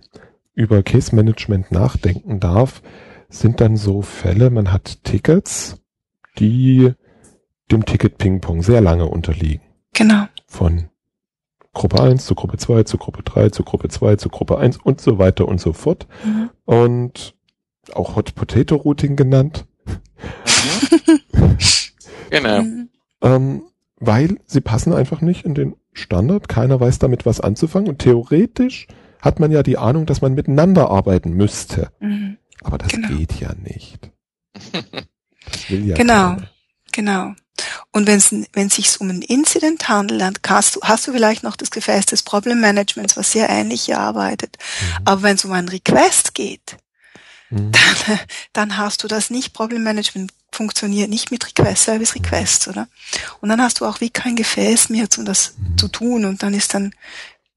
über 0.55 0.83
Case 0.83 1.15
Management 1.15 1.73
nachdenken 1.73 2.41
darf, 2.41 2.83
sind 3.29 3.61
dann 3.61 3.77
so 3.77 4.03
Fälle, 4.03 4.51
man 4.51 4.73
hat 4.73 5.05
Tickets, 5.05 5.77
die 6.39 6.93
dem 7.71 7.85
Ticket 7.85 8.19
Ping-Pong 8.19 8.63
sehr 8.63 8.81
lange 8.81 9.07
unterliegen. 9.07 9.63
Genau. 9.95 10.27
Von 10.47 10.89
Gruppe 11.73 12.03
1 12.03 12.25
zu 12.25 12.35
Gruppe 12.35 12.57
2 12.57 12.83
zu 12.85 12.99
Gruppe 12.99 13.23
3 13.23 13.51
zu 13.51 13.63
Gruppe 13.63 13.89
2 13.89 14.17
zu 14.17 14.29
Gruppe 14.29 14.59
1 14.59 14.79
und 14.79 15.01
so 15.01 15.19
weiter 15.19 15.47
und 15.47 15.61
so 15.61 15.73
fort. 15.73 16.07
Mhm. 16.25 16.51
Und 16.65 17.35
auch 17.93 18.17
Hot 18.17 18.35
Potato 18.35 18.77
Routing 18.77 19.17
genannt. 19.17 19.67
Mhm. 19.87 21.59
genau. 22.31 22.63
Ähm, 23.23 23.65
weil 23.97 24.39
sie 24.47 24.63
passen 24.63 24.95
einfach 24.95 25.21
nicht 25.21 25.45
in 25.45 25.55
den 25.55 25.77
Standard. 25.93 26.49
Keiner 26.49 26.81
weiß 26.81 26.99
damit 27.01 27.27
was 27.27 27.39
anzufangen. 27.39 27.91
Und 27.91 27.99
theoretisch 27.99 28.87
hat 29.21 29.41
man 29.41 29.51
ja 29.51 29.63
die 29.63 29.77
Ahnung, 29.77 30.07
dass 30.07 30.23
man 30.23 30.33
miteinander 30.33 30.91
arbeiten 30.91 31.33
müsste. 31.35 31.91
Mhm. 32.01 32.39
Aber 32.63 32.79
das 32.79 32.89
genau. 32.89 33.09
geht 33.09 33.39
ja 33.39 33.53
nicht. 33.55 34.11
Das 35.51 35.71
will 35.71 35.87
ja 35.87 35.97
genau, 35.97 36.37
keiner. 36.37 36.49
genau. 36.93 37.33
Und 37.93 38.07
wenn 38.07 38.19
es 38.19 38.31
wenn 38.53 38.69
es 38.69 38.77
sich 38.77 39.01
um 39.01 39.11
ein 39.11 39.23
Incident 39.23 39.89
handelt, 39.89 40.21
dann 40.21 40.35
hast 40.47 40.77
du, 40.77 40.81
hast 40.83 41.07
du 41.07 41.13
vielleicht 41.13 41.43
noch 41.43 41.57
das 41.57 41.71
Gefäß 41.71 42.07
des 42.07 42.23
Problem 42.23 42.61
Managements, 42.61 43.17
was 43.17 43.33
sehr 43.33 43.49
ähnlich 43.49 43.83
hier 43.83 43.99
arbeitet. 43.99 44.59
Mhm. 44.59 44.99
Aber 45.07 45.23
wenn 45.23 45.37
es 45.37 45.45
um 45.45 45.53
einen 45.53 45.69
Request 45.69 46.35
geht, 46.35 46.77
mhm. 47.51 47.73
dann, 48.07 48.21
dann 48.53 48.77
hast 48.77 49.03
du 49.03 49.09
das 49.09 49.31
nicht. 49.31 49.55
Problem 49.55 49.83
Management 49.83 50.33
funktioniert 50.53 51.11
nicht 51.11 51.33
mit 51.33 51.47
Request, 51.47 51.85
Service 51.85 52.15
Requests, 52.15 52.69
oder? 52.69 52.89
Und 53.41 53.49
dann 53.49 53.61
hast 53.61 53.81
du 53.81 53.87
auch 53.87 54.01
wie 54.01 54.11
kein 54.11 54.37
Gefäß 54.37 54.89
mehr, 54.91 55.09
um 55.19 55.25
das 55.25 55.55
mhm. 55.59 55.79
zu 55.79 55.89
tun. 55.89 56.25
Und 56.25 56.45
dann 56.45 56.55
ist 56.55 56.75
dann 56.75 56.95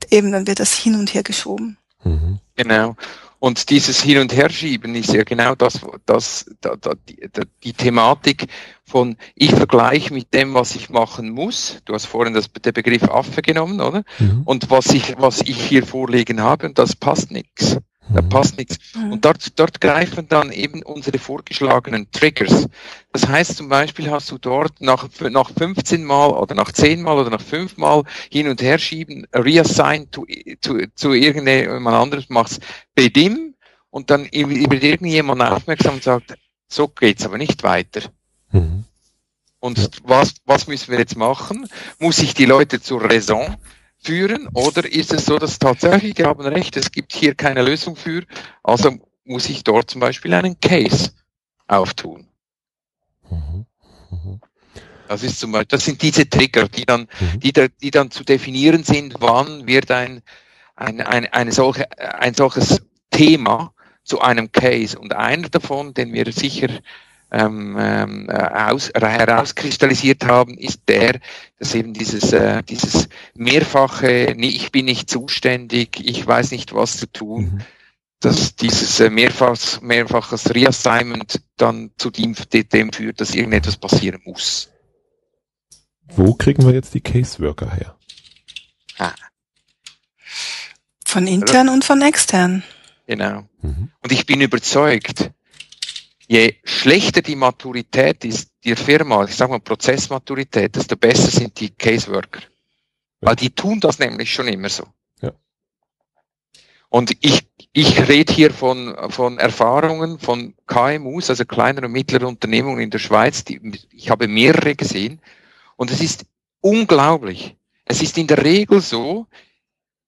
eben, 0.10 0.32
dann 0.32 0.48
wird 0.48 0.60
das 0.60 0.74
hin 0.74 0.96
und 0.96 1.14
her 1.14 1.24
geschoben. 1.24 1.78
Mhm. 2.04 2.40
Genau. 2.56 2.96
Und 3.44 3.70
dieses 3.72 4.02
Hin- 4.02 4.20
und 4.20 4.34
Herschieben 4.34 4.96
ist 4.96 5.12
ja 5.12 5.26
genau 5.26 5.54
das, 5.54 5.82
das, 6.06 6.46
das, 6.62 6.78
die, 7.10 7.30
die 7.66 7.74
Thematik 7.74 8.48
von 8.86 9.18
ich 9.36 9.52
vergleiche 9.52 10.14
mit 10.14 10.34
dem, 10.34 10.54
was 10.54 10.78
ich 10.78 10.90
machen 10.90 11.30
muss. 11.30 11.82
Du 11.84 11.94
hast 11.94 12.06
vorhin 12.06 12.34
das, 12.34 12.50
den 12.50 12.72
Begriff 12.72 13.04
Affe 13.04 13.42
genommen, 13.42 13.82
oder? 13.82 14.06
Mhm. 14.20 14.44
Und 14.46 14.70
was 14.70 14.94
ich, 14.94 15.16
was 15.18 15.42
ich 15.42 15.62
hier 15.62 15.86
vorlegen 15.86 16.40
habe, 16.40 16.68
und 16.68 16.80
das 16.80 16.96
passt 16.96 17.32
nichts. 17.32 17.80
Da 18.10 18.22
mhm. 18.22 18.30
passt 18.30 18.58
nichts. 18.58 18.78
Mhm. 18.96 19.14
Und 19.14 19.26
dort, 19.26 19.60
dort 19.60 19.80
greifen 19.80 20.28
dann 20.28 20.52
eben 20.52 20.84
unsere 20.84 21.18
vorgeschlagenen 21.18 22.12
Triggers. 22.12 22.68
Das 23.12 23.28
heißt 23.28 23.58
zum 23.58 23.70
Beispiel 23.70 24.12
hast 24.12 24.30
du 24.32 24.38
dort 24.38 24.82
nach, 24.82 25.08
nach 25.30 25.52
15 25.52 26.04
Mal 26.04 26.32
oder 26.32 26.56
nach 26.56 26.72
10 26.72 27.02
Mal 27.02 27.18
oder 27.18 27.30
nach 27.30 27.42
5 27.42 27.78
Mal 27.78 28.04
hin 28.30 28.48
und 28.48 28.62
her 28.62 28.78
schieben, 28.78 29.26
reassign 29.34 30.10
to, 30.12 30.26
to, 30.62 30.80
zu 30.96 31.14
irgendjemand 31.14 31.96
anderes, 31.96 32.30
machst 32.30 32.62
BDIM 32.96 33.56
und 33.90 34.10
dann 34.10 34.24
wird 34.32 34.84
irgendjemand 34.84 35.42
aufmerksam 35.42 35.96
und 35.96 36.04
sagt, 36.04 36.36
so 36.68 36.88
geht's 36.88 37.26
aber 37.26 37.38
nicht 37.38 37.64
weiter. 37.64 38.02
Mhm. 38.52 38.84
Und 39.60 39.92
was, 40.04 40.34
was 40.46 40.68
müssen 40.68 40.92
wir 40.92 41.00
jetzt 41.00 41.16
machen? 41.16 41.70
Muss 42.00 42.20
ich 42.20 42.34
die 42.34 42.46
Leute 42.46 42.82
zur 42.82 43.02
Raison 43.02 43.56
führen 44.04 44.50
oder 44.54 44.90
ist 44.90 45.14
es 45.14 45.26
so, 45.26 45.38
dass 45.38 45.60
tatsächlich, 45.60 46.16
die 46.16 46.26
haben 46.26 46.42
recht, 46.42 46.78
es 46.78 46.92
gibt 46.92 47.14
hier 47.14 47.36
keine 47.36 47.64
Lösung 47.64 47.96
für, 47.96 48.24
also 48.64 48.98
muss 49.26 49.50
ich 49.50 49.64
dort 49.64 49.90
zum 49.90 50.02
Beispiel 50.02 50.34
einen 50.34 50.60
Case 50.60 51.12
auftun. 51.68 52.28
Mhm. 53.30 53.66
Mhm. 54.12 54.42
Das 55.08 55.24
ist 55.24 55.40
zum 55.40 55.52
Beispiel, 55.52 55.68
das 55.70 55.86
sind 55.86 56.02
diese 56.02 56.30
Trigger, 56.30 56.68
die 56.68 56.86
dann, 56.86 57.08
mhm. 57.20 57.40
die, 57.40 57.54
die 57.54 57.92
dann 57.92 58.12
zu 58.12 58.24
definieren 58.24 58.84
sind, 58.84 59.16
wann 59.20 59.68
wird 59.68 59.92
ein, 59.92 60.22
ein, 60.76 61.02
ein, 61.02 61.28
eine 61.28 61.52
solche, 61.52 61.88
ein 62.00 62.34
solches 62.34 62.82
Thema 63.12 63.74
zu 64.04 64.22
einem 64.22 64.52
Case. 64.52 64.98
Und 64.98 65.14
einer 65.14 65.50
davon, 65.50 65.94
den 65.94 66.14
wir 66.14 66.32
sicher 66.32 66.70
ähm, 67.34 67.76
ähm, 67.80 68.30
aus, 68.30 68.92
herauskristallisiert 68.96 70.24
haben, 70.26 70.56
ist 70.58 70.84
der, 70.88 71.20
dass 71.58 71.74
eben 71.74 71.94
dieses, 71.94 72.32
äh, 72.32 72.62
dieses 72.64 73.10
mehrfache, 73.34 74.36
ich 74.38 74.72
bin 74.72 74.86
nicht 74.86 75.10
zuständig, 75.10 76.00
ich 76.00 76.26
weiß 76.26 76.52
nicht, 76.52 76.74
was 76.74 76.98
zu 76.98 77.12
tun, 77.12 77.44
mhm. 77.44 77.62
dass 78.20 78.56
dieses 78.56 79.00
äh, 79.00 79.10
mehrfach, 79.10 79.82
mehrfaches 79.82 80.54
Reassignment 80.54 81.42
dann 81.58 81.92
zu 81.98 82.12
dem, 82.12 82.36
dem 82.52 82.94
führt, 82.94 83.20
dass 83.20 83.34
irgendetwas 83.34 83.78
passieren 83.78 84.22
muss. 84.24 84.70
Wo 86.16 86.36
kriegen 86.36 86.64
wir 86.64 86.74
jetzt 86.74 86.94
die 86.94 87.02
Caseworker 87.02 87.74
her? 87.74 87.98
Ah. 89.00 89.14
Von 91.06 91.26
intern 91.26 91.70
und 91.70 91.84
von 91.84 92.02
extern. 92.04 92.64
Genau. 93.08 93.50
Mhm. 93.62 93.90
Und 94.02 94.12
ich 94.12 94.28
bin 94.28 94.42
überzeugt, 94.42 95.32
je 96.28 96.56
schlechter 96.64 97.22
die 97.22 97.36
Maturität 97.36 98.26
ist, 98.26 98.52
die 98.64 98.76
Firma, 98.76 99.24
ich 99.26 99.36
sage 99.36 99.52
mal 99.52 99.60
Prozessmaturität, 99.60 100.76
desto 100.76 100.96
besser 100.96 101.30
sind 101.30 101.60
die 101.60 101.70
Caseworker. 101.70 102.42
Ja. 102.42 103.30
Weil 103.30 103.36
die 103.36 103.50
tun 103.50 103.80
das 103.80 104.00
nämlich 104.00 104.34
schon 104.34 104.48
immer 104.48 104.70
so. 104.70 104.86
Ja. 105.22 105.32
Und 106.90 107.18
ich, 107.22 107.48
ich 107.74 108.08
rede 108.08 108.34
hier 108.34 108.52
von, 108.52 108.96
von 109.10 109.38
Erfahrungen 109.38 110.20
von 110.20 110.56
KMUs, 110.68 111.30
also 111.30 111.46
kleineren 111.46 111.86
und 111.86 111.92
mittleren 111.92 112.28
Unternehmungen 112.28 112.82
in 112.82 112.90
der 112.90 113.00
Schweiz. 113.00 113.44
Die, 113.44 113.60
ich 113.92 114.10
habe 114.10 114.28
mehrere 114.28 114.76
gesehen. 114.76 115.22
Und 115.76 115.92
es 115.92 116.02
ist 116.02 116.26
unglaublich. 116.62 117.58
Es 117.86 118.02
ist 118.02 118.18
in 118.18 118.28
der 118.28 118.44
Regel 118.44 118.80
so, 118.80 119.28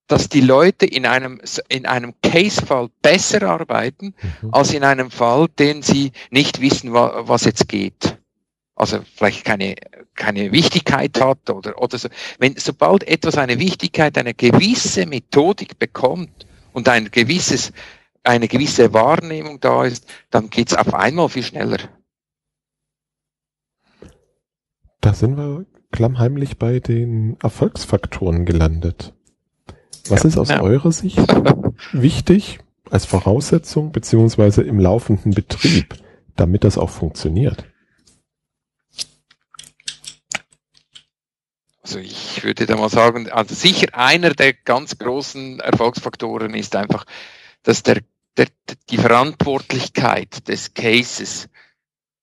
dass 0.08 0.30
die 0.30 0.42
Leute 0.42 0.86
in 0.86 1.06
einem, 1.06 1.42
in 1.68 1.86
einem 1.86 2.14
Case-Fall 2.22 2.90
besser 3.02 3.44
arbeiten, 3.44 4.14
mhm. 4.42 4.54
als 4.54 4.74
in 4.74 4.84
einem 4.84 5.10
Fall, 5.10 5.48
den 5.60 5.82
sie 5.82 6.12
nicht 6.30 6.62
wissen, 6.62 6.94
was 6.94 7.46
jetzt 7.46 7.68
geht. 7.68 8.18
Also 8.76 9.00
vielleicht 9.16 9.46
keine, 9.46 9.76
keine 10.16 10.52
Wichtigkeit 10.52 11.20
hat 11.20 11.50
oder, 11.50 11.82
oder 11.82 11.98
so. 11.98 12.10
Wenn, 12.40 12.56
sobald 12.58 13.08
etwas 13.08 13.38
eine 13.38 13.60
Wichtigkeit, 13.60 14.18
eine 14.18 14.34
gewisse 14.34 15.06
Methodik 15.06 15.80
bekommt 15.80 16.46
und 16.74 16.90
ein 16.90 17.10
gewisses, 17.10 17.72
eine 18.24 18.48
gewisse 18.48 18.94
Wahrnehmung 18.94 19.60
da 19.60 19.86
ist, 19.86 20.06
dann 20.30 20.50
geht's 20.50 20.74
auf 20.74 20.94
einmal 20.94 21.30
viel 21.30 21.44
schneller. 21.44 21.80
Da 25.00 25.14
sind 25.14 25.38
wir 25.38 25.66
klammheimlich 25.92 26.58
bei 26.58 26.80
den 26.80 27.38
Erfolgsfaktoren 27.42 28.46
gelandet. 28.46 29.15
Was 30.10 30.24
ist 30.24 30.38
aus 30.38 30.50
ja. 30.50 30.62
eurer 30.62 30.92
Sicht 30.92 31.18
wichtig 31.92 32.60
als 32.90 33.06
Voraussetzung 33.06 33.92
beziehungsweise 33.92 34.62
im 34.62 34.80
laufenden 34.80 35.34
Betrieb, 35.34 35.96
damit 36.36 36.64
das 36.64 36.78
auch 36.78 36.90
funktioniert? 36.90 37.66
Also 41.82 42.00
ich 42.00 42.44
würde 42.44 42.66
da 42.66 42.78
mal 42.78 42.90
sagen, 42.90 43.30
also 43.30 43.54
sicher 43.54 43.90
einer 43.94 44.32
der 44.32 44.54
ganz 44.54 44.98
großen 44.98 45.60
Erfolgsfaktoren 45.60 46.56
ist 46.56 46.76
einfach, 46.76 47.06
dass 47.62 47.84
der, 47.84 48.02
der, 48.38 48.48
die 48.90 48.98
Verantwortlichkeit 48.98 50.48
des 50.48 50.74
Cases 50.74 51.48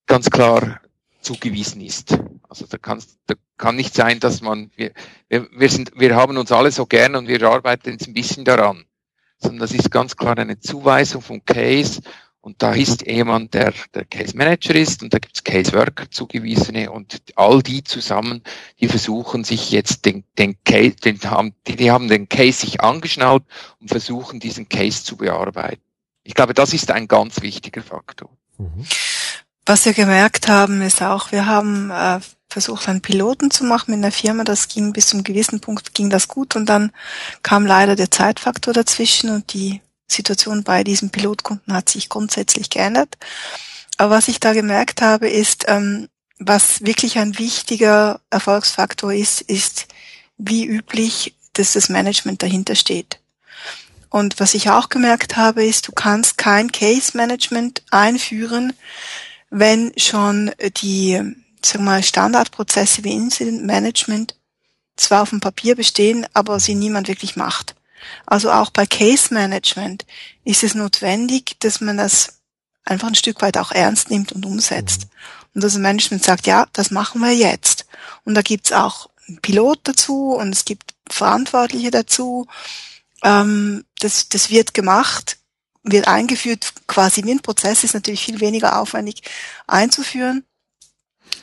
ganz 0.07 0.31
klar 0.31 0.81
zugewiesen 1.21 1.81
ist. 1.81 2.19
Also 2.49 2.67
da, 2.67 2.77
kann, 2.77 3.03
da 3.27 3.35
kann 3.63 3.77
nicht 3.77 3.95
sein, 3.95 4.19
dass 4.19 4.41
man, 4.41 4.73
wir, 4.75 4.91
wir, 5.29 5.71
sind, 5.71 5.93
wir 5.95 6.17
haben 6.17 6.37
uns 6.37 6.51
alle 6.51 6.73
so 6.73 6.85
gern 6.85 7.15
und 7.15 7.29
wir 7.29 7.41
arbeiten 7.45 7.93
jetzt 7.93 8.09
ein 8.09 8.13
bisschen 8.13 8.45
daran, 8.45 8.87
sondern 9.39 9.61
das 9.61 9.71
ist 9.71 9.93
ganz 9.93 10.17
klar 10.17 10.37
eine 10.37 10.59
Zuweisung 10.59 11.23
vom 11.23 11.45
Case 11.45 12.03
und 12.41 12.61
da 12.61 12.73
ist 12.73 13.07
jemand, 13.07 13.55
der 13.55 13.73
der 13.95 14.05
Case 14.05 14.37
Manager 14.37 14.75
ist 14.75 15.05
und 15.05 15.15
da 15.15 15.21
gibt 15.21 15.37
es 15.37 15.45
Case 15.45 15.73
Worker 15.75 16.11
zugewiesene 16.11 16.91
und 16.91 17.23
all 17.37 17.63
die 17.63 17.85
zusammen, 17.85 18.43
die 18.81 18.89
versuchen 18.89 19.45
sich 19.45 19.71
jetzt 19.71 20.07
den, 20.07 20.25
den 20.39 20.57
Case, 20.65 20.97
den 20.97 21.21
haben, 21.23 21.55
die, 21.69 21.77
die 21.77 21.93
haben 21.93 22.09
den 22.09 22.29
Case 22.29 22.67
sich 22.67 22.81
angeschnallt 22.81 23.45
und 23.81 23.91
versuchen 23.91 24.41
diesen 24.41 24.69
Case 24.69 25.05
zu 25.05 25.17
bearbeiten. 25.17 25.83
Ich 26.25 26.35
glaube, 26.35 26.53
das 26.53 26.75
ist 26.75 26.91
ein 26.91 27.07
ganz 27.07 27.43
wichtiger 27.43 27.83
Faktor. 27.83 28.29
Mhm. 28.59 28.85
Was 29.65 29.85
wir 29.85 29.93
gemerkt 29.93 30.49
haben, 30.49 30.83
ist 30.83 31.03
auch, 31.03 31.31
wir 31.31 31.47
haben 31.47 31.91
äh, 31.91 32.21
versucht, 32.49 32.89
einen 32.89 33.01
Piloten 33.01 33.51
zu 33.51 33.65
machen 33.65 33.93
mit 33.93 33.99
einer 33.99 34.13
Firma. 34.13 34.45
Das 34.45 34.69
ging 34.69 34.93
bis 34.93 35.09
zum 35.09 35.23
gewissen 35.23 35.61
Punkt 35.61 35.95
ging 35.95 36.11
das 36.11 36.29
gut 36.29 36.57
und 36.57 36.67
dann 36.67 36.93
kam 37.43 37.65
leider 37.65 37.95
der 37.95 38.11
Zeitfaktor 38.11 38.75
dazwischen 38.75 39.31
und 39.31 39.53
die 39.53 39.81
Situation 40.09 40.65
bei 40.65 40.85
diesem 40.85 41.11
Pilotkunden 41.11 41.73
hat 41.75 41.89
sich 41.89 42.09
grundsätzlich 42.09 42.71
geändert. 42.71 43.17
Aber 43.97 44.17
was 44.17 44.29
ich 44.29 44.41
da 44.41 44.53
gemerkt 44.53 45.01
habe, 45.01 45.29
ist, 45.29 45.65
ähm, 45.69 46.09
was 46.39 46.85
wirklich 46.85 47.19
ein 47.19 47.39
wichtiger 47.39 48.21
Erfolgsfaktor 48.31 49.13
ist, 49.13 49.43
ist, 49.43 49.87
wie 50.39 50.65
üblich, 50.65 51.35
dass 51.53 51.75
das 51.75 51.89
Management 51.89 52.43
dahinter 52.43 52.75
steht. 52.75 53.21
Und 54.11 54.41
was 54.41 54.55
ich 54.55 54.71
auch 54.71 54.89
gemerkt 54.89 55.37
habe, 55.37 55.65
ist, 55.65 55.89
du 55.89 55.93
kannst 55.93 56.37
kein 56.37 56.73
Case 56.73 57.17
Management 57.17 57.83
einführen, 57.91 58.73
wenn 59.53 59.93
schon 59.99 60.51
die 60.83 61.37
sagen 61.65 61.85
wir 61.85 61.93
mal, 61.93 62.03
Standardprozesse 62.03 63.05
wie 63.05 63.13
Incident 63.13 63.65
Management 63.65 64.35
zwar 64.97 65.23
auf 65.23 65.31
dem 65.31 65.41
Papier 65.41 65.77
bestehen, 65.77 66.27
aber 66.35 66.59
sie 66.59 66.75
niemand 66.75 67.09
wirklich 67.09 67.37
macht. 67.37 67.75
Also 68.27 68.51
auch 68.51 68.71
bei 68.71 68.87
Case 68.87 69.33
Management 69.33 70.05
ist 70.45 70.65
es 70.65 70.75
notwendig, 70.75 71.57
dass 71.61 71.81
man 71.81 71.97
das 71.97 72.41
einfach 72.85 73.09
ein 73.09 73.15
Stück 73.15 73.43
weit 73.43 73.59
auch 73.59 73.73
ernst 73.73 74.11
nimmt 74.11 74.33
und 74.33 74.45
umsetzt. 74.45 75.07
Und 75.55 75.63
das 75.63 75.77
Management 75.77 76.25
sagt, 76.25 76.47
ja, 76.47 76.67
das 76.73 76.91
machen 76.91 77.21
wir 77.21 77.33
jetzt. 77.33 77.87
Und 78.25 78.35
da 78.35 78.43
gibt's 78.43 78.73
auch 78.73 79.09
einen 79.29 79.41
Pilot 79.41 79.81
dazu 79.85 80.35
und 80.35 80.51
es 80.51 80.65
gibt 80.65 80.95
Verantwortliche 81.09 81.91
dazu. 81.91 82.49
Ähm, 83.23 83.85
das, 84.01 84.29
das 84.29 84.51
wird 84.51 84.75
gemacht 84.75 85.37
wird 85.83 86.09
eingeführt, 86.09 86.73
quasi 86.87 87.25
wie 87.25 87.33
ein 87.33 87.41
Prozess, 87.41 87.85
ist 87.85 87.95
natürlich 87.95 88.25
viel 88.25 88.41
weniger 88.41 88.79
aufwendig 88.79 89.23
einzuführen. 89.67 90.45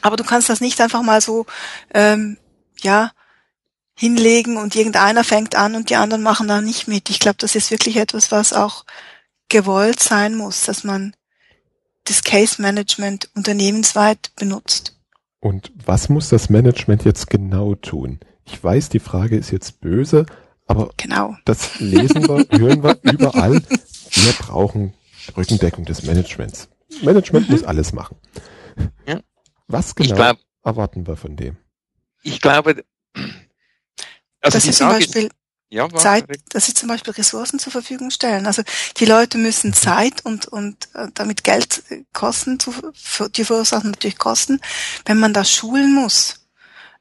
Aber 0.02 0.16
du 0.16 0.24
kannst 0.24 0.50
das 0.50 0.62
nicht 0.62 0.80
einfach 0.80 1.02
mal 1.02 1.22
so, 1.22 1.46
ähm, 1.94 2.38
ja, 2.82 3.12
hinlegen 3.96 4.56
und 4.56 4.76
irgendeiner 4.76 5.26
fängt 5.26 5.56
an 5.56 5.76
und 5.76 5.90
die 5.90 5.98
anderen 5.98 6.24
machen 6.24 6.48
da 6.48 6.62
nicht 6.62 6.88
mit. 6.88 7.10
Ich 7.10 7.20
glaube, 7.20 7.36
das 7.40 7.56
ist 7.56 7.70
wirklich 7.70 7.98
etwas, 7.98 8.32
was 8.32 8.54
auch 8.54 8.86
gewollt 9.50 10.00
sein 10.00 10.36
muss, 10.36 10.64
dass 10.64 10.86
man 10.86 11.14
das 12.06 12.24
Case 12.24 12.62
Management 12.62 13.30
unternehmensweit 13.36 14.32
benutzt. 14.38 14.96
Und 15.42 15.72
was 15.86 16.08
muss 16.08 16.30
das 16.30 16.50
Management 16.50 17.04
jetzt 17.04 17.30
genau 17.30 17.76
tun? 17.76 18.20
Ich 18.46 18.64
weiß, 18.64 18.88
die 18.88 19.00
Frage 19.00 19.38
ist 19.38 19.52
jetzt 19.52 19.82
böse, 19.82 20.26
aber 20.66 20.92
genau. 20.96 21.36
das 21.44 21.80
lesen 21.80 22.28
wir, 22.28 22.46
hören 22.58 22.84
wir 22.84 23.00
überall. 23.04 23.62
Wir 24.24 24.34
brauchen 24.34 24.94
Rückendeckung 25.36 25.86
des 25.86 26.04
Managements. 26.04 26.70
Management 27.02 27.48
mhm. 27.50 27.56
muss 27.56 27.64
alles 27.64 27.94
machen. 27.94 28.18
Ja. 29.08 29.20
Was 29.68 29.96
genau 29.96 30.16
glaub, 30.16 30.38
erwarten 30.64 31.06
wir 31.08 31.16
von 31.16 31.36
dem? 31.36 31.58
Ich 32.24 32.42
glaube, 32.42 32.84
also 34.42 34.58
das 34.58 34.66
ist 34.66 34.78
zum 34.78 34.90
Beispiel 34.90 35.30
ja, 35.70 35.88
Zeit, 35.90 36.26
dass 36.50 36.66
sie 36.66 36.74
zum 36.74 36.90
Beispiel 36.90 37.14
Ressourcen 37.14 37.60
zur 37.60 37.72
Verfügung 37.72 38.10
stellen. 38.10 38.48
Also 38.48 38.64
die 38.98 39.06
Leute 39.06 39.38
müssen 39.38 39.74
Zeit 39.74 40.26
und, 40.26 40.48
und 40.48 40.90
äh, 40.96 41.08
damit 41.14 41.44
Geld 41.44 41.84
kosten, 42.12 42.60
zu, 42.60 42.74
die 43.36 43.46
verursachen 43.46 43.92
natürlich 43.92 44.18
Kosten, 44.18 44.60
wenn 45.06 45.20
man 45.20 45.34
das 45.34 45.52
schulen 45.52 45.94
muss. 45.94 46.48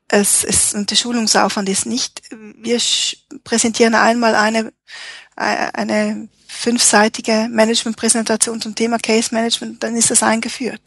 Es 0.06 0.44
ist, 0.44 0.74
und 0.74 0.90
der 0.90 0.96
Schulungsaufwand 0.96 1.68
ist 1.68 1.86
nicht, 1.86 2.22
wir 2.30 2.78
präsentieren 3.44 3.94
einmal 3.94 4.34
eine, 4.34 4.58
äh, 4.58 4.72
eine 5.38 6.28
fünfseitige 6.48 7.48
Managementpräsentation 7.50 8.60
zum 8.60 8.74
Thema 8.74 8.98
Case 8.98 9.32
Management, 9.32 9.82
dann 9.82 9.94
ist 9.96 10.10
das 10.10 10.22
eingeführt. 10.22 10.80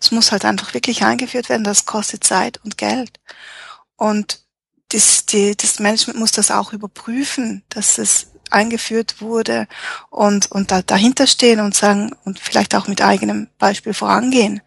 Es 0.00 0.10
muss 0.10 0.32
halt 0.32 0.44
einfach 0.44 0.72
wirklich 0.72 1.04
eingeführt 1.04 1.48
werden, 1.48 1.64
das 1.64 1.84
kostet 1.84 2.24
Zeit 2.24 2.58
und 2.64 2.78
Geld. 2.78 3.20
Und 3.96 4.40
das, 4.88 5.26
die, 5.26 5.54
das 5.56 5.78
Management 5.78 6.18
muss 6.18 6.32
das 6.32 6.50
auch 6.50 6.72
überprüfen, 6.72 7.62
dass 7.68 7.98
es 7.98 8.28
eingeführt 8.50 9.20
wurde 9.20 9.68
und, 10.08 10.50
und 10.50 10.70
da, 10.70 10.82
dahinter 10.82 11.26
stehen 11.26 11.60
und 11.60 11.74
sagen 11.74 12.12
und 12.24 12.38
vielleicht 12.38 12.74
auch 12.74 12.88
mit 12.88 13.02
eigenem 13.02 13.48
Beispiel 13.58 13.94
vorangehen. 13.94 14.60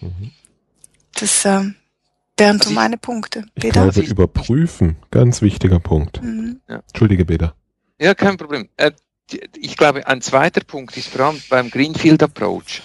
Mhm. 0.00 0.32
Das 1.14 1.44
ähm, 1.44 1.76
wären 2.36 2.58
also 2.58 2.70
so 2.70 2.74
meine 2.74 2.98
Punkte. 2.98 3.46
Ich 3.54 3.70
glaube, 3.70 4.00
überprüfen, 4.00 4.96
ganz 5.10 5.40
wichtiger 5.40 5.80
Punkt. 5.80 6.22
Mhm. 6.22 6.60
Ja. 6.68 6.82
Entschuldige, 6.88 7.24
Beda. 7.24 7.54
Ja, 8.00 8.14
kein 8.14 8.36
Problem. 8.36 8.68
Äh, 8.76 8.92
ich 9.56 9.76
glaube, 9.76 10.06
ein 10.06 10.22
zweiter 10.22 10.62
Punkt 10.64 10.96
ist 10.96 11.08
vor 11.08 11.26
allem 11.26 11.42
beim 11.48 11.70
Greenfield 11.70 12.22
Approach. 12.22 12.82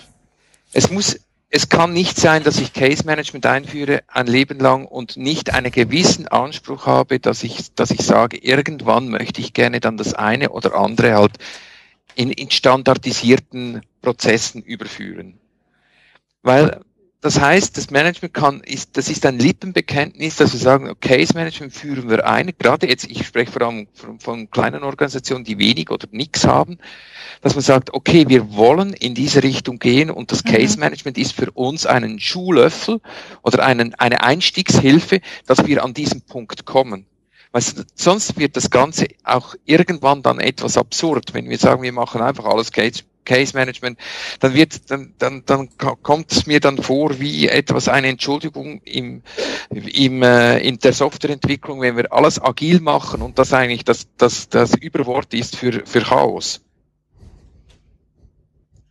Es 0.74 0.92
muss 0.92 1.18
es 1.50 1.70
kann 1.70 1.94
nicht 1.94 2.18
sein, 2.18 2.44
dass 2.44 2.60
ich 2.60 2.74
Case 2.74 3.06
Management 3.06 3.46
einführe 3.46 4.04
ein 4.08 4.28
Leben 4.28 4.60
lang 4.60 4.84
und 4.86 5.16
nicht 5.16 5.54
einen 5.54 5.72
gewissen 5.72 6.28
Anspruch 6.28 6.86
habe, 6.86 7.22
dass 7.22 7.44
ich, 7.44 7.74
dass 7.76 7.92
ich 7.92 8.02
sage, 8.02 8.38
irgendwann 8.38 9.08
möchte 9.08 9.40
ich 9.40 9.54
gerne 9.54 9.80
dann 9.80 9.96
das 9.96 10.14
eine 10.14 10.50
oder 10.50 10.76
andere 10.76 11.14
halt 11.14 11.38
in, 12.16 12.30
in 12.30 12.52
standardisierten 12.52 13.84
Prozessen 14.02 14.64
überführen. 14.64 15.40
Weil 16.42 16.82
das 17.26 17.42
heißt, 17.42 17.76
das 17.76 17.90
Management 17.90 18.36
kann, 18.36 18.62
ist, 18.62 18.98
das 18.98 19.10
ist 19.10 19.26
ein 19.26 19.40
Lippenbekenntnis, 19.40 20.36
dass 20.36 20.54
wir 20.54 20.60
sagen, 20.60 20.92
okay, 20.92 21.18
Case 21.18 21.34
Management 21.34 21.74
führen 21.74 22.08
wir 22.08 22.28
ein. 22.28 22.54
Gerade 22.60 22.88
jetzt, 22.88 23.10
ich 23.10 23.26
spreche 23.26 23.52
vor 23.52 23.64
allem 23.64 23.88
von, 23.96 24.20
von 24.20 24.52
kleinen 24.52 24.84
Organisationen, 24.84 25.44
die 25.44 25.58
wenig 25.58 25.90
oder 25.90 26.08
nichts 26.12 26.46
haben, 26.46 26.78
dass 27.42 27.56
man 27.56 27.64
sagt, 27.64 27.96
okay, 27.96 28.26
wir 28.28 28.54
wollen 28.54 28.94
in 28.94 29.16
diese 29.16 29.42
Richtung 29.42 29.80
gehen 29.80 30.12
und 30.12 30.32
das 30.32 30.44
Case 30.44 30.76
mhm. 30.76 30.82
Management 30.82 31.18
ist 31.18 31.32
für 31.32 31.50
uns 31.50 31.88
einen 31.88 32.20
Schuhlöffel 32.20 33.02
oder 33.42 33.66
einen, 33.66 33.96
eine 33.96 34.22
Einstiegshilfe, 34.22 35.20
dass 35.48 35.66
wir 35.66 35.84
an 35.84 35.96
diesen 35.96 36.22
Punkt 36.22 36.66
kommen. 36.66 37.08
Weil 37.52 37.64
sonst 37.96 38.38
wird 38.38 38.56
das 38.56 38.70
Ganze 38.70 39.08
auch 39.24 39.56
irgendwann 39.66 40.22
dann 40.22 40.40
etwas 40.40 40.78
absurd, 40.78 41.34
wenn 41.34 41.50
wir 41.50 41.58
sagen, 41.58 41.82
wir 41.82 41.92
machen 41.92 42.22
einfach 42.22 42.46
alles 42.46 42.72
Case 42.72 43.02
Case 43.26 43.56
Management, 43.56 44.00
dann 44.40 44.54
wird, 44.54 44.90
dann, 44.90 45.14
dann, 45.18 45.44
dann 45.46 45.70
kommt 45.78 46.32
es 46.32 46.46
mir 46.46 46.60
dann 46.60 46.78
vor 46.78 47.20
wie 47.20 47.48
etwas 47.48 47.90
eine 47.90 48.08
Entschuldigung 48.08 48.82
im, 48.84 49.24
im, 49.70 50.24
äh, 50.24 50.60
in 50.60 50.80
der 50.80 50.94
Softwareentwicklung, 50.94 51.82
wenn 51.82 51.98
wir 51.98 52.14
alles 52.14 52.42
agil 52.42 52.80
machen 52.80 53.22
und 53.22 53.38
das 53.40 53.54
eigentlich 53.54 53.84
das, 53.84 54.08
das, 54.18 54.50
das 54.50 54.76
Überwort 54.76 55.34
ist 55.34 55.56
für, 55.56 55.86
für 55.86 56.02
Chaos. 56.02 56.62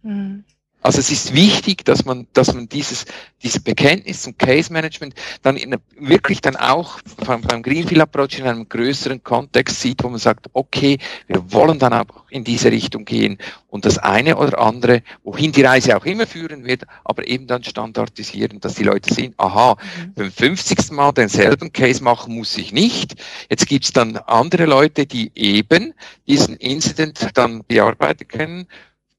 Mhm. 0.03 0.45
Also 0.85 0.99
es 0.99 1.11
ist 1.11 1.35
wichtig, 1.35 1.87
dass 1.87 2.05
man, 2.05 2.26
dass 2.35 2.53
man 2.53 2.68
dieses, 2.68 3.07
dieses 3.43 3.59
Bekenntnis 3.59 4.20
zum 4.20 4.37
Case 4.37 4.70
Management 4.70 5.14
dann 5.41 5.57
in, 5.57 5.74
wirklich 5.99 6.43
dann 6.43 6.57
auch 6.57 7.01
beim, 7.26 7.41
beim 7.41 7.62
Greenfield 7.62 8.03
Approach 8.03 8.39
in 8.39 8.47
einem 8.47 8.68
größeren 8.68 9.24
Kontext 9.24 9.80
sieht, 9.80 10.05
wo 10.05 10.11
man 10.11 10.18
sagt, 10.18 10.51
okay, 10.53 10.99
wir 11.26 11.51
wollen 11.53 11.78
dann 11.78 11.95
auch 11.95 12.28
in 12.28 12.45
diese 12.45 12.70
Richtung 12.70 13.07
gehen 13.07 13.39
und 13.68 13.87
das 13.87 13.97
eine 13.97 14.37
oder 14.37 14.59
andere, 14.59 15.03
wohin 15.22 15.53
die 15.53 15.62
Reise 15.62 15.97
auch 15.97 16.05
immer 16.05 16.26
führen 16.26 16.66
wird, 16.66 16.82
aber 17.03 17.26
eben 17.26 17.47
dann 17.47 17.64
standardisieren, 17.64 18.61
dass 18.61 18.74
die 18.74 18.85
Leute 18.85 19.12
sehen, 19.12 19.32
aha, 19.39 19.78
mhm. 19.97 20.12
beim 20.12 20.30
50. 20.30 20.91
Mal 20.91 21.12
denselben 21.12 21.72
Case 21.72 22.05
machen 22.05 22.35
muss 22.35 22.59
ich 22.59 22.72
nicht. 22.72 23.14
Jetzt 23.49 23.68
gibt's 23.68 23.95
dann 23.95 24.18
andere 24.18 24.66
Leute, 24.66 25.07
die 25.07 25.32
eben 25.35 25.95
diesen 26.26 26.57
Incident 26.57 27.30
dann 27.32 27.64
bearbeiten 27.64 28.28
können 28.28 28.66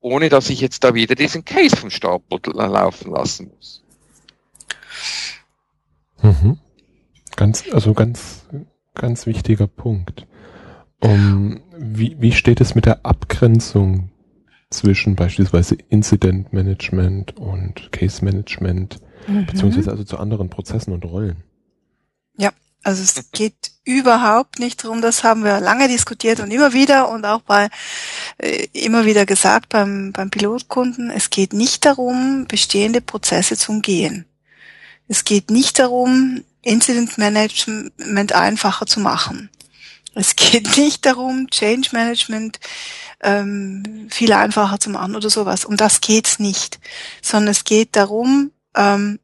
ohne 0.05 0.29
dass 0.29 0.51
ich 0.51 0.61
jetzt 0.61 0.83
da 0.83 0.93
wieder 0.93 1.15
diesen 1.15 1.45
Case 1.45 1.75
vom 1.75 1.89
Stapel 1.89 2.39
laufen 2.53 3.11
lassen 3.11 3.49
muss. 3.55 3.83
Mhm. 6.21 6.59
Ganz, 7.35 7.63
also 7.71 7.95
ganz, 7.95 8.45
ganz 8.93 9.25
wichtiger 9.25 9.65
Punkt. 9.65 10.27
Um, 10.99 11.63
wie, 11.75 12.15
wie 12.19 12.33
steht 12.33 12.61
es 12.61 12.75
mit 12.75 12.85
der 12.85 13.03
Abgrenzung 13.03 14.11
zwischen 14.69 15.15
beispielsweise 15.15 15.75
Incident 15.89 16.53
Management 16.53 17.35
und 17.37 17.91
Case 17.91 18.23
Management, 18.23 19.01
mhm. 19.27 19.47
beziehungsweise 19.47 19.89
also 19.89 20.03
zu 20.03 20.19
anderen 20.19 20.51
Prozessen 20.51 20.93
und 20.93 21.03
Rollen? 21.03 21.43
Ja, 22.37 22.51
also 22.85 23.01
es 23.01 23.31
geht 23.31 23.71
überhaupt 23.83 24.59
nicht 24.59 24.83
darum, 24.83 25.01
das 25.01 25.23
haben 25.23 25.43
wir 25.43 25.59
lange 25.59 25.87
diskutiert 25.87 26.39
und 26.39 26.51
immer 26.51 26.71
wieder 26.73 27.09
und 27.09 27.25
auch 27.25 27.41
bei 27.41 27.69
äh, 28.37 28.67
immer 28.73 29.05
wieder 29.05 29.25
gesagt 29.25 29.69
beim, 29.69 30.11
beim 30.11 30.29
Pilotkunden, 30.29 31.09
es 31.09 31.31
geht 31.31 31.53
nicht 31.53 31.85
darum, 31.85 32.45
bestehende 32.47 33.01
Prozesse 33.01 33.57
zu 33.57 33.71
umgehen. 33.71 34.25
Es 35.07 35.23
geht 35.23 35.49
nicht 35.49 35.79
darum, 35.79 36.43
Incident 36.61 37.17
Management 37.17 38.33
einfacher 38.33 38.85
zu 38.85 38.99
machen. 38.99 39.49
Es 40.13 40.35
geht 40.35 40.77
nicht 40.77 41.07
darum, 41.07 41.49
Change 41.49 41.89
Management 41.91 42.59
ähm, 43.21 44.07
viel 44.11 44.31
einfacher 44.31 44.79
zu 44.79 44.91
machen 44.91 45.15
oder 45.15 45.31
sowas. 45.31 45.65
Um 45.65 45.75
das 45.75 46.01
geht's 46.01 46.37
nicht. 46.37 46.79
Sondern 47.21 47.49
es 47.49 47.63
geht 47.63 47.95
darum, 47.95 48.51
ähm, 48.75 49.19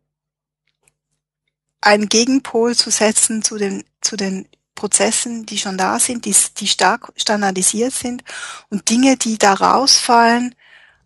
einen 1.82 2.10
Gegenpol 2.10 2.76
zu 2.76 2.92
setzen 2.92 3.44
zu 3.44 3.58
den, 3.58 3.84
zu 4.02 4.16
den 4.16 4.48
Prozessen, 4.76 5.46
die 5.46 5.58
schon 5.58 5.78
da 5.78 6.00
sind, 6.00 6.26
die, 6.26 6.36
die 6.58 6.68
stark 6.68 7.12
standardisiert 7.16 7.94
sind 7.94 8.24
und 8.70 8.90
Dinge, 8.90 9.18
die 9.18 9.38
da 9.38 9.54
rausfallen, 9.54 10.56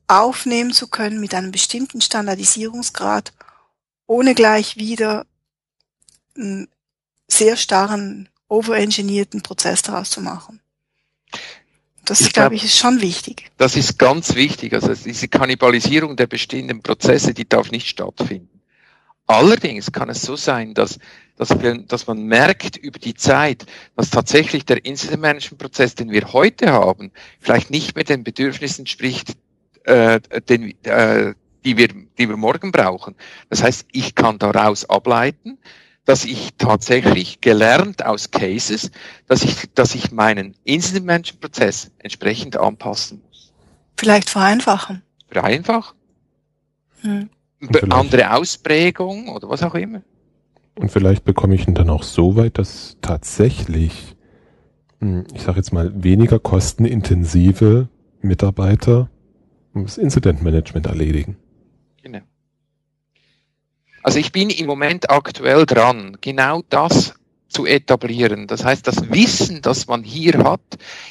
aufnehmen 0.08 0.72
zu 0.72 0.88
können 0.88 1.20
mit 1.20 1.34
einem 1.34 1.52
bestimmten 1.52 2.00
Standardisierungsgrad, 2.00 3.34
ohne 4.06 4.36
gleich 4.36 4.78
wieder 4.78 5.26
einen 6.38 6.68
sehr 7.28 7.58
starren, 7.58 8.30
overengineerten 8.48 9.42
Prozess 9.42 9.82
daraus 9.82 10.12
zu 10.12 10.22
machen. 10.22 10.62
Das, 12.06 12.22
ich 12.22 12.34
glaube 12.34 12.54
ich, 12.54 12.64
ist 12.64 12.78
schon 12.78 13.02
wichtig. 13.02 13.52
Das 13.58 13.76
ist 13.76 13.98
ganz 13.98 14.36
wichtig. 14.36 14.74
Also 14.74 14.94
diese 14.94 15.28
Kannibalisierung 15.28 16.16
der 16.16 16.28
bestehenden 16.28 16.84
Prozesse, 16.84 17.34
die 17.34 17.50
darf 17.50 17.72
nicht 17.72 17.88
stattfinden. 17.88 18.55
Allerdings 19.28 19.92
kann 19.92 20.10
es 20.10 20.22
so 20.22 20.36
sein, 20.36 20.74
dass, 20.74 21.00
dass, 21.36 21.50
wir, 21.62 21.78
dass 21.80 22.06
man 22.06 22.24
merkt 22.24 22.78
über 22.78 23.00
die 23.00 23.16
Zeit, 23.16 23.66
dass 23.96 24.12
tatsächlich 24.12 24.66
der 24.66 24.86
Incident 24.86 25.22
Management 25.22 25.62
Prozess, 25.62 25.96
den 25.96 26.12
wir 26.12 26.32
heute 26.32 26.72
haben, 26.72 27.12
vielleicht 27.40 27.72
nicht 27.72 27.96
mehr 27.96 28.04
den 28.04 28.24
Bedürfnissen 28.24 28.82
entspricht, 28.82 29.36
äh, 29.84 30.20
den, 30.48 30.76
äh, 30.84 31.34
die, 31.64 31.78
wir, 31.78 31.88
die 31.88 32.30
wir 32.30 32.38
morgen 32.38 32.72
brauchen. 32.72 33.16
Das 33.50 33.64
heißt, 33.64 33.88
ich 33.92 34.14
kann 34.14 34.38
daraus 34.38 34.88
ableiten, 34.88 35.58
dass 36.06 36.24
ich 36.24 36.52
tatsächlich 36.60 37.42
gelernt 37.42 38.06
aus 38.06 38.30
Cases, 38.30 38.92
dass 39.28 39.42
ich, 39.42 39.74
dass 39.74 39.96
ich 39.96 40.12
meinen 40.12 40.56
Incident 40.64 41.08
Management 41.08 41.42
Prozess 41.42 41.90
entsprechend 41.98 42.58
anpassen 42.58 43.24
muss. 43.28 43.52
Vielleicht 43.98 44.30
vereinfachen. 44.30 45.02
Vereinfachen. 45.32 45.98
Hm 47.02 47.30
andere 47.90 48.34
Ausprägung 48.34 49.30
oder 49.30 49.50
was 49.50 49.64
auch 49.64 49.76
immer. 49.76 50.02
Und 50.78 50.92
vielleicht 50.92 51.24
bekomme 51.24 51.56
ich 51.56 51.68
ihn 51.68 51.74
dann 51.74 51.90
auch 51.90 52.04
so 52.04 52.36
weit, 52.36 52.58
dass 52.58 52.98
tatsächlich, 53.02 54.16
hm, 55.00 55.26
ich 55.34 55.44
sage 55.44 55.58
jetzt 55.58 55.72
mal, 55.72 55.92
weniger 56.04 56.40
kostenintensive 56.40 57.88
Mitarbeiter 58.22 59.10
das 59.74 59.98
Incident-Management 59.98 60.86
erledigen. 60.86 61.38
Genau. 62.02 62.22
Also 64.04 64.20
ich 64.20 64.32
bin 64.32 64.50
im 64.50 64.68
Moment 64.68 65.10
aktuell 65.10 65.66
dran, 65.66 66.18
genau 66.22 66.62
das 66.70 67.16
zu 67.48 67.66
etablieren. 67.66 68.48
Das 68.48 68.66
heißt, 68.66 68.88
das 68.88 69.10
Wissen, 69.10 69.62
das 69.62 69.88
man 69.88 70.04
hier 70.04 70.44
hat, 70.44 70.62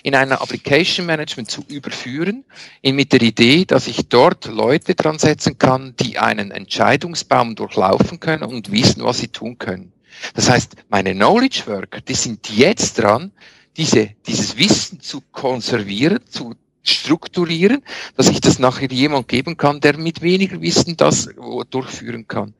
in 0.02 0.14
einer 0.14 0.42
Application 0.42 1.06
Management 1.06 1.50
zu 1.50 1.64
überführen, 1.68 2.44
mit 2.82 3.12
der 3.12 3.22
Idee, 3.22 3.64
dass 3.64 3.86
ich 3.86 4.08
dort 4.08 4.46
Leute 4.46 4.94
dran 4.94 5.18
setzen 5.18 5.58
kann, 5.58 5.94
die 6.00 6.18
einen 6.18 6.50
Entscheidungsbaum 6.50 7.54
durchlaufen 7.54 8.20
können 8.20 8.42
und 8.42 8.72
wissen, 8.72 9.02
was 9.04 9.18
sie 9.18 9.28
tun 9.28 9.58
können. 9.58 9.92
Das 10.34 10.50
heißt, 10.50 10.76
meine 10.88 11.14
Knowledge 11.14 11.62
Worker, 11.66 12.00
die 12.00 12.14
sind 12.14 12.48
jetzt 12.50 12.98
dran, 12.98 13.32
diese, 13.76 14.10
dieses 14.26 14.56
Wissen 14.56 15.00
zu 15.00 15.22
konservieren, 15.32 16.20
zu 16.28 16.54
strukturieren, 16.82 17.82
dass 18.16 18.28
ich 18.28 18.40
das 18.40 18.58
nachher 18.58 18.90
jemand 18.90 19.26
geben 19.26 19.56
kann, 19.56 19.80
der 19.80 19.96
mit 19.96 20.22
weniger 20.22 20.60
Wissen 20.60 20.96
das 20.96 21.28
durchführen 21.70 22.28
kann. 22.28 22.54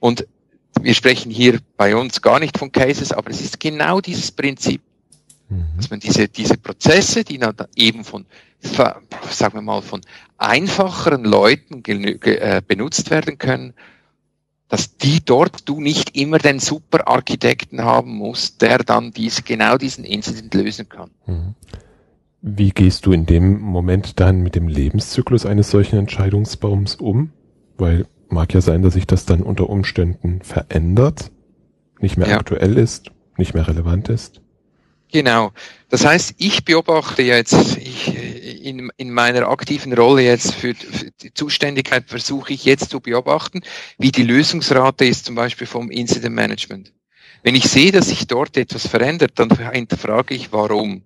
Und 0.00 0.26
wir 0.82 0.94
sprechen 0.94 1.30
hier 1.30 1.60
bei 1.76 1.94
uns 1.96 2.22
gar 2.22 2.40
nicht 2.40 2.58
von 2.58 2.72
Cases, 2.72 3.12
aber 3.12 3.30
es 3.30 3.40
ist 3.40 3.60
genau 3.60 4.00
dieses 4.00 4.32
Prinzip, 4.32 4.80
mhm. 5.48 5.66
dass 5.76 5.90
man 5.90 6.00
diese, 6.00 6.28
diese 6.28 6.56
Prozesse, 6.56 7.24
die 7.24 7.38
dann 7.38 7.54
eben 7.76 8.04
von, 8.04 8.26
sagen 8.60 9.54
wir 9.54 9.62
mal, 9.62 9.82
von 9.82 10.00
einfacheren 10.36 11.24
Leuten 11.24 11.82
äh, 11.84 12.62
benutzt 12.66 13.10
werden 13.10 13.38
können, 13.38 13.74
dass 14.68 14.96
die 14.98 15.24
dort 15.24 15.68
du 15.68 15.80
nicht 15.80 16.16
immer 16.16 16.38
den 16.38 16.58
Superarchitekten 16.58 17.82
haben 17.82 18.16
musst, 18.16 18.60
der 18.60 18.78
dann 18.78 19.12
diese, 19.12 19.42
genau 19.42 19.78
diesen 19.78 20.04
Incident 20.04 20.52
lösen 20.54 20.88
kann. 20.88 21.10
Mhm. 21.26 21.54
Wie 22.40 22.70
gehst 22.70 23.06
du 23.06 23.12
in 23.12 23.26
dem 23.26 23.60
Moment 23.60 24.20
dann 24.20 24.42
mit 24.42 24.54
dem 24.54 24.68
Lebenszyklus 24.68 25.44
eines 25.44 25.70
solchen 25.70 25.98
Entscheidungsbaums 25.98 26.94
um? 26.94 27.32
Weil 27.78 28.06
mag 28.28 28.52
ja 28.54 28.60
sein, 28.60 28.82
dass 28.82 28.94
sich 28.94 29.06
das 29.06 29.26
dann 29.26 29.42
unter 29.42 29.68
Umständen 29.68 30.42
verändert, 30.42 31.30
nicht 32.00 32.16
mehr 32.16 32.28
ja. 32.28 32.38
aktuell 32.38 32.76
ist, 32.78 33.10
nicht 33.36 33.54
mehr 33.54 33.66
relevant 33.66 34.08
ist. 34.08 34.40
Genau. 35.10 35.52
Das 35.88 36.04
heißt, 36.04 36.34
ich 36.36 36.64
beobachte 36.64 37.22
jetzt, 37.22 37.78
ich, 37.78 38.14
in, 38.64 38.90
in 38.96 39.10
meiner 39.10 39.48
aktiven 39.48 39.92
Rolle 39.94 40.22
jetzt 40.22 40.54
für, 40.54 40.74
für 40.74 41.10
die 41.22 41.32
Zuständigkeit 41.32 42.04
versuche 42.06 42.52
ich 42.52 42.64
jetzt 42.64 42.90
zu 42.90 43.00
beobachten, 43.00 43.62
wie 43.96 44.12
die 44.12 44.22
Lösungsrate 44.22 45.06
ist 45.06 45.24
zum 45.24 45.34
Beispiel 45.34 45.66
vom 45.66 45.90
Incident 45.90 46.34
Management. 46.34 46.92
Wenn 47.42 47.54
ich 47.54 47.64
sehe, 47.64 47.92
dass 47.92 48.08
sich 48.08 48.26
dort 48.26 48.56
etwas 48.56 48.86
verändert, 48.86 49.32
dann 49.36 49.50
hinterfrage 49.72 50.34
ich, 50.34 50.52
warum. 50.52 51.02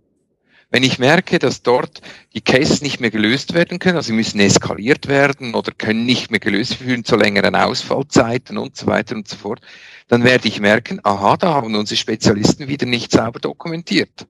Wenn 0.73 0.85
ich 0.85 0.99
merke, 0.99 1.39
dass 1.39 1.63
dort 1.63 2.01
die 2.33 2.41
Cases 2.41 2.81
nicht 2.81 2.99
mehr 2.99 3.11
gelöst 3.11 3.53
werden 3.53 3.79
können, 3.79 3.97
also 3.97 4.07
sie 4.07 4.15
müssen 4.15 4.41
eskaliert 4.41 5.07
werden 5.07 5.55
oder 5.55 5.71
können 5.71 6.07
nicht 6.07 6.31
mehr 6.31 6.41
gelöst 6.41 6.87
werden 6.87 7.05
zu 7.05 7.17
längeren 7.17 7.55
Ausfallzeiten 7.55 8.57
und 8.57 8.75
so 8.75 8.87
weiter 8.87 9.15
und 9.15 9.29
so 9.29 9.37
fort, 9.37 9.61
dann 10.09 10.25
werde 10.25 10.49
ich 10.49 10.61
merken, 10.61 10.99
aha, 11.05 11.37
da 11.37 11.53
haben 11.53 11.75
unsere 11.75 11.99
Spezialisten 11.99 12.69
wieder 12.69 12.87
nicht 12.87 13.13
sauber 13.13 13.39
dokumentiert. 13.39 14.27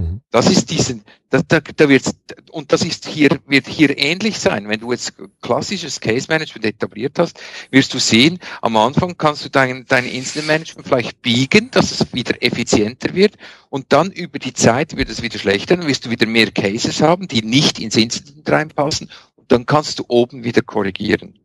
Mhm. 0.00 0.20
Das 0.30 0.48
ist 0.48 0.70
diesen, 0.70 1.04
da, 1.28 1.42
da, 1.46 1.60
da 1.60 1.88
wird's, 1.88 2.14
und 2.50 2.72
das 2.72 2.82
ist 2.82 3.06
hier, 3.06 3.38
wird 3.46 3.66
hier 3.66 3.96
ähnlich 3.98 4.38
sein. 4.38 4.68
Wenn 4.68 4.80
du 4.80 4.92
jetzt 4.92 5.14
klassisches 5.42 6.00
Case 6.00 6.26
Management 6.28 6.64
etabliert 6.64 7.18
hast, 7.18 7.40
wirst 7.70 7.92
du 7.92 7.98
sehen, 7.98 8.38
am 8.62 8.76
Anfang 8.76 9.16
kannst 9.18 9.44
du 9.44 9.50
dein, 9.50 9.84
dein 9.86 10.06
Incident 10.06 10.46
Management 10.46 10.86
vielleicht 10.86 11.20
biegen, 11.22 11.70
dass 11.70 11.90
es 11.92 12.12
wieder 12.14 12.42
effizienter 12.42 13.14
wird, 13.14 13.36
und 13.68 13.92
dann 13.92 14.10
über 14.10 14.38
die 14.38 14.52
Zeit 14.52 14.96
wird 14.96 15.10
es 15.10 15.22
wieder 15.22 15.38
schlechter, 15.38 15.76
dann 15.76 15.86
wirst 15.86 16.06
du 16.06 16.10
wieder 16.10 16.26
mehr 16.26 16.50
Cases 16.50 17.02
haben, 17.02 17.28
die 17.28 17.42
nicht 17.42 17.78
ins 17.78 17.96
Incident 17.96 18.48
reinpassen, 18.48 19.10
und 19.36 19.52
dann 19.52 19.66
kannst 19.66 19.98
du 19.98 20.04
oben 20.08 20.44
wieder 20.44 20.62
korrigieren. 20.62 21.38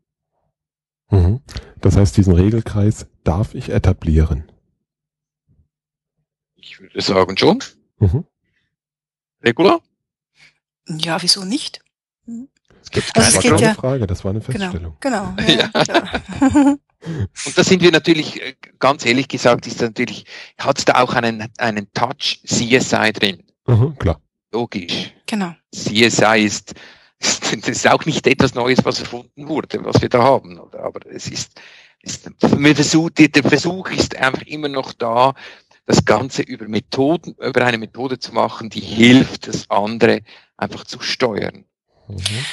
Mhm. 1.10 1.42
Das 1.82 1.98
heißt, 1.98 2.16
diesen 2.18 2.34
Regelkreis 2.34 3.08
darf 3.24 3.54
ich 3.54 3.70
etablieren. 3.70 4.52
Ich 6.56 6.80
würde 6.80 7.02
sagen 7.02 7.38
schon. 7.38 7.60
Mhm. 8.00 8.26
Regula? 9.46 9.80
Ja, 10.88 11.22
wieso 11.22 11.44
nicht? 11.46 11.82
Es 12.82 12.92
gibt 12.92 13.18
also 13.18 13.40
keine 13.40 13.62
ja, 13.62 13.74
Frage, 13.74 14.08
das 14.08 14.24
war 14.24 14.32
eine 14.32 14.42
Feststellung. 14.42 14.98
Genau, 15.00 15.34
genau 15.36 15.50
ja, 15.50 15.70
ja. 15.88 16.78
Und 17.46 17.58
da 17.58 17.64
sind 17.64 17.82
wir 17.82 17.92
natürlich, 17.92 18.42
äh, 18.42 18.56
ganz 18.80 19.06
ehrlich 19.06 19.28
gesagt, 19.28 19.68
ist 19.68 19.82
natürlich, 19.82 20.26
hat 20.58 20.80
es 20.80 20.86
da 20.86 21.02
auch 21.02 21.14
einen, 21.14 21.48
einen 21.58 21.92
Touch 21.94 22.42
CSI 22.46 23.14
drin. 23.14 23.44
Mhm, 23.68 23.98
klar. 23.98 24.20
Logisch. 24.52 25.14
Genau. 25.26 25.56
CSI 25.72 26.44
ist, 26.44 26.74
das 27.20 27.70
ist 27.70 27.88
auch 27.88 28.06
nicht 28.06 28.26
etwas 28.28 28.56
Neues, 28.56 28.84
was 28.84 29.00
erfunden 29.00 29.48
wurde, 29.48 29.84
was 29.84 30.02
wir 30.02 30.10
da 30.10 30.24
haben, 30.24 30.60
aber 30.60 31.06
es 31.08 31.28
ist, 31.28 31.60
ist 32.02 32.30
der 32.40 32.76
Versuch 32.76 33.90
ist 33.90 34.16
einfach 34.16 34.44
immer 34.44 34.70
noch 34.70 34.94
da, 34.94 35.34
das 35.86 36.06
Ganze 36.06 36.42
über 36.42 36.68
Methoden, 36.68 37.36
über 37.40 37.66
eine 37.66 37.78
Methode 37.78 38.20
zu 38.20 38.34
machen, 38.34 38.70
die 38.70 38.80
hilft, 38.80 39.48
das 39.48 39.70
andere 39.70 40.22
einfach 40.58 40.84
zu 40.86 41.00
steuern. 41.00 41.66
Mhm. 42.08 42.46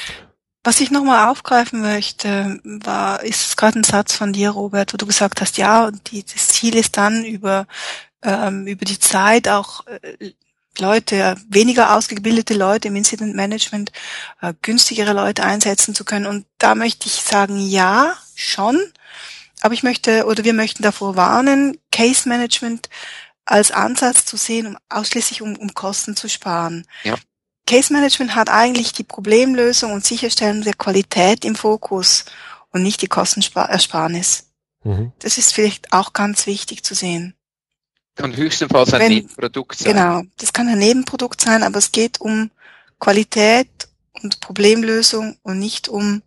Was 0.65 0.79
ich 0.79 0.91
nochmal 0.91 1.27
aufgreifen 1.27 1.81
möchte, 1.81 2.59
war, 2.63 3.21
ist 3.21 3.57
gerade 3.57 3.79
ein 3.79 3.83
Satz 3.83 4.15
von 4.15 4.31
dir, 4.31 4.51
Robert, 4.51 4.93
wo 4.93 4.97
du 4.97 5.05
gesagt 5.05 5.41
hast, 5.41 5.57
ja, 5.57 5.91
die, 5.91 6.23
das 6.23 6.49
Ziel 6.49 6.75
ist 6.75 6.95
dann 6.95 7.25
über, 7.25 7.67
ähm, 8.21 8.65
über 8.65 8.85
die 8.85 8.99
Zeit 8.99 9.49
auch 9.49 9.85
äh, 9.87 10.31
Leute, 10.79 11.35
weniger 11.49 11.95
ausgebildete 11.95 12.53
Leute 12.53 12.87
im 12.87 12.95
Incident 12.95 13.35
Management, 13.35 13.91
äh, 14.41 14.53
günstigere 14.61 15.11
Leute 15.11 15.43
einsetzen 15.43 15.93
zu 15.93 16.05
können. 16.05 16.25
Und 16.25 16.45
da 16.59 16.75
möchte 16.75 17.07
ich 17.07 17.15
sagen, 17.15 17.59
ja, 17.59 18.15
schon. 18.33 18.79
Aber 19.61 19.73
ich 19.73 19.83
möchte 19.83 20.25
oder 20.25 20.43
wir 20.45 20.53
möchten 20.53 20.81
davor 20.81 21.15
warnen, 21.15 21.77
Case 21.91 22.27
Management 22.27 22.89
als 23.45 23.71
Ansatz 23.71 24.25
zu 24.25 24.37
sehen, 24.37 24.67
um 24.67 24.77
ausschließlich 24.89 25.41
um, 25.41 25.55
um 25.57 25.73
Kosten 25.73 26.15
zu 26.15 26.29
sparen. 26.29 26.85
Ja. 27.03 27.15
Case 27.65 27.93
Management 27.93 28.35
hat 28.35 28.49
eigentlich 28.49 28.91
die 28.93 29.03
Problemlösung 29.03 29.93
und 29.93 30.05
Sicherstellung 30.05 30.61
der 30.63 30.73
Qualität 30.73 31.45
im 31.45 31.55
Fokus 31.55 32.25
und 32.71 32.83
nicht 32.83 33.01
die 33.01 33.07
Kostenersparnis. 33.07 34.49
Mhm. 34.83 35.13
Das 35.19 35.37
ist 35.37 35.53
vielleicht 35.53 35.93
auch 35.93 36.13
ganz 36.13 36.45
wichtig 36.45 36.83
zu 36.83 36.93
sehen. 36.93 37.35
Kann 38.15 38.35
höchstenfalls 38.35 38.93
ein 38.93 39.01
Wenn, 39.01 39.13
Nebenprodukt 39.13 39.79
sein. 39.79 39.93
Genau, 39.93 40.23
das 40.37 40.53
kann 40.53 40.67
ein 40.67 40.77
Nebenprodukt 40.77 41.41
sein, 41.41 41.63
aber 41.63 41.79
es 41.79 41.91
geht 41.91 42.21
um 42.21 42.51
Qualität 42.99 43.87
und 44.21 44.39
Problemlösung 44.39 45.37
und 45.41 45.57
nicht 45.57 45.87
um, 45.87 46.21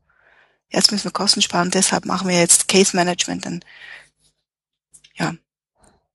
jetzt 0.69 0.91
müssen 0.91 1.05
wir 1.05 1.13
Kosten 1.13 1.43
sparen, 1.43 1.71
deshalb 1.71 2.07
machen 2.07 2.29
wir 2.29 2.39
jetzt 2.39 2.67
Case 2.67 2.97
Management. 2.97 3.47
Dann, 3.47 3.65
ja. 5.17 5.35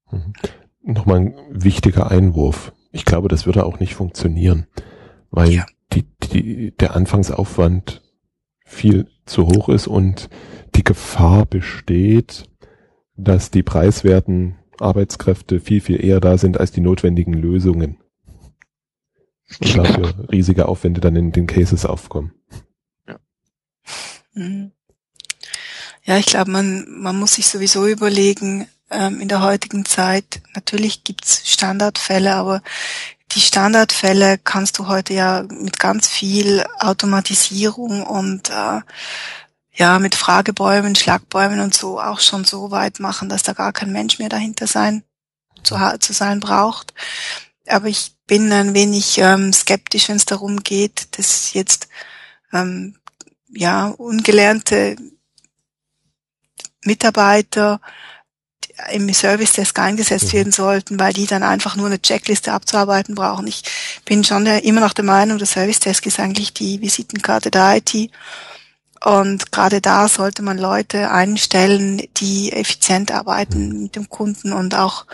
Mhm 0.10 0.34
nochmal 0.84 1.20
ein 1.20 1.36
wichtiger 1.50 2.12
Einwurf. 2.12 2.74
Ich 2.92 3.06
glaube, 3.06 3.28
das 3.28 3.46
würde 3.46 3.66
auch 3.66 3.80
nicht 3.80 3.96
funktionieren, 3.96 4.68
weil 5.30 5.52
ja. 5.52 5.66
die, 5.94 6.06
die, 6.34 6.72
der 6.78 6.96
Anfangsaufwand 6.96 8.02
viel 8.66 9.08
zu 9.26 9.48
hoch 9.48 9.70
ist 9.70 9.88
und 9.88 10.30
die 10.76 10.84
Gefahr 10.84 11.46
besteht, 11.46 12.46
dass 13.16 13.52
die 13.52 13.64
preiswerten 13.64 14.58
Arbeitskräfte 14.80 15.60
viel, 15.60 15.82
viel 15.82 16.04
eher 16.04 16.20
da 16.20 16.38
sind 16.38 16.60
als 16.60 16.72
die 16.72 16.82
notwendigen 16.82 17.34
Lösungen. 17.34 17.98
Und 19.60 19.78
dafür 19.78 20.30
riesige 20.32 20.68
Aufwände 20.68 21.02
dann 21.02 21.16
in 21.16 21.32
den 21.32 21.46
Cases 21.46 21.86
aufkommen. 21.86 22.34
Ja, 23.08 23.20
mhm. 24.34 24.72
ja 26.04 26.18
ich 26.18 26.26
glaube, 26.26 26.52
man, 26.52 26.86
man 26.90 27.20
muss 27.20 27.36
sich 27.36 27.48
sowieso 27.48 27.86
überlegen, 27.86 28.68
in 28.92 29.28
der 29.28 29.42
heutigen 29.42 29.86
Zeit. 29.86 30.42
Natürlich 30.54 31.04
gibt's 31.04 31.50
Standardfälle, 31.50 32.36
aber 32.36 32.62
die 33.34 33.42
Standardfälle 33.42 34.38
kannst 34.38 34.78
du 34.78 34.88
heute 34.88 35.14
ja 35.14 35.44
mit 35.50 35.80
ganz 35.80 36.08
viel 36.08 36.66
Automatisierung 36.80 38.04
und 38.04 38.50
äh, 38.50 38.82
ja 39.74 40.00
mit 40.00 40.16
Fragebäumen, 40.16 40.96
Schlagbäumen 40.96 41.62
und 41.62 41.74
so 41.74 42.00
auch 42.00 42.20
schon 42.20 42.44
so 42.44 42.72
weit 42.72 43.00
machen, 43.00 43.30
dass 43.30 43.44
da 43.44 43.54
gar 43.54 43.72
kein 43.72 43.92
Mensch 43.92 44.20
mehr 44.20 44.30
dahinter 44.30 44.68
sein 44.68 45.04
zu, 45.64 45.78
zu 46.00 46.14
sein 46.14 46.40
braucht. 46.40 46.94
Aber 47.68 47.88
ich 47.88 48.16
bin 48.28 48.52
ein 48.52 48.74
wenig 48.74 49.18
ähm, 49.20 49.54
skeptisch, 49.54 50.10
wenn 50.10 50.18
es 50.18 50.26
darum 50.26 50.64
geht, 50.64 51.18
dass 51.18 51.54
jetzt 51.54 51.88
ähm, 52.52 52.98
ja 53.50 53.88
ungelernte 53.88 54.98
Mitarbeiter 56.84 57.80
im 58.92 59.12
Service 59.14 59.54
Desk 59.54 59.78
eingesetzt 59.80 60.28
mhm. 60.28 60.34
werden 60.34 60.52
sollten, 60.52 61.00
weil 61.00 61.14
die 61.14 61.26
dann 61.26 61.44
einfach 61.44 61.76
nur 61.76 61.88
eine 61.88 62.02
Checkliste 62.02 62.52
abzuarbeiten 62.52 63.16
brauchen. 63.16 63.48
Ich 63.48 63.64
bin 64.06 64.24
schon 64.24 64.46
der, 64.46 64.64
immer 64.64 64.82
noch 64.82 64.94
der 64.94 65.06
Meinung, 65.06 65.38
der 65.38 65.48
Service 65.48 65.80
Desk 65.80 66.06
ist 66.06 66.20
eigentlich 66.20 66.54
die 66.54 66.82
Visitenkarte 66.82 67.52
der 67.52 67.78
IT. 67.78 68.12
Und 69.04 69.52
gerade 69.52 69.82
da 69.82 70.08
sollte 70.08 70.44
man 70.44 70.60
Leute 70.60 71.10
einstellen, 71.10 72.04
die 72.18 72.52
effizient 72.52 73.12
arbeiten 73.12 73.70
mhm. 73.70 73.84
mit 73.84 73.96
dem 73.96 74.10
Kunden 74.10 74.54
und 74.54 74.76
auch 74.76 75.06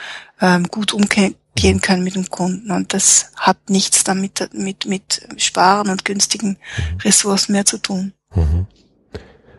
ähm, 0.42 0.68
gut 0.68 0.94
umgehen 0.94 1.36
mhm. 1.58 1.82
können 1.82 2.04
mit 2.04 2.16
dem 2.16 2.30
Kunden. 2.30 2.72
Und 2.72 2.94
das 2.94 3.32
hat 3.38 3.70
nichts 3.70 4.04
damit 4.04 4.50
mit, 4.54 4.86
mit 4.86 5.28
Sparen 5.38 5.90
und 5.90 6.04
günstigen 6.04 6.58
Ressourcen 7.04 7.54
mehr 7.54 7.66
zu 7.66 7.78
tun. 7.78 8.14
Mhm. 8.36 8.68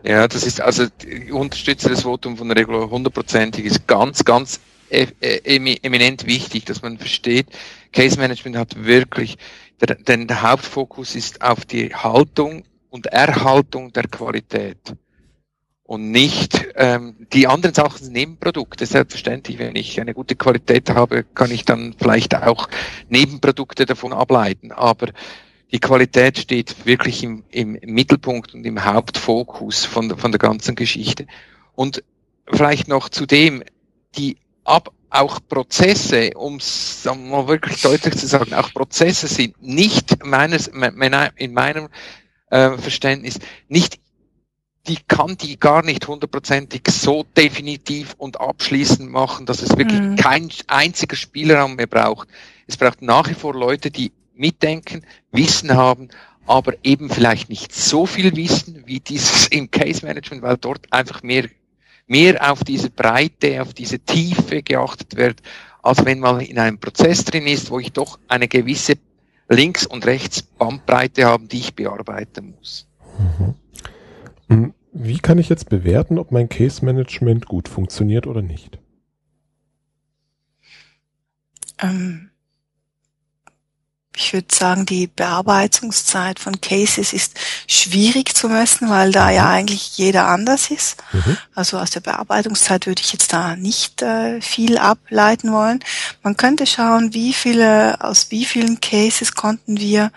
Ja, 0.03 0.27
das 0.27 0.43
ist 0.43 0.61
also 0.61 0.85
ich 1.05 1.31
unterstütze 1.31 1.89
das 1.89 2.03
Votum 2.03 2.37
von 2.37 2.51
Regula 2.51 2.89
hundertprozentig 2.89 3.65
ist 3.65 3.87
ganz, 3.87 4.23
ganz 4.23 4.61
e, 4.89 5.07
e, 5.21 5.77
eminent 5.81 6.25
wichtig, 6.25 6.65
dass 6.65 6.81
man 6.81 6.97
versteht, 6.97 7.47
Case 7.91 8.17
Management 8.17 8.55
hat 8.55 8.85
wirklich, 8.85 9.37
denn 10.07 10.27
der 10.27 10.41
Hauptfokus 10.41 11.15
ist 11.15 11.41
auf 11.41 11.65
die 11.65 11.93
Haltung 11.93 12.63
und 12.89 13.07
Erhaltung 13.07 13.91
der 13.91 14.07
Qualität 14.07 14.95
und 15.89 16.11
nicht 16.11 16.67
ähm, 16.75 17.15
die 17.33 17.47
anderen 17.47 17.73
Sachen 17.73 18.03
sind 18.03 18.13
Nebenprodukte. 18.13 18.85
Selbstverständlich, 18.85 19.57
wenn 19.57 19.75
ich 19.75 19.99
eine 19.99 20.13
gute 20.13 20.35
Qualität 20.35 20.91
habe, 20.91 21.23
kann 21.23 21.49
ich 21.49 21.65
dann 21.65 21.95
vielleicht 21.97 22.35
auch 22.35 22.69
Nebenprodukte 23.09 23.87
davon 23.87 24.13
ableiten. 24.13 24.71
Aber 24.71 25.07
die 25.71 25.79
Qualität 25.79 26.37
steht 26.39 26.85
wirklich 26.85 27.23
im, 27.23 27.43
im 27.49 27.77
Mittelpunkt 27.83 28.53
und 28.53 28.65
im 28.65 28.83
Hauptfokus 28.83 29.85
von, 29.85 30.17
von 30.17 30.31
der 30.31 30.39
ganzen 30.39 30.75
Geschichte. 30.75 31.27
Und 31.75 32.03
vielleicht 32.51 32.87
noch 32.87 33.09
zu 33.09 33.25
dem, 33.25 33.63
die 34.17 34.37
ab, 34.63 34.91
auch 35.11 35.39
Prozesse, 35.47 36.31
um 36.35 36.55
es 36.55 37.05
mal 37.05 37.47
wirklich 37.47 37.81
deutlich 37.81 38.15
zu 38.15 38.27
sagen, 38.27 38.53
auch 38.53 38.73
Prozesse 38.73 39.27
sind 39.27 39.61
nicht 39.61 40.23
meines, 40.25 40.67
in 40.67 41.53
meinem 41.53 41.89
äh, 42.49 42.77
Verständnis 42.77 43.39
nicht 43.67 43.99
die 44.87 44.97
kann 45.07 45.37
die 45.37 45.59
gar 45.59 45.83
nicht 45.83 46.07
hundertprozentig 46.07 46.81
so 46.89 47.23
definitiv 47.37 48.15
und 48.17 48.39
abschließend 48.39 49.11
machen, 49.11 49.45
dass 49.45 49.61
es 49.61 49.77
wirklich 49.77 49.99
mhm. 49.99 50.15
kein 50.15 50.49
einziger 50.67 51.15
Spielraum 51.15 51.75
mehr 51.75 51.85
braucht. 51.85 52.27
Es 52.65 52.77
braucht 52.77 53.01
nach 53.01 53.29
wie 53.29 53.35
vor 53.35 53.53
Leute, 53.53 53.91
die 53.91 54.11
mitdenken, 54.39 55.05
Wissen 55.31 55.73
haben, 55.75 56.09
aber 56.47 56.73
eben 56.83 57.09
vielleicht 57.09 57.49
nicht 57.49 57.73
so 57.73 58.05
viel 58.05 58.35
Wissen 58.35 58.83
wie 58.87 58.99
dieses 58.99 59.47
im 59.47 59.69
Case 59.69 60.05
Management, 60.05 60.41
weil 60.41 60.57
dort 60.57 60.91
einfach 60.91 61.21
mehr, 61.21 61.47
mehr 62.07 62.51
auf 62.51 62.63
diese 62.63 62.89
Breite, 62.89 63.61
auf 63.61 63.73
diese 63.73 63.99
Tiefe 63.99 64.63
geachtet 64.63 65.15
wird, 65.15 65.41
als 65.83 66.03
wenn 66.05 66.19
man 66.19 66.39
in 66.41 66.57
einem 66.57 66.79
Prozess 66.79 67.23
drin 67.23 67.45
ist, 67.45 67.69
wo 67.69 67.79
ich 67.79 67.91
doch 67.93 68.19
eine 68.27 68.47
gewisse 68.47 68.95
links 69.47 69.85
und 69.85 70.05
rechts 70.05 70.41
Bandbreite 70.41 71.25
habe, 71.25 71.47
die 71.47 71.59
ich 71.59 71.75
bearbeiten 71.75 72.55
muss. 72.57 72.87
Mhm. 73.17 73.55
Hm, 74.47 74.73
wie 74.91 75.19
kann 75.19 75.37
ich 75.37 75.49
jetzt 75.49 75.69
bewerten, 75.69 76.17
ob 76.17 76.31
mein 76.31 76.49
Case 76.49 76.83
Management 76.83 77.45
gut 77.45 77.67
funktioniert 77.67 78.27
oder 78.27 78.41
nicht? 78.41 78.79
Ähm, 81.81 82.28
ich 84.19 84.33
würde 84.33 84.53
sagen, 84.53 84.85
die 84.85 85.07
Bearbeitungszeit 85.07 86.39
von 86.39 86.59
Cases 86.59 87.13
ist 87.13 87.39
schwierig 87.67 88.35
zu 88.35 88.49
messen, 88.49 88.89
weil 88.89 89.11
da 89.11 89.29
ja 89.29 89.43
mhm. 89.43 89.51
eigentlich 89.51 89.97
jeder 89.97 90.27
anders 90.27 90.69
ist. 90.69 90.97
Mhm. 91.13 91.37
Also 91.55 91.79
aus 91.79 91.91
der 91.91 92.01
Bearbeitungszeit 92.01 92.85
würde 92.85 93.01
ich 93.01 93.13
jetzt 93.13 93.31
da 93.31 93.55
nicht 93.55 94.01
äh, 94.01 94.41
viel 94.41 94.77
ableiten 94.77 95.53
wollen. 95.53 95.79
Man 96.21 96.35
könnte 96.35 96.65
schauen, 96.65 97.13
wie 97.13 97.33
viele, 97.33 98.03
aus 98.03 98.29
wie 98.29 98.45
vielen 98.45 98.81
Cases 98.81 99.33
konnten 99.33 99.79
wir 99.79 100.11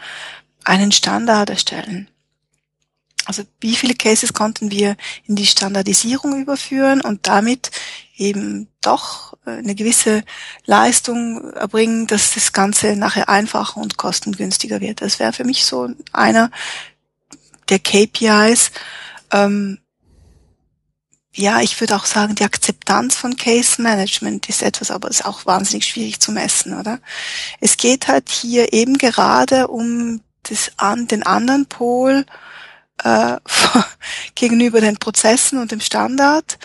einen 0.65 0.91
Standard 0.91 1.51
erstellen. 1.51 2.09
Also 3.25 3.45
wie 3.61 3.77
viele 3.77 3.95
Cases 3.95 4.33
konnten 4.33 4.73
wir 4.73 4.97
in 5.27 5.37
die 5.37 5.47
Standardisierung 5.47 6.41
überführen 6.43 7.01
und 7.01 7.29
damit 7.29 7.71
eben 8.23 8.69
doch 8.81 9.35
äh, 9.47 9.51
eine 9.51 9.75
gewisse 9.75 10.25
Leistung 10.65 11.53
erbringen, 11.53 12.07
dass 12.07 12.35
das 12.35 12.53
Ganze 12.53 12.97
nachher 12.97 13.29
einfacher 13.29 13.81
und 13.81 13.97
kostengünstiger 13.97 14.81
wird. 14.81 15.03
Das 15.03 15.19
wäre 15.19 15.33
für 15.33 15.45
mich 15.45 15.65
so 15.65 15.89
einer 16.13 16.51
der 17.69 17.79
KPIs. 17.79 18.71
Ähm, 19.33 19.79
ja, 21.35 21.61
ich 21.61 21.81
würde 21.81 21.97
auch 21.97 22.05
sagen, 22.05 22.35
die 22.35 22.45
Akzeptanz 22.45 23.17
von 23.17 23.37
Case 23.37 23.81
Management 23.81 24.49
ist 24.49 24.63
etwas, 24.63 24.91
aber 24.91 25.09
ist 25.09 25.25
auch 25.25 25.47
wahnsinnig 25.47 25.87
schwierig 25.87 26.21
zu 26.21 26.31
messen, 26.31 26.79
oder? 26.79 27.01
Es 27.61 27.79
geht 27.79 28.09
halt 28.09 28.29
hier 28.29 28.75
eben 28.75 28.99
gerade 28.99 29.69
um 29.69 30.21
das 30.43 30.73
an 30.77 31.07
den 31.07 31.23
anderen 31.23 31.67
Pol, 31.67 32.27
äh, 33.03 33.39
gegenüber 34.35 34.81
den 34.81 34.99
Prozessen 34.99 35.59
und 35.59 35.73
dem 35.73 35.81
Standard, 35.81 36.59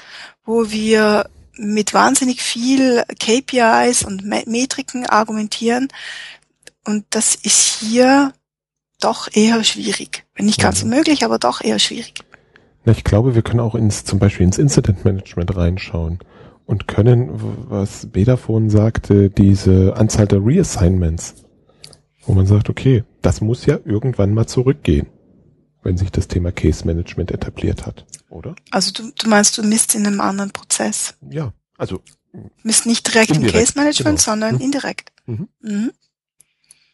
wo 0.43 0.69
wir 0.69 1.29
mit 1.57 1.93
wahnsinnig 1.93 2.41
viel 2.41 3.03
KPIs 3.19 4.03
und 4.03 4.25
Metriken 4.25 5.05
argumentieren. 5.05 5.87
Und 6.85 7.05
das 7.09 7.35
ist 7.35 7.79
hier 7.79 8.33
doch 8.99 9.27
eher 9.33 9.63
schwierig. 9.63 10.25
Wenn 10.35 10.45
nicht 10.45 10.61
ganz 10.61 10.83
mhm. 10.83 10.91
unmöglich, 10.91 11.23
aber 11.23 11.39
doch 11.39 11.61
eher 11.61 11.79
schwierig. 11.79 12.23
Na, 12.85 12.93
ich 12.93 13.03
glaube, 13.03 13.35
wir 13.35 13.41
können 13.41 13.59
auch 13.59 13.75
ins, 13.75 14.05
zum 14.05 14.19
Beispiel 14.19 14.45
ins 14.45 14.57
Incident 14.57 15.03
Management 15.03 15.55
reinschauen 15.55 16.19
und 16.65 16.87
können, 16.87 17.29
was 17.69 18.07
Beda 18.07 18.37
vorhin 18.37 18.69
sagte, 18.69 19.29
diese 19.29 19.95
Anzahl 19.97 20.27
der 20.27 20.45
Reassignments, 20.45 21.35
wo 22.25 22.33
man 22.33 22.45
sagt, 22.45 22.69
okay, 22.69 23.03
das 23.21 23.41
muss 23.41 23.65
ja 23.65 23.79
irgendwann 23.85 24.33
mal 24.33 24.47
zurückgehen 24.47 25.07
wenn 25.87 25.97
sich 25.97 26.11
das 26.11 26.27
Thema 26.27 26.51
Case 26.51 26.85
Management 26.85 27.31
etabliert 27.31 27.85
hat, 27.85 28.05
oder? 28.29 28.55
Also 28.71 28.91
du, 28.91 29.09
du 29.17 29.29
meinst, 29.29 29.57
du 29.57 29.63
misst 29.63 29.95
in 29.95 30.05
einem 30.05 30.19
anderen 30.19 30.51
Prozess? 30.51 31.13
Ja, 31.29 31.53
also 31.77 32.01
misst 32.61 32.85
nicht 32.85 33.07
direkt 33.07 33.31
im 33.31 33.47
Case 33.47 33.71
Management, 33.77 34.19
genau. 34.19 34.31
sondern 34.31 34.55
mhm. 34.55 34.61
indirekt. 34.61 35.13
Mhm. 35.27 35.47
Mhm. 35.61 35.91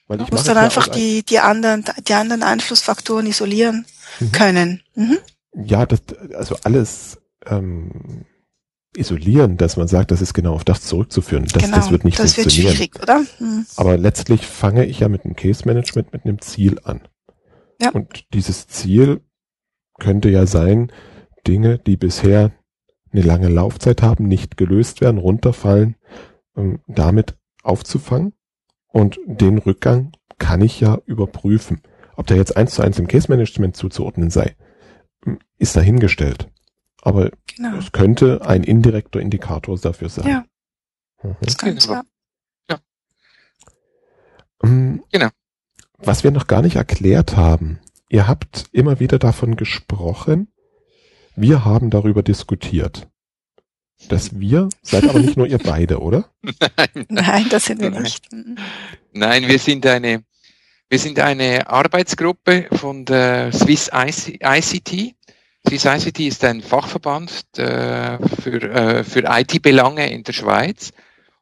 Weil 0.05 0.21
ich 0.21 0.27
du 0.27 0.35
musst 0.35 0.47
dann 0.47 0.57
einfach 0.57 0.87
die, 0.87 1.23
die 1.23 1.39
anderen, 1.39 1.83
die 2.07 2.13
anderen 2.13 2.43
Einflussfaktoren 2.43 3.25
isolieren 3.25 3.87
mhm. 4.19 4.31
können. 4.31 4.83
Mhm. 4.93 5.17
Ja, 5.55 5.87
das, 5.87 6.01
also 6.35 6.55
alles 6.63 7.17
ähm, 7.47 8.25
isolieren, 8.95 9.57
dass 9.57 9.75
man 9.75 9.87
sagt, 9.87 10.11
das 10.11 10.21
ist 10.21 10.35
genau 10.35 10.53
auf 10.53 10.65
das 10.65 10.81
zurückzuführen. 10.81 11.47
Das, 11.51 11.63
genau, 11.63 11.77
das 11.77 11.89
wird 11.89 12.05
nicht 12.05 12.19
das 12.19 12.35
funktionieren. 12.35 12.77
Wird 12.77 12.93
schwierig, 12.93 13.01
oder? 13.01 13.25
Mhm. 13.39 13.65
Aber 13.75 13.97
letztlich 13.97 14.45
fange 14.45 14.85
ich 14.85 14.99
ja 14.99 15.09
mit 15.09 15.23
dem 15.23 15.35
Case 15.35 15.63
Management 15.65 16.13
mit 16.13 16.25
einem 16.25 16.39
Ziel 16.41 16.79
an. 16.83 17.01
Ja. 17.84 17.91
Und 17.91 18.34
dieses 18.34 18.67
Ziel 18.67 19.21
könnte 19.99 20.29
ja 20.29 20.45
sein, 20.45 20.91
Dinge, 21.45 21.79
die 21.79 21.97
bisher 21.97 22.51
eine 23.11 23.21
lange 23.21 23.49
Laufzeit 23.49 24.01
haben, 24.01 24.27
nicht 24.27 24.57
gelöst 24.57 25.01
werden, 25.01 25.17
runterfallen, 25.17 25.95
ähm, 26.55 26.79
damit 26.88 27.38
aufzufangen. 27.61 28.34
Und 28.88 29.19
den 29.25 29.57
Rückgang 29.57 30.13
kann 30.38 30.61
ich 30.61 30.79
ja 30.79 30.99
überprüfen. 31.05 31.81
Ob 32.15 32.27
der 32.27 32.38
jetzt 32.38 32.55
eins 32.55 32.75
zu 32.75 32.81
eins 32.81 32.99
im 32.99 33.07
Case 33.07 33.29
Management 33.29 33.75
zuzuordnen 33.75 34.29
sei, 34.29 34.55
ähm, 35.25 35.39
ist 35.57 35.75
dahingestellt. 35.75 36.49
Aber 37.01 37.31
genau. 37.55 37.77
es 37.77 37.91
könnte 37.91 38.45
ein 38.45 38.63
indirekter 38.63 39.19
Indikator 39.19 39.77
dafür 39.77 40.09
sein. 40.09 40.27
Ja. 40.27 40.45
Mhm. 41.21 41.36
Das 41.41 41.57
kann 41.57 41.75
genau. 41.75 42.01
Ja. 42.69 42.79
Ähm, 44.63 45.03
genau. 45.11 45.29
Was 46.06 46.26
wir 46.26 46.32
noch 46.32 46.47
gar 46.47 46.62
nicht 46.62 46.76
erklärt 46.76 47.38
haben, 47.38 47.80
ihr 48.10 48.28
habt 48.28 48.66
immer 48.74 48.99
wieder 48.99 49.20
davon 49.20 49.56
gesprochen, 49.56 50.49
wir 51.38 51.64
haben 51.64 51.89
darüber 51.89 52.22
diskutiert. 52.22 53.08
Das 54.10 54.38
wir 54.38 54.68
seid 54.82 55.06
aber 55.08 55.20
nicht 55.20 55.38
nur 55.38 55.47
ihr 55.47 55.60
beide, 55.60 56.01
oder? 56.01 56.30
Nein, 56.41 57.06
nein 57.08 57.45
das 57.49 57.66
sind 57.66 57.80
wir 57.80 57.89
nein. 57.89 58.04
nicht. 58.04 58.28
Nein, 59.14 59.47
wir 59.47 59.60
sind 59.60 59.86
eine, 59.86 60.26
wir 60.89 60.99
sind 60.99 61.20
eine 61.20 61.70
Arbeitsgruppe 61.70 62.68
von 62.74 63.06
der 63.06 63.54
Swiss 63.54 63.89
ICT. 63.93 65.16
Swiss 65.66 65.86
ICT 65.86 66.20
ist 66.20 66.43
ein 66.43 66.62
Fachverband 66.62 67.45
äh, 67.58 68.18
für, 68.41 68.62
äh, 68.62 69.04
für 69.06 69.24
IT-Belange 69.26 70.12
in 70.12 70.24
der 70.24 70.34
Schweiz. 70.34 70.91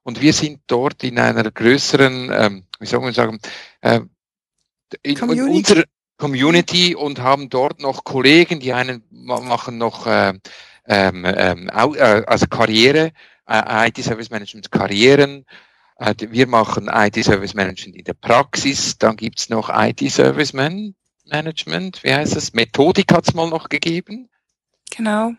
Und 0.03 0.21
wir 0.21 0.33
sind 0.33 0.61
dort 0.67 1.03
in 1.03 1.17
einer 1.17 1.49
größeren, 1.49 2.29
ähm, 2.31 2.63
wie 2.79 2.85
soll 2.85 3.01
man 3.01 3.13
sagen, 3.13 3.39
äh, 3.81 4.01
in, 5.03 5.15
Community. 5.15 5.57
unserer 5.57 5.83
Community 6.17 6.95
und 6.95 7.19
haben 7.19 7.49
dort 7.49 7.81
noch 7.81 8.03
Kollegen, 8.03 8.59
die 8.59 8.73
einen 8.73 9.03
machen 9.09 9.77
noch 9.77 10.05
äh, 10.05 10.33
ähm, 10.85 11.25
ähm, 11.25 11.69
äh, 11.69 12.23
also 12.27 12.47
Karriere, 12.47 13.11
äh, 13.47 13.87
IT 13.87 14.03
Service 14.03 14.29
Management 14.29 14.71
Karrieren. 14.71 15.45
Äh, 15.97 16.15
wir 16.19 16.47
machen 16.47 16.89
IT 16.91 17.23
Service 17.23 17.53
Management 17.53 17.95
in 17.95 18.03
der 18.03 18.13
Praxis. 18.13 18.97
Dann 18.97 19.15
gibt's 19.15 19.49
noch 19.49 19.69
IT 19.73 20.11
Service 20.11 20.53
Man 20.53 20.95
Management. 21.25 22.03
Wie 22.03 22.13
heißt 22.13 22.35
das? 22.35 22.53
Methodik 22.53 23.13
hat's 23.13 23.33
mal 23.33 23.49
noch 23.49 23.69
gegeben. 23.69 24.29
Genau. 24.95 25.31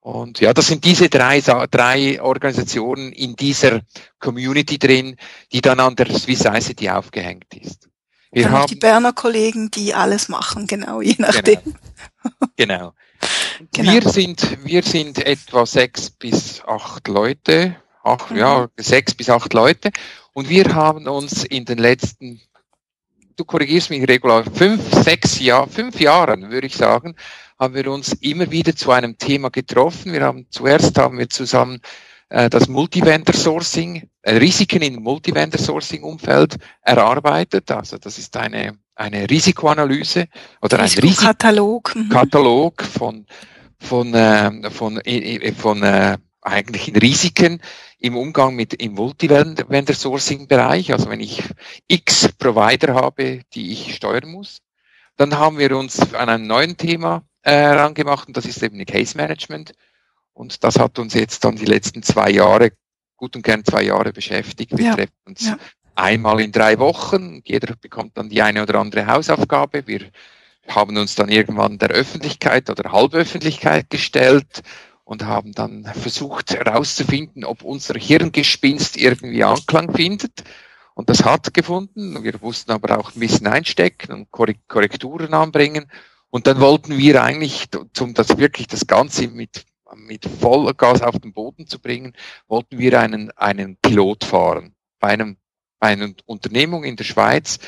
Und 0.00 0.40
ja, 0.40 0.52
das 0.52 0.66
sind 0.66 0.84
diese 0.84 1.08
drei, 1.08 1.40
drei 1.40 2.20
Organisationen 2.20 3.10
in 3.12 3.36
dieser 3.36 3.80
Community 4.18 4.78
drin, 4.78 5.16
die 5.50 5.62
dann 5.62 5.80
an 5.80 5.96
der 5.96 6.12
Swiss 6.12 6.44
ICT 6.44 6.90
aufgehängt 6.90 7.54
ist. 7.54 7.88
Wir 8.34 8.50
haben 8.50 8.66
die 8.66 8.74
Berner 8.74 9.12
Kollegen, 9.12 9.70
die 9.70 9.94
alles 9.94 10.28
machen, 10.28 10.66
genau, 10.66 11.00
je 11.00 11.14
nachdem. 11.18 11.60
Genau. 11.62 11.74
genau. 12.56 12.94
genau. 13.72 13.92
Wir 13.92 14.02
sind, 14.02 14.58
wir 14.64 14.82
sind 14.82 15.24
etwa 15.24 15.64
sechs 15.64 16.10
bis 16.10 16.62
acht 16.66 17.08
Leute, 17.08 17.76
ach, 18.02 18.30
mhm. 18.30 18.36
ja, 18.36 18.68
sechs 18.76 19.14
bis 19.14 19.30
acht 19.30 19.52
Leute. 19.54 19.90
Und 20.32 20.48
wir 20.48 20.74
haben 20.74 21.06
uns 21.06 21.44
in 21.44 21.64
den 21.64 21.78
letzten, 21.78 22.40
du 23.36 23.44
korrigierst 23.44 23.90
mich 23.90 24.06
regular, 24.08 24.44
fünf, 24.52 24.82
sechs 25.04 25.38
Jahr, 25.38 25.68
fünf 25.68 26.00
Jahren, 26.00 26.50
würde 26.50 26.66
ich 26.66 26.76
sagen, 26.76 27.14
haben 27.58 27.74
wir 27.74 27.90
uns 27.90 28.12
immer 28.14 28.50
wieder 28.50 28.74
zu 28.74 28.90
einem 28.90 29.16
Thema 29.16 29.50
getroffen. 29.50 30.12
Wir 30.12 30.22
haben 30.22 30.46
zuerst 30.50 30.98
haben 30.98 31.18
wir 31.18 31.28
zusammen 31.28 31.80
das 32.50 32.68
Multivendor 32.68 33.34
Sourcing, 33.34 34.08
äh, 34.22 34.36
Risiken 34.36 34.82
im 34.82 35.02
Multivendor 35.02 35.60
Sourcing 35.60 36.02
Umfeld 36.02 36.56
erarbeitet. 36.82 37.70
Also 37.70 37.96
das 37.98 38.18
ist 38.18 38.36
eine, 38.36 38.76
eine 38.96 39.30
Risikoanalyse 39.30 40.26
oder 40.60 40.80
ein 40.80 40.88
Risikokatalog 40.88 41.94
mhm. 41.94 42.08
Katalog 42.08 42.82
von, 42.82 43.26
von, 43.78 44.14
äh, 44.14 44.70
von, 44.70 45.00
äh, 45.02 45.52
von 45.52 45.82
äh, 45.82 46.18
eigentlichen 46.40 46.96
Risiken 46.96 47.60
im 47.98 48.16
Umgang 48.16 48.54
mit 48.54 48.74
im 48.74 48.94
Multivendor 48.94 49.94
Sourcing 49.94 50.48
Bereich. 50.48 50.92
Also 50.92 51.08
wenn 51.08 51.20
ich 51.20 51.42
X 51.86 52.28
Provider 52.36 52.94
habe, 52.94 53.42
die 53.54 53.72
ich 53.72 53.94
steuern 53.94 54.30
muss, 54.30 54.58
dann 55.16 55.38
haben 55.38 55.58
wir 55.58 55.76
uns 55.76 56.12
an 56.14 56.28
einem 56.28 56.46
neuen 56.46 56.76
Thema 56.76 57.22
äh, 57.42 57.52
herangemacht 57.52 58.26
und 58.28 58.36
das 58.36 58.46
ist 58.46 58.62
eben 58.62 58.84
Case 58.84 59.16
Management. 59.16 59.74
Und 60.34 60.64
das 60.64 60.78
hat 60.78 60.98
uns 60.98 61.14
jetzt 61.14 61.44
dann 61.44 61.56
die 61.56 61.64
letzten 61.64 62.02
zwei 62.02 62.30
Jahre, 62.30 62.72
gut 63.16 63.36
und 63.36 63.42
gern 63.42 63.64
zwei 63.64 63.84
Jahre 63.84 64.12
beschäftigt. 64.12 64.76
Wir 64.76 64.86
ja. 64.86 64.94
treffen 64.94 65.12
uns 65.24 65.46
ja. 65.46 65.56
einmal 65.94 66.40
in 66.40 66.52
drei 66.52 66.78
Wochen. 66.78 67.40
Jeder 67.44 67.74
bekommt 67.76 68.18
dann 68.18 68.28
die 68.28 68.42
eine 68.42 68.62
oder 68.62 68.80
andere 68.80 69.06
Hausaufgabe. 69.06 69.86
Wir 69.86 70.10
haben 70.68 70.96
uns 70.96 71.14
dann 71.14 71.28
irgendwann 71.28 71.78
der 71.78 71.90
Öffentlichkeit 71.90 72.68
oder 72.68 72.90
Halböffentlichkeit 72.90 73.90
gestellt 73.90 74.62
und 75.04 75.24
haben 75.24 75.52
dann 75.52 75.84
versucht 75.84 76.52
herauszufinden, 76.52 77.44
ob 77.44 77.62
unser 77.62 77.94
Hirngespinst 77.94 78.96
irgendwie 78.96 79.44
Anklang 79.44 79.94
findet. 79.94 80.42
Und 80.94 81.10
das 81.10 81.24
hat 81.24 81.52
gefunden. 81.54 82.22
Wir 82.24 82.34
mussten 82.40 82.72
aber 82.72 82.98
auch 82.98 83.14
ein 83.14 83.20
bisschen 83.20 83.46
einstecken 83.46 84.12
und 84.12 84.30
Korrekturen 84.30 85.34
anbringen. 85.34 85.90
Und 86.30 86.46
dann 86.46 86.60
wollten 86.60 86.98
wir 86.98 87.22
eigentlich, 87.22 87.68
um 88.00 88.14
das 88.14 88.38
wirklich 88.38 88.66
das 88.66 88.86
Ganze 88.86 89.28
mit 89.28 89.64
mit 89.96 90.26
Vollgas 90.26 91.02
auf 91.02 91.18
den 91.18 91.32
Boden 91.32 91.66
zu 91.66 91.78
bringen, 91.78 92.14
wollten 92.48 92.78
wir 92.78 93.00
einen, 93.00 93.30
einen 93.32 93.76
Pilot 93.76 94.24
fahren 94.24 94.74
bei 95.00 95.08
einem 95.08 95.36
bei 95.84 95.88
einer 95.88 96.14
Unternehmung 96.24 96.82
in 96.82 96.96
der 96.96 97.04
Schweiz, 97.04 97.58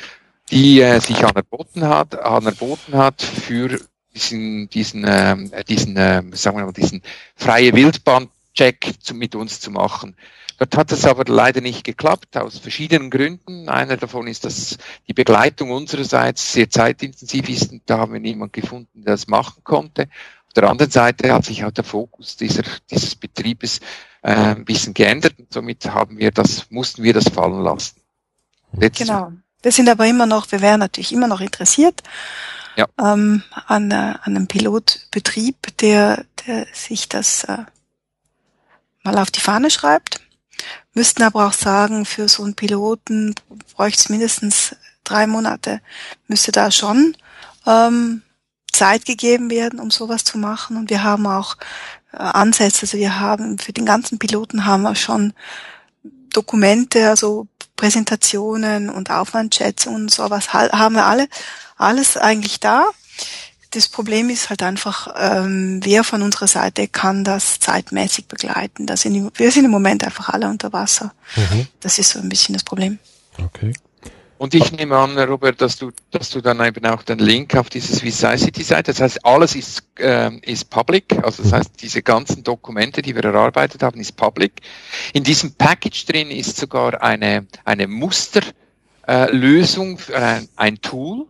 die 0.51 0.81
äh, 0.81 1.01
sich 1.01 1.23
anerboten 1.23 1.87
hat, 1.87 2.19
anerboten 2.19 2.95
hat 2.95 3.21
für 3.21 3.79
diesen, 4.15 4.71
diesen, 4.71 5.05
äh, 5.05 5.65
diesen, 5.65 5.99
äh, 5.99 6.23
sagen 6.33 6.57
wir 6.57 6.65
mal, 6.65 6.73
diesen 6.73 7.03
freie 7.35 7.75
Wildbahn-Check 7.75 9.13
mit 9.13 9.35
uns 9.35 9.61
zu 9.61 9.71
machen. 9.71 10.17
Dort 10.59 10.75
hat 10.79 10.93
es 10.93 11.05
aber 11.05 11.25
leider 11.27 11.61
nicht 11.61 11.85
geklappt, 11.85 12.39
aus 12.39 12.59
verschiedenen 12.59 13.11
Gründen. 13.11 13.69
Einer 13.69 13.99
davon 13.99 14.27
ist, 14.27 14.47
dass 14.47 14.79
die 15.07 15.13
Begleitung 15.13 15.71
unsererseits 15.71 16.55
sehr 16.55 16.71
zeitintensiv 16.71 17.51
ist 17.51 17.71
und 17.71 17.83
da 17.85 17.99
haben 17.99 18.15
wir 18.15 18.21
niemanden 18.21 18.53
gefunden, 18.53 19.03
der 19.03 19.13
das 19.13 19.27
machen 19.27 19.63
konnte 19.63 20.09
der 20.63 20.71
anderen 20.71 20.91
Seite 20.91 21.33
hat 21.33 21.45
sich 21.45 21.65
auch 21.65 21.71
der 21.71 21.85
Fokus 21.85 22.37
dieser, 22.37 22.63
dieses 22.91 23.15
Betriebes 23.15 23.81
äh, 24.23 24.35
ein 24.35 24.65
bisschen 24.65 24.95
geändert 24.95 25.35
und 25.39 25.53
somit 25.53 25.85
haben 25.87 26.19
wir 26.19 26.31
das, 26.31 26.71
mussten 26.71 27.03
wir 27.03 27.13
das 27.15 27.29
fallen 27.29 27.63
lassen. 27.63 27.97
Jetzt 28.81 28.99
genau. 28.99 29.33
Wir 29.63 29.73
sind 29.73 29.89
aber 29.89 30.07
immer 30.07 30.27
noch, 30.27 30.51
wir 30.53 30.61
wären 30.61 30.81
natürlich 30.81 31.13
immer 31.13 31.29
noch 31.29 31.41
interessiert 31.41 32.03
ja. 32.77 32.87
ähm, 33.01 33.43
an, 33.67 33.91
äh, 33.91 33.95
an 33.95 34.37
einem 34.37 34.47
Pilotbetrieb, 34.47 35.77
der, 35.79 36.25
der 36.47 36.67
sich 36.73 37.09
das 37.09 37.45
äh, 37.45 37.65
mal 39.03 39.19
auf 39.19 39.31
die 39.31 39.41
Fahne 39.41 39.71
schreibt. 39.71 40.21
Müssten 40.95 41.23
aber 41.23 41.47
auch 41.47 41.53
sagen, 41.53 42.05
für 42.05 42.29
so 42.29 42.43
einen 42.45 42.55
Piloten 42.55 43.35
bräuchte 43.75 44.01
es 44.01 44.09
mindestens 44.09 44.77
drei 45.05 45.27
Monate. 45.27 45.81
Müsste 46.29 46.53
da 46.53 46.71
schon 46.71 47.17
ähm, 47.67 48.23
Zeit 48.77 49.07
gegeben 49.07 49.51
werden, 49.51 49.81
um 49.81 49.91
sowas 49.91 50.25
zu 50.25 50.39
machen. 50.39 50.77
Und 50.77 50.91
wir 50.91 51.03
haben 51.03 51.27
auch 51.27 51.57
äh, 52.13 52.19
Ansätze, 52.19 52.83
also 52.83 52.99
wir 52.99 53.19
haben 53.19 53.59
für 53.59 53.73
den 53.73 53.87
ganzen 53.87 54.19
Piloten 54.19 54.67
haben 54.67 54.83
wir 54.83 54.95
schon 54.95 55.33
Dokumente, 56.33 57.09
also 57.09 57.47
Präsentationen 57.77 58.91
und 58.91 59.11
Aufwandschätzungen 59.11 60.03
und 60.03 60.11
sowas 60.11 60.53
haben 60.53 60.95
wir 60.95 61.07
alle, 61.07 61.29
alles 61.77 62.17
eigentlich 62.17 62.61
da. 62.61 62.87
Das 63.71 63.89
Problem 63.89 64.31
ist 64.31 64.49
halt 64.49 64.63
einfach, 64.63 65.15
ähm, 65.19 65.81
wer 65.83 66.05
von 66.05 66.23
unserer 66.23 66.47
Seite 66.47 66.89
kann 66.89 67.25
das 67.25 67.59
zeitmäßig 67.59 68.27
begleiten. 68.27 68.87
Das 68.87 69.03
sind, 69.03 69.39
wir 69.39 69.51
sind 69.51 69.67
im 69.67 69.71
Moment 69.71 70.05
einfach 70.05 70.31
alle 70.31 70.49
unter 70.49 70.73
Wasser. 70.73 71.13
Mhm. 71.37 71.67
Das 71.81 71.99
ist 71.99 72.11
so 72.11 72.19
ein 72.19 72.29
bisschen 72.29 72.55
das 72.55 72.65
Problem. 72.65 72.99
Okay. 73.39 73.75
Und 74.39 74.55
ich 74.55 74.73
nehme 74.73 74.97
an, 74.97 75.19
Robert, 75.19 75.61
dass 75.63 75.79
du, 75.79 75.93
dass 76.11 76.29
du 76.31 76.43
dann 76.43 76.63
eben 76.65 76.87
auch 76.87 77.03
den 77.03 77.19
Link 77.19 77.57
auf 77.57 77.69
diese 77.71 77.97
Swissicity-Seite, 77.97 78.93
das 78.93 79.01
heißt, 79.01 79.25
alles 79.25 79.57
ist, 79.57 79.83
äh, 79.99 80.31
ist 80.43 80.69
public, 80.69 81.19
also 81.23 81.43
das 81.43 81.53
heißt, 81.53 81.81
diese 81.81 82.03
ganzen 82.03 82.45
Dokumente, 82.45 83.01
die 83.01 83.15
wir 83.15 83.25
erarbeitet 83.25 83.83
haben, 83.83 83.99
ist 83.99 84.15
public. 84.17 84.61
In 85.15 85.25
diesem 85.25 85.55
Package 85.55 86.05
drin 86.05 86.31
ist 86.31 86.59
sogar 86.59 87.03
eine, 87.03 87.47
eine 87.65 87.87
Musterlösung, 87.87 89.99
äh, 90.11 90.15
ein, 90.15 90.49
ein 90.57 90.83
Tool, 90.83 91.25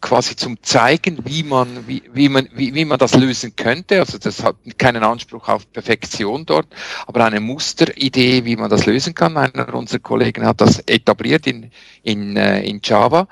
quasi 0.00 0.36
zum 0.36 0.62
zeigen, 0.62 1.18
wie 1.24 1.42
man, 1.42 1.86
wie, 1.86 2.02
wie 2.12 2.28
man, 2.28 2.48
wie, 2.54 2.74
wie 2.74 2.84
man 2.84 2.98
das 2.98 3.14
lösen 3.14 3.54
könnte. 3.56 4.00
Also 4.00 4.18
das 4.18 4.42
hat 4.42 4.56
keinen 4.78 5.02
Anspruch 5.02 5.48
auf 5.48 5.70
Perfektion 5.72 6.46
dort, 6.46 6.68
aber 7.06 7.24
eine 7.24 7.40
Musteridee, 7.40 8.44
wie 8.44 8.56
man 8.56 8.70
das 8.70 8.86
lösen 8.86 9.14
kann. 9.14 9.36
Einer 9.36 9.74
unserer 9.74 10.00
Kollegen 10.00 10.46
hat 10.46 10.60
das 10.60 10.80
etabliert 10.86 11.46
in, 11.46 11.70
in, 12.02 12.36
äh, 12.36 12.62
in 12.62 12.80
Java. 12.82 13.28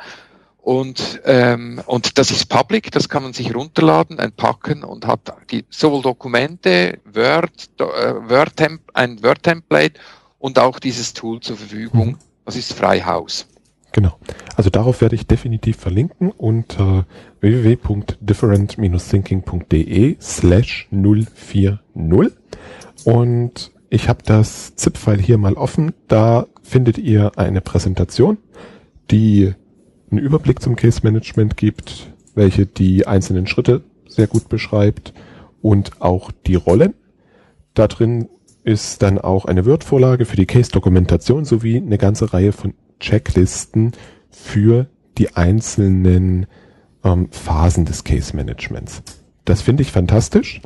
Und, 0.63 1.21
ähm, 1.25 1.81
und 1.87 2.19
das 2.19 2.31
ist 2.31 2.47
public, 2.47 2.91
das 2.91 3.09
kann 3.09 3.23
man 3.23 3.33
sich 3.33 3.55
runterladen, 3.55 4.19
entpacken 4.19 4.85
und 4.85 5.07
hat 5.07 5.21
die, 5.51 5.65
sowohl 5.71 6.03
Dokumente, 6.03 6.99
Word, 7.05 7.71
äh, 7.79 7.83
Word 7.83 8.53
ein 8.93 9.23
Word-Template 9.23 9.99
und 10.39 10.59
auch 10.59 10.79
dieses 10.79 11.15
Tool 11.15 11.41
zur 11.41 11.57
Verfügung. 11.57 12.09
Mhm. 12.09 12.19
Das 12.45 12.57
ist 12.57 12.75
frei 12.75 13.01
Haus. 13.01 13.47
Genau. 13.93 14.17
Also 14.57 14.71
darauf 14.71 15.01
werde 15.01 15.15
ich 15.17 15.27
definitiv 15.27 15.77
verlinken 15.77 16.31
unter 16.31 17.07
www.different-thinking.de 17.41 20.17
slash 20.21 20.89
040 20.91 21.79
und 23.05 23.73
ich 23.89 24.09
habe 24.09 24.23
das 24.25 24.77
ZIP-File 24.77 25.21
hier 25.21 25.39
mal 25.39 25.55
offen. 25.55 25.93
Da 26.07 26.47
findet 26.63 26.99
ihr 26.99 27.33
eine 27.37 27.61
Präsentation, 27.61 28.39
die 29.11 29.53
einen 30.11 30.21
Überblick 30.21 30.63
zum 30.63 30.77
Case 30.77 31.01
Management 31.03 31.57
gibt, 31.57 32.13
welche 32.35 32.67
die 32.67 33.09
einzelnen 33.09 33.49
Schritte 33.49 33.83
sehr 34.07 34.29
gut 34.29 34.49
beschreibt 34.49 35.13
und 35.61 36.01
auch 36.01 36.31
die 36.47 36.55
Rollen. 36.55 36.95
Da 37.75 37.89
drin 37.89 38.29
ist 38.63 39.03
dann 39.03 39.19
auch 39.19 39.47
eine 39.47 39.67
Word-Vorlage 39.67 40.25
für 40.25 40.37
die 40.37 40.47
Case-Dokumentation 40.47 41.45
sowie 41.45 41.79
eine 41.79 41.99
ganze 41.99 42.33
Reihe 42.33 42.53
von 42.53 42.75
Checklisten 43.01 43.93
für 44.31 44.87
die 45.19 45.37
einzelnen 45.37 46.47
ähm, 47.05 47.29
Phasen 47.31 47.85
des 47.85 48.05
Case 48.05 48.35
Managements. 48.37 49.03
Das 49.45 49.63
finde 49.63 49.83
ich 49.83 49.91
fantastisch. 49.91 50.61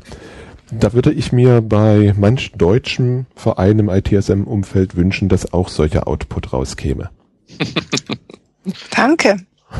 Da 0.71 0.93
würde 0.93 1.13
ich 1.13 1.33
mir 1.33 1.61
bei 1.61 2.15
manch 2.17 2.53
deutschen 2.53 3.27
Verein 3.35 3.79
im 3.79 3.89
ITSM-Umfeld 3.89 4.97
wünschen, 4.97 5.29
dass 5.29 5.53
auch 5.53 5.69
solcher 5.69 6.09
Output 6.09 6.53
rauskäme. 6.53 7.11
Danke. 8.91 9.37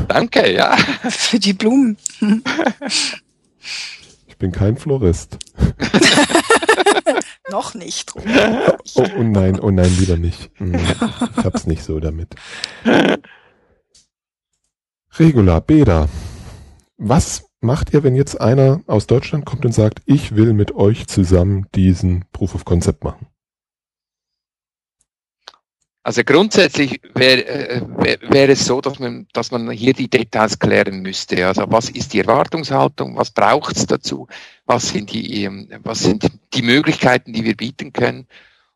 Danke, 0.07 0.53
ja. 0.53 0.75
Für 1.09 1.39
die 1.39 1.53
Blumen. 1.53 1.97
Ich 4.27 4.37
bin 4.37 4.51
kein 4.51 4.77
Florist. 4.77 5.37
Noch 7.51 7.73
nicht. 7.73 8.13
Oh, 8.15 8.21
oh, 8.95 9.23
nein, 9.23 9.59
oh 9.59 9.71
nein, 9.71 9.91
lieber 9.99 10.17
nicht. 10.17 10.49
Hm, 10.55 10.75
ich 10.75 11.43
hab's 11.43 11.67
nicht 11.67 11.83
so 11.83 11.99
damit. 11.99 12.35
Regula, 15.17 15.59
Beda, 15.59 16.09
was 16.97 17.45
macht 17.61 17.93
ihr, 17.93 18.03
wenn 18.03 18.15
jetzt 18.15 18.39
einer 18.39 18.81
aus 18.87 19.07
Deutschland 19.07 19.45
kommt 19.45 19.65
und 19.65 19.73
sagt, 19.73 20.01
ich 20.05 20.35
will 20.35 20.53
mit 20.53 20.75
euch 20.75 21.07
zusammen 21.07 21.67
diesen 21.75 22.25
Proof 22.31 22.55
of 22.55 22.65
Concept 22.65 23.03
machen? 23.03 23.27
Also 26.05 26.23
grundsätzlich 26.23 27.01
wäre 27.15 27.47
äh, 27.47 27.81
wär 28.29 28.49
es 28.49 28.63
so, 28.63 28.79
dass 28.79 28.99
man, 28.99 29.25
dass 29.33 29.49
man 29.49 29.71
hier 29.71 29.93
die 29.93 30.07
Details 30.07 30.59
klären 30.59 31.01
müsste. 31.01 31.47
Also 31.47 31.65
was 31.67 31.89
ist 31.89 32.13
die 32.13 32.19
Erwartungshaltung, 32.19 33.17
was 33.17 33.31
braucht 33.31 33.75
es 33.75 33.87
dazu, 33.87 34.27
was 34.67 34.89
sind, 34.89 35.11
die, 35.11 35.45
ähm, 35.45 35.67
was 35.81 36.01
sind 36.01 36.29
die 36.53 36.61
Möglichkeiten, 36.61 37.33
die 37.33 37.43
wir 37.43 37.57
bieten 37.57 37.91
können. 37.91 38.27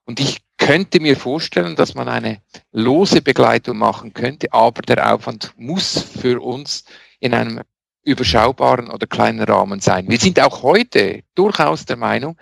Und 0.06 0.20
ich 0.20 0.40
könnte 0.58 1.00
mir 1.00 1.16
vorstellen, 1.16 1.76
dass 1.76 1.94
man 1.94 2.10
eine 2.10 2.42
lose 2.72 3.22
Begleitung 3.22 3.78
machen 3.78 4.12
könnte, 4.12 4.52
aber 4.52 4.82
der 4.82 5.14
Aufwand 5.14 5.54
muss 5.56 6.02
für 6.02 6.42
uns 6.42 6.84
in 7.20 7.36
einem 7.36 7.62
überschaubaren 8.02 8.90
oder 8.90 9.06
kleinen 9.06 9.44
Rahmen 9.44 9.82
sein. 9.82 10.10
Wir 10.10 10.18
sind 10.18 10.40
auch 10.40 10.64
heute 10.64 11.22
durchaus 11.36 11.86
der 11.86 11.98
Meinung, 11.98 12.38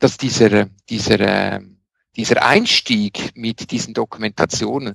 dass 0.00 0.16
dieser, 0.16 0.66
dieser 0.90 1.20
ähm, 1.20 1.71
dieser 2.16 2.44
Einstieg 2.44 3.32
mit 3.34 3.70
diesen 3.70 3.94
Dokumentationen 3.94 4.94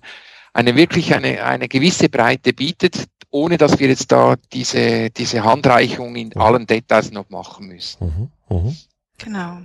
eine 0.53 0.75
wirklich 0.75 1.13
eine, 1.13 1.43
eine 1.43 1.67
gewisse 1.67 2.09
Breite 2.09 2.53
bietet 2.53 3.07
ohne 3.29 3.57
dass 3.57 3.79
wir 3.79 3.87
jetzt 3.87 4.11
da 4.11 4.35
diese, 4.53 5.09
diese 5.09 5.43
Handreichung 5.43 6.15
in 6.15 6.31
mhm. 6.33 6.41
allen 6.41 6.67
Details 6.67 7.11
noch 7.11 7.29
machen 7.29 7.67
müssen. 7.67 8.31
Mhm. 8.49 8.55
Mhm. 8.55 8.77
Genau. 9.17 9.57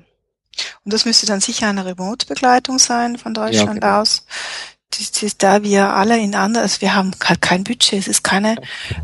Und 0.84 0.92
das 0.92 1.04
müsste 1.04 1.26
dann 1.26 1.40
sicher 1.40 1.68
eine 1.68 1.84
Remote-Begleitung 1.84 2.78
sein 2.78 3.16
von 3.18 3.34
Deutschland 3.34 3.82
ja, 3.82 3.88
genau. 3.88 4.00
aus. 4.00 4.26
Das 4.90 5.22
ist 5.22 5.42
da 5.42 5.62
wir 5.62 5.94
alle 5.94 6.18
in 6.18 6.34
anderen, 6.34 6.64
also 6.64 6.82
wir 6.82 6.94
haben 6.94 7.12
halt 7.24 7.40
kein 7.40 7.64
Budget, 7.64 7.94
es 7.94 8.08
ist 8.08 8.22
keine, 8.22 8.56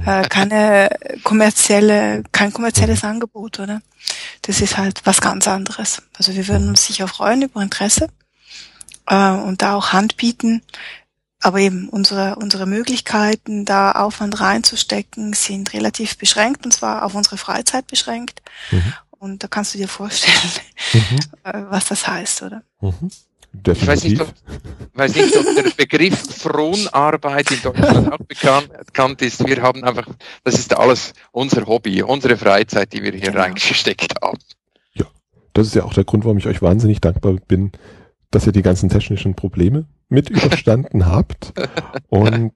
äh, 0.04 0.28
keine 0.28 0.90
kommerzielle, 1.24 2.24
kein 2.30 2.52
kommerzielles 2.52 3.02
mhm. 3.02 3.08
Angebot, 3.08 3.58
oder? 3.58 3.80
Das 4.42 4.60
ist 4.60 4.76
halt 4.76 5.00
was 5.04 5.22
ganz 5.22 5.48
anderes. 5.48 6.02
Also 6.18 6.34
wir 6.34 6.46
würden 6.46 6.68
uns 6.68 6.84
sicher 6.84 7.08
freuen 7.08 7.42
über 7.42 7.62
Interesse 7.62 8.08
äh, 9.08 9.32
und 9.32 9.62
da 9.62 9.74
auch 9.74 9.92
Hand 9.92 10.16
bieten. 10.16 10.62
Aber 11.40 11.60
eben 11.60 11.88
unsere, 11.88 12.36
unsere 12.36 12.66
Möglichkeiten, 12.66 13.64
da 13.64 13.92
Aufwand 13.92 14.40
reinzustecken, 14.40 15.34
sind 15.34 15.72
relativ 15.72 16.18
beschränkt 16.18 16.64
und 16.64 16.72
zwar 16.72 17.04
auf 17.04 17.14
unsere 17.14 17.36
Freizeit 17.36 17.86
beschränkt. 17.86 18.42
Mhm. 18.72 18.92
Und 19.10 19.42
da 19.42 19.48
kannst 19.48 19.74
du 19.74 19.78
dir 19.78 19.88
vorstellen, 19.88 20.52
mhm. 20.92 21.18
Äh, 21.44 21.62
was 21.70 21.86
das 21.86 22.06
heißt, 22.06 22.42
oder? 22.42 22.62
Mhm. 22.80 23.10
Ich 23.66 23.86
weiß 23.86 24.04
nicht, 24.04 24.20
ob, 24.20 24.32
weiß 24.94 25.14
nicht, 25.16 25.36
ob 25.36 25.44
der 25.54 25.70
Begriff 25.76 26.18
Fronarbeit 26.36 27.50
in 27.50 27.62
Deutschland 27.62 28.12
auch 28.12 28.18
bekannt, 28.18 28.70
bekannt 28.86 29.22
ist. 29.22 29.46
Wir 29.46 29.62
haben 29.62 29.82
einfach, 29.84 30.06
das 30.44 30.54
ist 30.58 30.76
alles 30.76 31.14
unser 31.32 31.66
Hobby, 31.66 32.02
unsere 32.02 32.36
Freizeit, 32.36 32.92
die 32.92 33.02
wir 33.02 33.12
hier 33.12 33.30
genau. 33.30 33.40
reingesteckt 33.40 34.14
haben. 34.20 34.38
Ja, 34.92 35.06
das 35.54 35.68
ist 35.68 35.74
ja 35.74 35.84
auch 35.84 35.94
der 35.94 36.04
Grund, 36.04 36.24
warum 36.24 36.38
ich 36.38 36.46
euch 36.46 36.60
wahnsinnig 36.60 37.00
dankbar 37.00 37.36
bin, 37.48 37.72
dass 38.30 38.46
ihr 38.46 38.52
die 38.52 38.62
ganzen 38.62 38.88
technischen 38.88 39.34
Probleme 39.34 39.86
mit 40.08 40.30
überstanden 40.30 41.06
habt. 41.06 41.52
Und 42.08 42.52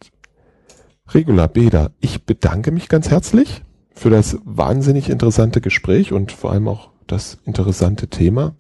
Regula 1.09 1.47
Beda, 1.47 1.91
ich 2.01 2.25
bedanke 2.25 2.71
mich 2.71 2.89
ganz 2.89 3.11
herzlich 3.11 3.63
für 3.95 4.11
das 4.11 4.39
wahnsinnig 4.45 5.09
interessante 5.11 5.61
Gespräch 5.61 6.13
und 6.13 6.33
vor 6.33 6.51
allem 6.53 6.69
auch 6.69 6.91
das 7.07 7.39
interessante 7.45 8.09
Thema. 8.09 8.55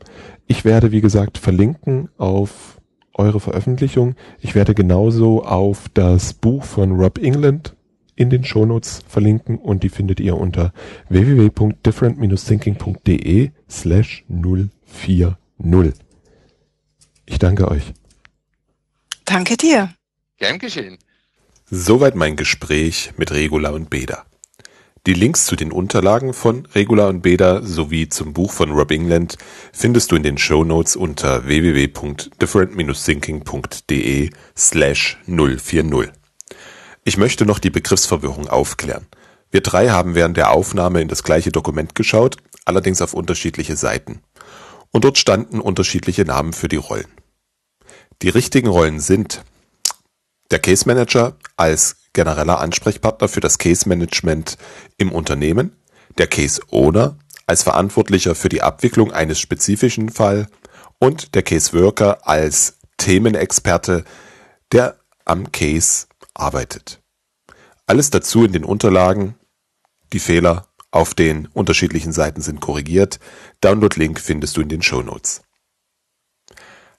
Ich 0.46 0.64
werde, 0.64 0.92
wie 0.92 1.00
gesagt, 1.00 1.38
verlinken 1.38 2.10
auf 2.18 2.78
eure 3.14 3.40
Veröffentlichung. 3.40 4.14
Ich 4.40 4.54
werde 4.54 4.74
genauso 4.74 5.42
auf 5.44 5.88
das 5.94 6.34
Buch 6.34 6.64
von 6.64 6.92
Rob 6.92 7.16
England 7.18 7.74
in 8.14 8.28
den 8.30 8.44
Shownotes 8.44 9.02
verlinken 9.08 9.58
und 9.58 9.82
die 9.82 9.88
findet 9.88 10.20
ihr 10.20 10.36
unter 10.36 10.72
www.different-thinking.de 11.08 13.50
slash 13.68 14.24
040. 14.28 15.34
Ich 17.26 17.38
danke 17.38 17.68
euch. 17.68 17.92
Danke 19.24 19.56
dir. 19.56 19.94
Gern 20.38 20.58
geschehen. 20.58 20.98
Soweit 21.70 22.16
mein 22.16 22.36
Gespräch 22.36 23.12
mit 23.16 23.32
Regula 23.32 23.70
und 23.70 23.88
Beda. 23.88 24.26
Die 25.06 25.14
Links 25.14 25.46
zu 25.46 25.56
den 25.56 25.72
Unterlagen 25.72 26.32
von 26.32 26.66
Regula 26.74 27.08
und 27.08 27.22
Beda 27.22 27.62
sowie 27.62 28.08
zum 28.08 28.32
Buch 28.32 28.52
von 28.52 28.70
Rob 28.70 28.92
England 28.92 29.36
findest 29.72 30.12
du 30.12 30.16
in 30.16 30.22
den 30.22 30.38
Show 30.38 30.62
Notes 30.62 30.94
unter 30.94 31.44
www.different-thinking.de 31.46 34.30
slash 34.56 35.18
040. 35.26 36.12
Ich 37.02 37.16
möchte 37.16 37.46
noch 37.46 37.58
die 37.58 37.70
Begriffsverwirrung 37.70 38.46
aufklären. 38.48 39.08
Wir 39.50 39.60
drei 39.60 39.90
haben 39.90 40.14
während 40.14 40.36
der 40.36 40.52
Aufnahme 40.52 41.00
in 41.00 41.08
das 41.08 41.24
gleiche 41.24 41.50
Dokument 41.50 41.96
geschaut, 41.96 42.36
allerdings 42.64 43.02
auf 43.02 43.12
unterschiedliche 43.12 43.74
Seiten. 43.74 44.22
Und 44.92 45.04
dort 45.04 45.18
standen 45.18 45.60
unterschiedliche 45.60 46.24
Namen 46.24 46.52
für 46.52 46.68
die 46.68 46.76
Rollen. 46.76 47.10
Die 48.20 48.28
richtigen 48.28 48.68
Rollen 48.68 49.00
sind 49.00 49.42
der 50.50 50.58
Case 50.58 50.86
Manager 50.86 51.36
als 51.56 51.96
genereller 52.12 52.60
Ansprechpartner 52.60 53.28
für 53.28 53.40
das 53.40 53.58
Case 53.58 53.88
Management 53.88 54.58
im 54.98 55.10
Unternehmen, 55.10 55.76
der 56.18 56.26
Case 56.26 56.60
Owner 56.70 57.16
als 57.46 57.62
Verantwortlicher 57.62 58.34
für 58.34 58.50
die 58.50 58.62
Abwicklung 58.62 59.12
eines 59.12 59.40
spezifischen 59.40 60.10
Fall 60.10 60.46
und 60.98 61.34
der 61.34 61.42
Case 61.42 61.72
Worker 61.72 62.28
als 62.28 62.78
Themenexperte, 62.98 64.04
der 64.70 64.98
am 65.24 65.50
Case 65.50 66.06
arbeitet. 66.34 67.00
Alles 67.86 68.10
dazu 68.10 68.44
in 68.44 68.52
den 68.52 68.64
Unterlagen. 68.64 69.34
Die 70.12 70.20
Fehler 70.20 70.68
auf 70.92 71.14
den 71.14 71.46
unterschiedlichen 71.46 72.12
Seiten 72.12 72.40
sind 72.40 72.60
korrigiert. 72.60 73.18
Download-Link 73.62 74.20
findest 74.20 74.56
du 74.56 74.60
in 74.60 74.68
den 74.68 74.82
Show 74.82 75.02
Notes. 75.02 75.42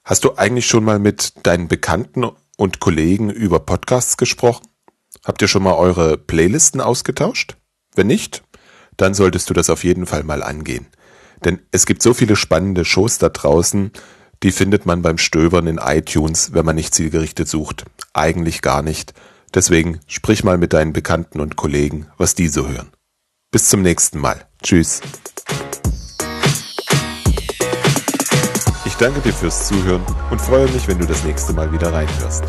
Hast 0.04 0.24
du 0.24 0.34
eigentlich 0.36 0.66
schon 0.66 0.84
mal 0.84 0.98
mit 0.98 1.46
deinen 1.46 1.68
Bekannten 1.68 2.26
und 2.58 2.80
Kollegen 2.80 3.30
über 3.30 3.60
Podcasts 3.60 4.18
gesprochen? 4.18 4.66
Habt 5.24 5.40
ihr 5.40 5.48
schon 5.48 5.62
mal 5.62 5.74
eure 5.74 6.18
Playlisten 6.18 6.82
ausgetauscht? 6.82 7.56
Wenn 7.94 8.08
nicht, 8.08 8.42
dann 8.98 9.14
solltest 9.14 9.48
du 9.48 9.54
das 9.54 9.70
auf 9.70 9.84
jeden 9.84 10.04
Fall 10.06 10.24
mal 10.24 10.42
angehen. 10.42 10.86
Denn 11.44 11.60
es 11.70 11.86
gibt 11.86 12.02
so 12.02 12.12
viele 12.12 12.36
spannende 12.36 12.84
Shows 12.84 13.18
da 13.18 13.28
draußen, 13.28 13.92
die 14.42 14.52
findet 14.52 14.84
man 14.84 15.02
beim 15.02 15.18
Stöbern 15.18 15.66
in 15.66 15.78
iTunes, 15.78 16.52
wenn 16.52 16.66
man 16.66 16.76
nicht 16.76 16.94
zielgerichtet 16.94 17.48
sucht. 17.48 17.84
Eigentlich 18.12 18.60
gar 18.60 18.82
nicht. 18.82 19.14
Deswegen 19.54 20.00
sprich 20.06 20.44
mal 20.44 20.58
mit 20.58 20.72
deinen 20.72 20.92
Bekannten 20.92 21.40
und 21.40 21.56
Kollegen, 21.56 22.08
was 22.18 22.34
die 22.34 22.48
so 22.48 22.68
hören. 22.68 22.90
Bis 23.54 23.68
zum 23.68 23.82
nächsten 23.82 24.18
Mal. 24.18 24.44
Tschüss. 24.64 25.00
Ich 28.84 28.94
danke 28.96 29.20
dir 29.20 29.32
fürs 29.32 29.68
Zuhören 29.68 30.04
und 30.32 30.40
freue 30.40 30.68
mich, 30.72 30.88
wenn 30.88 30.98
du 30.98 31.06
das 31.06 31.22
nächste 31.22 31.52
Mal 31.52 31.72
wieder 31.72 31.92
reinhörst. 31.92 32.42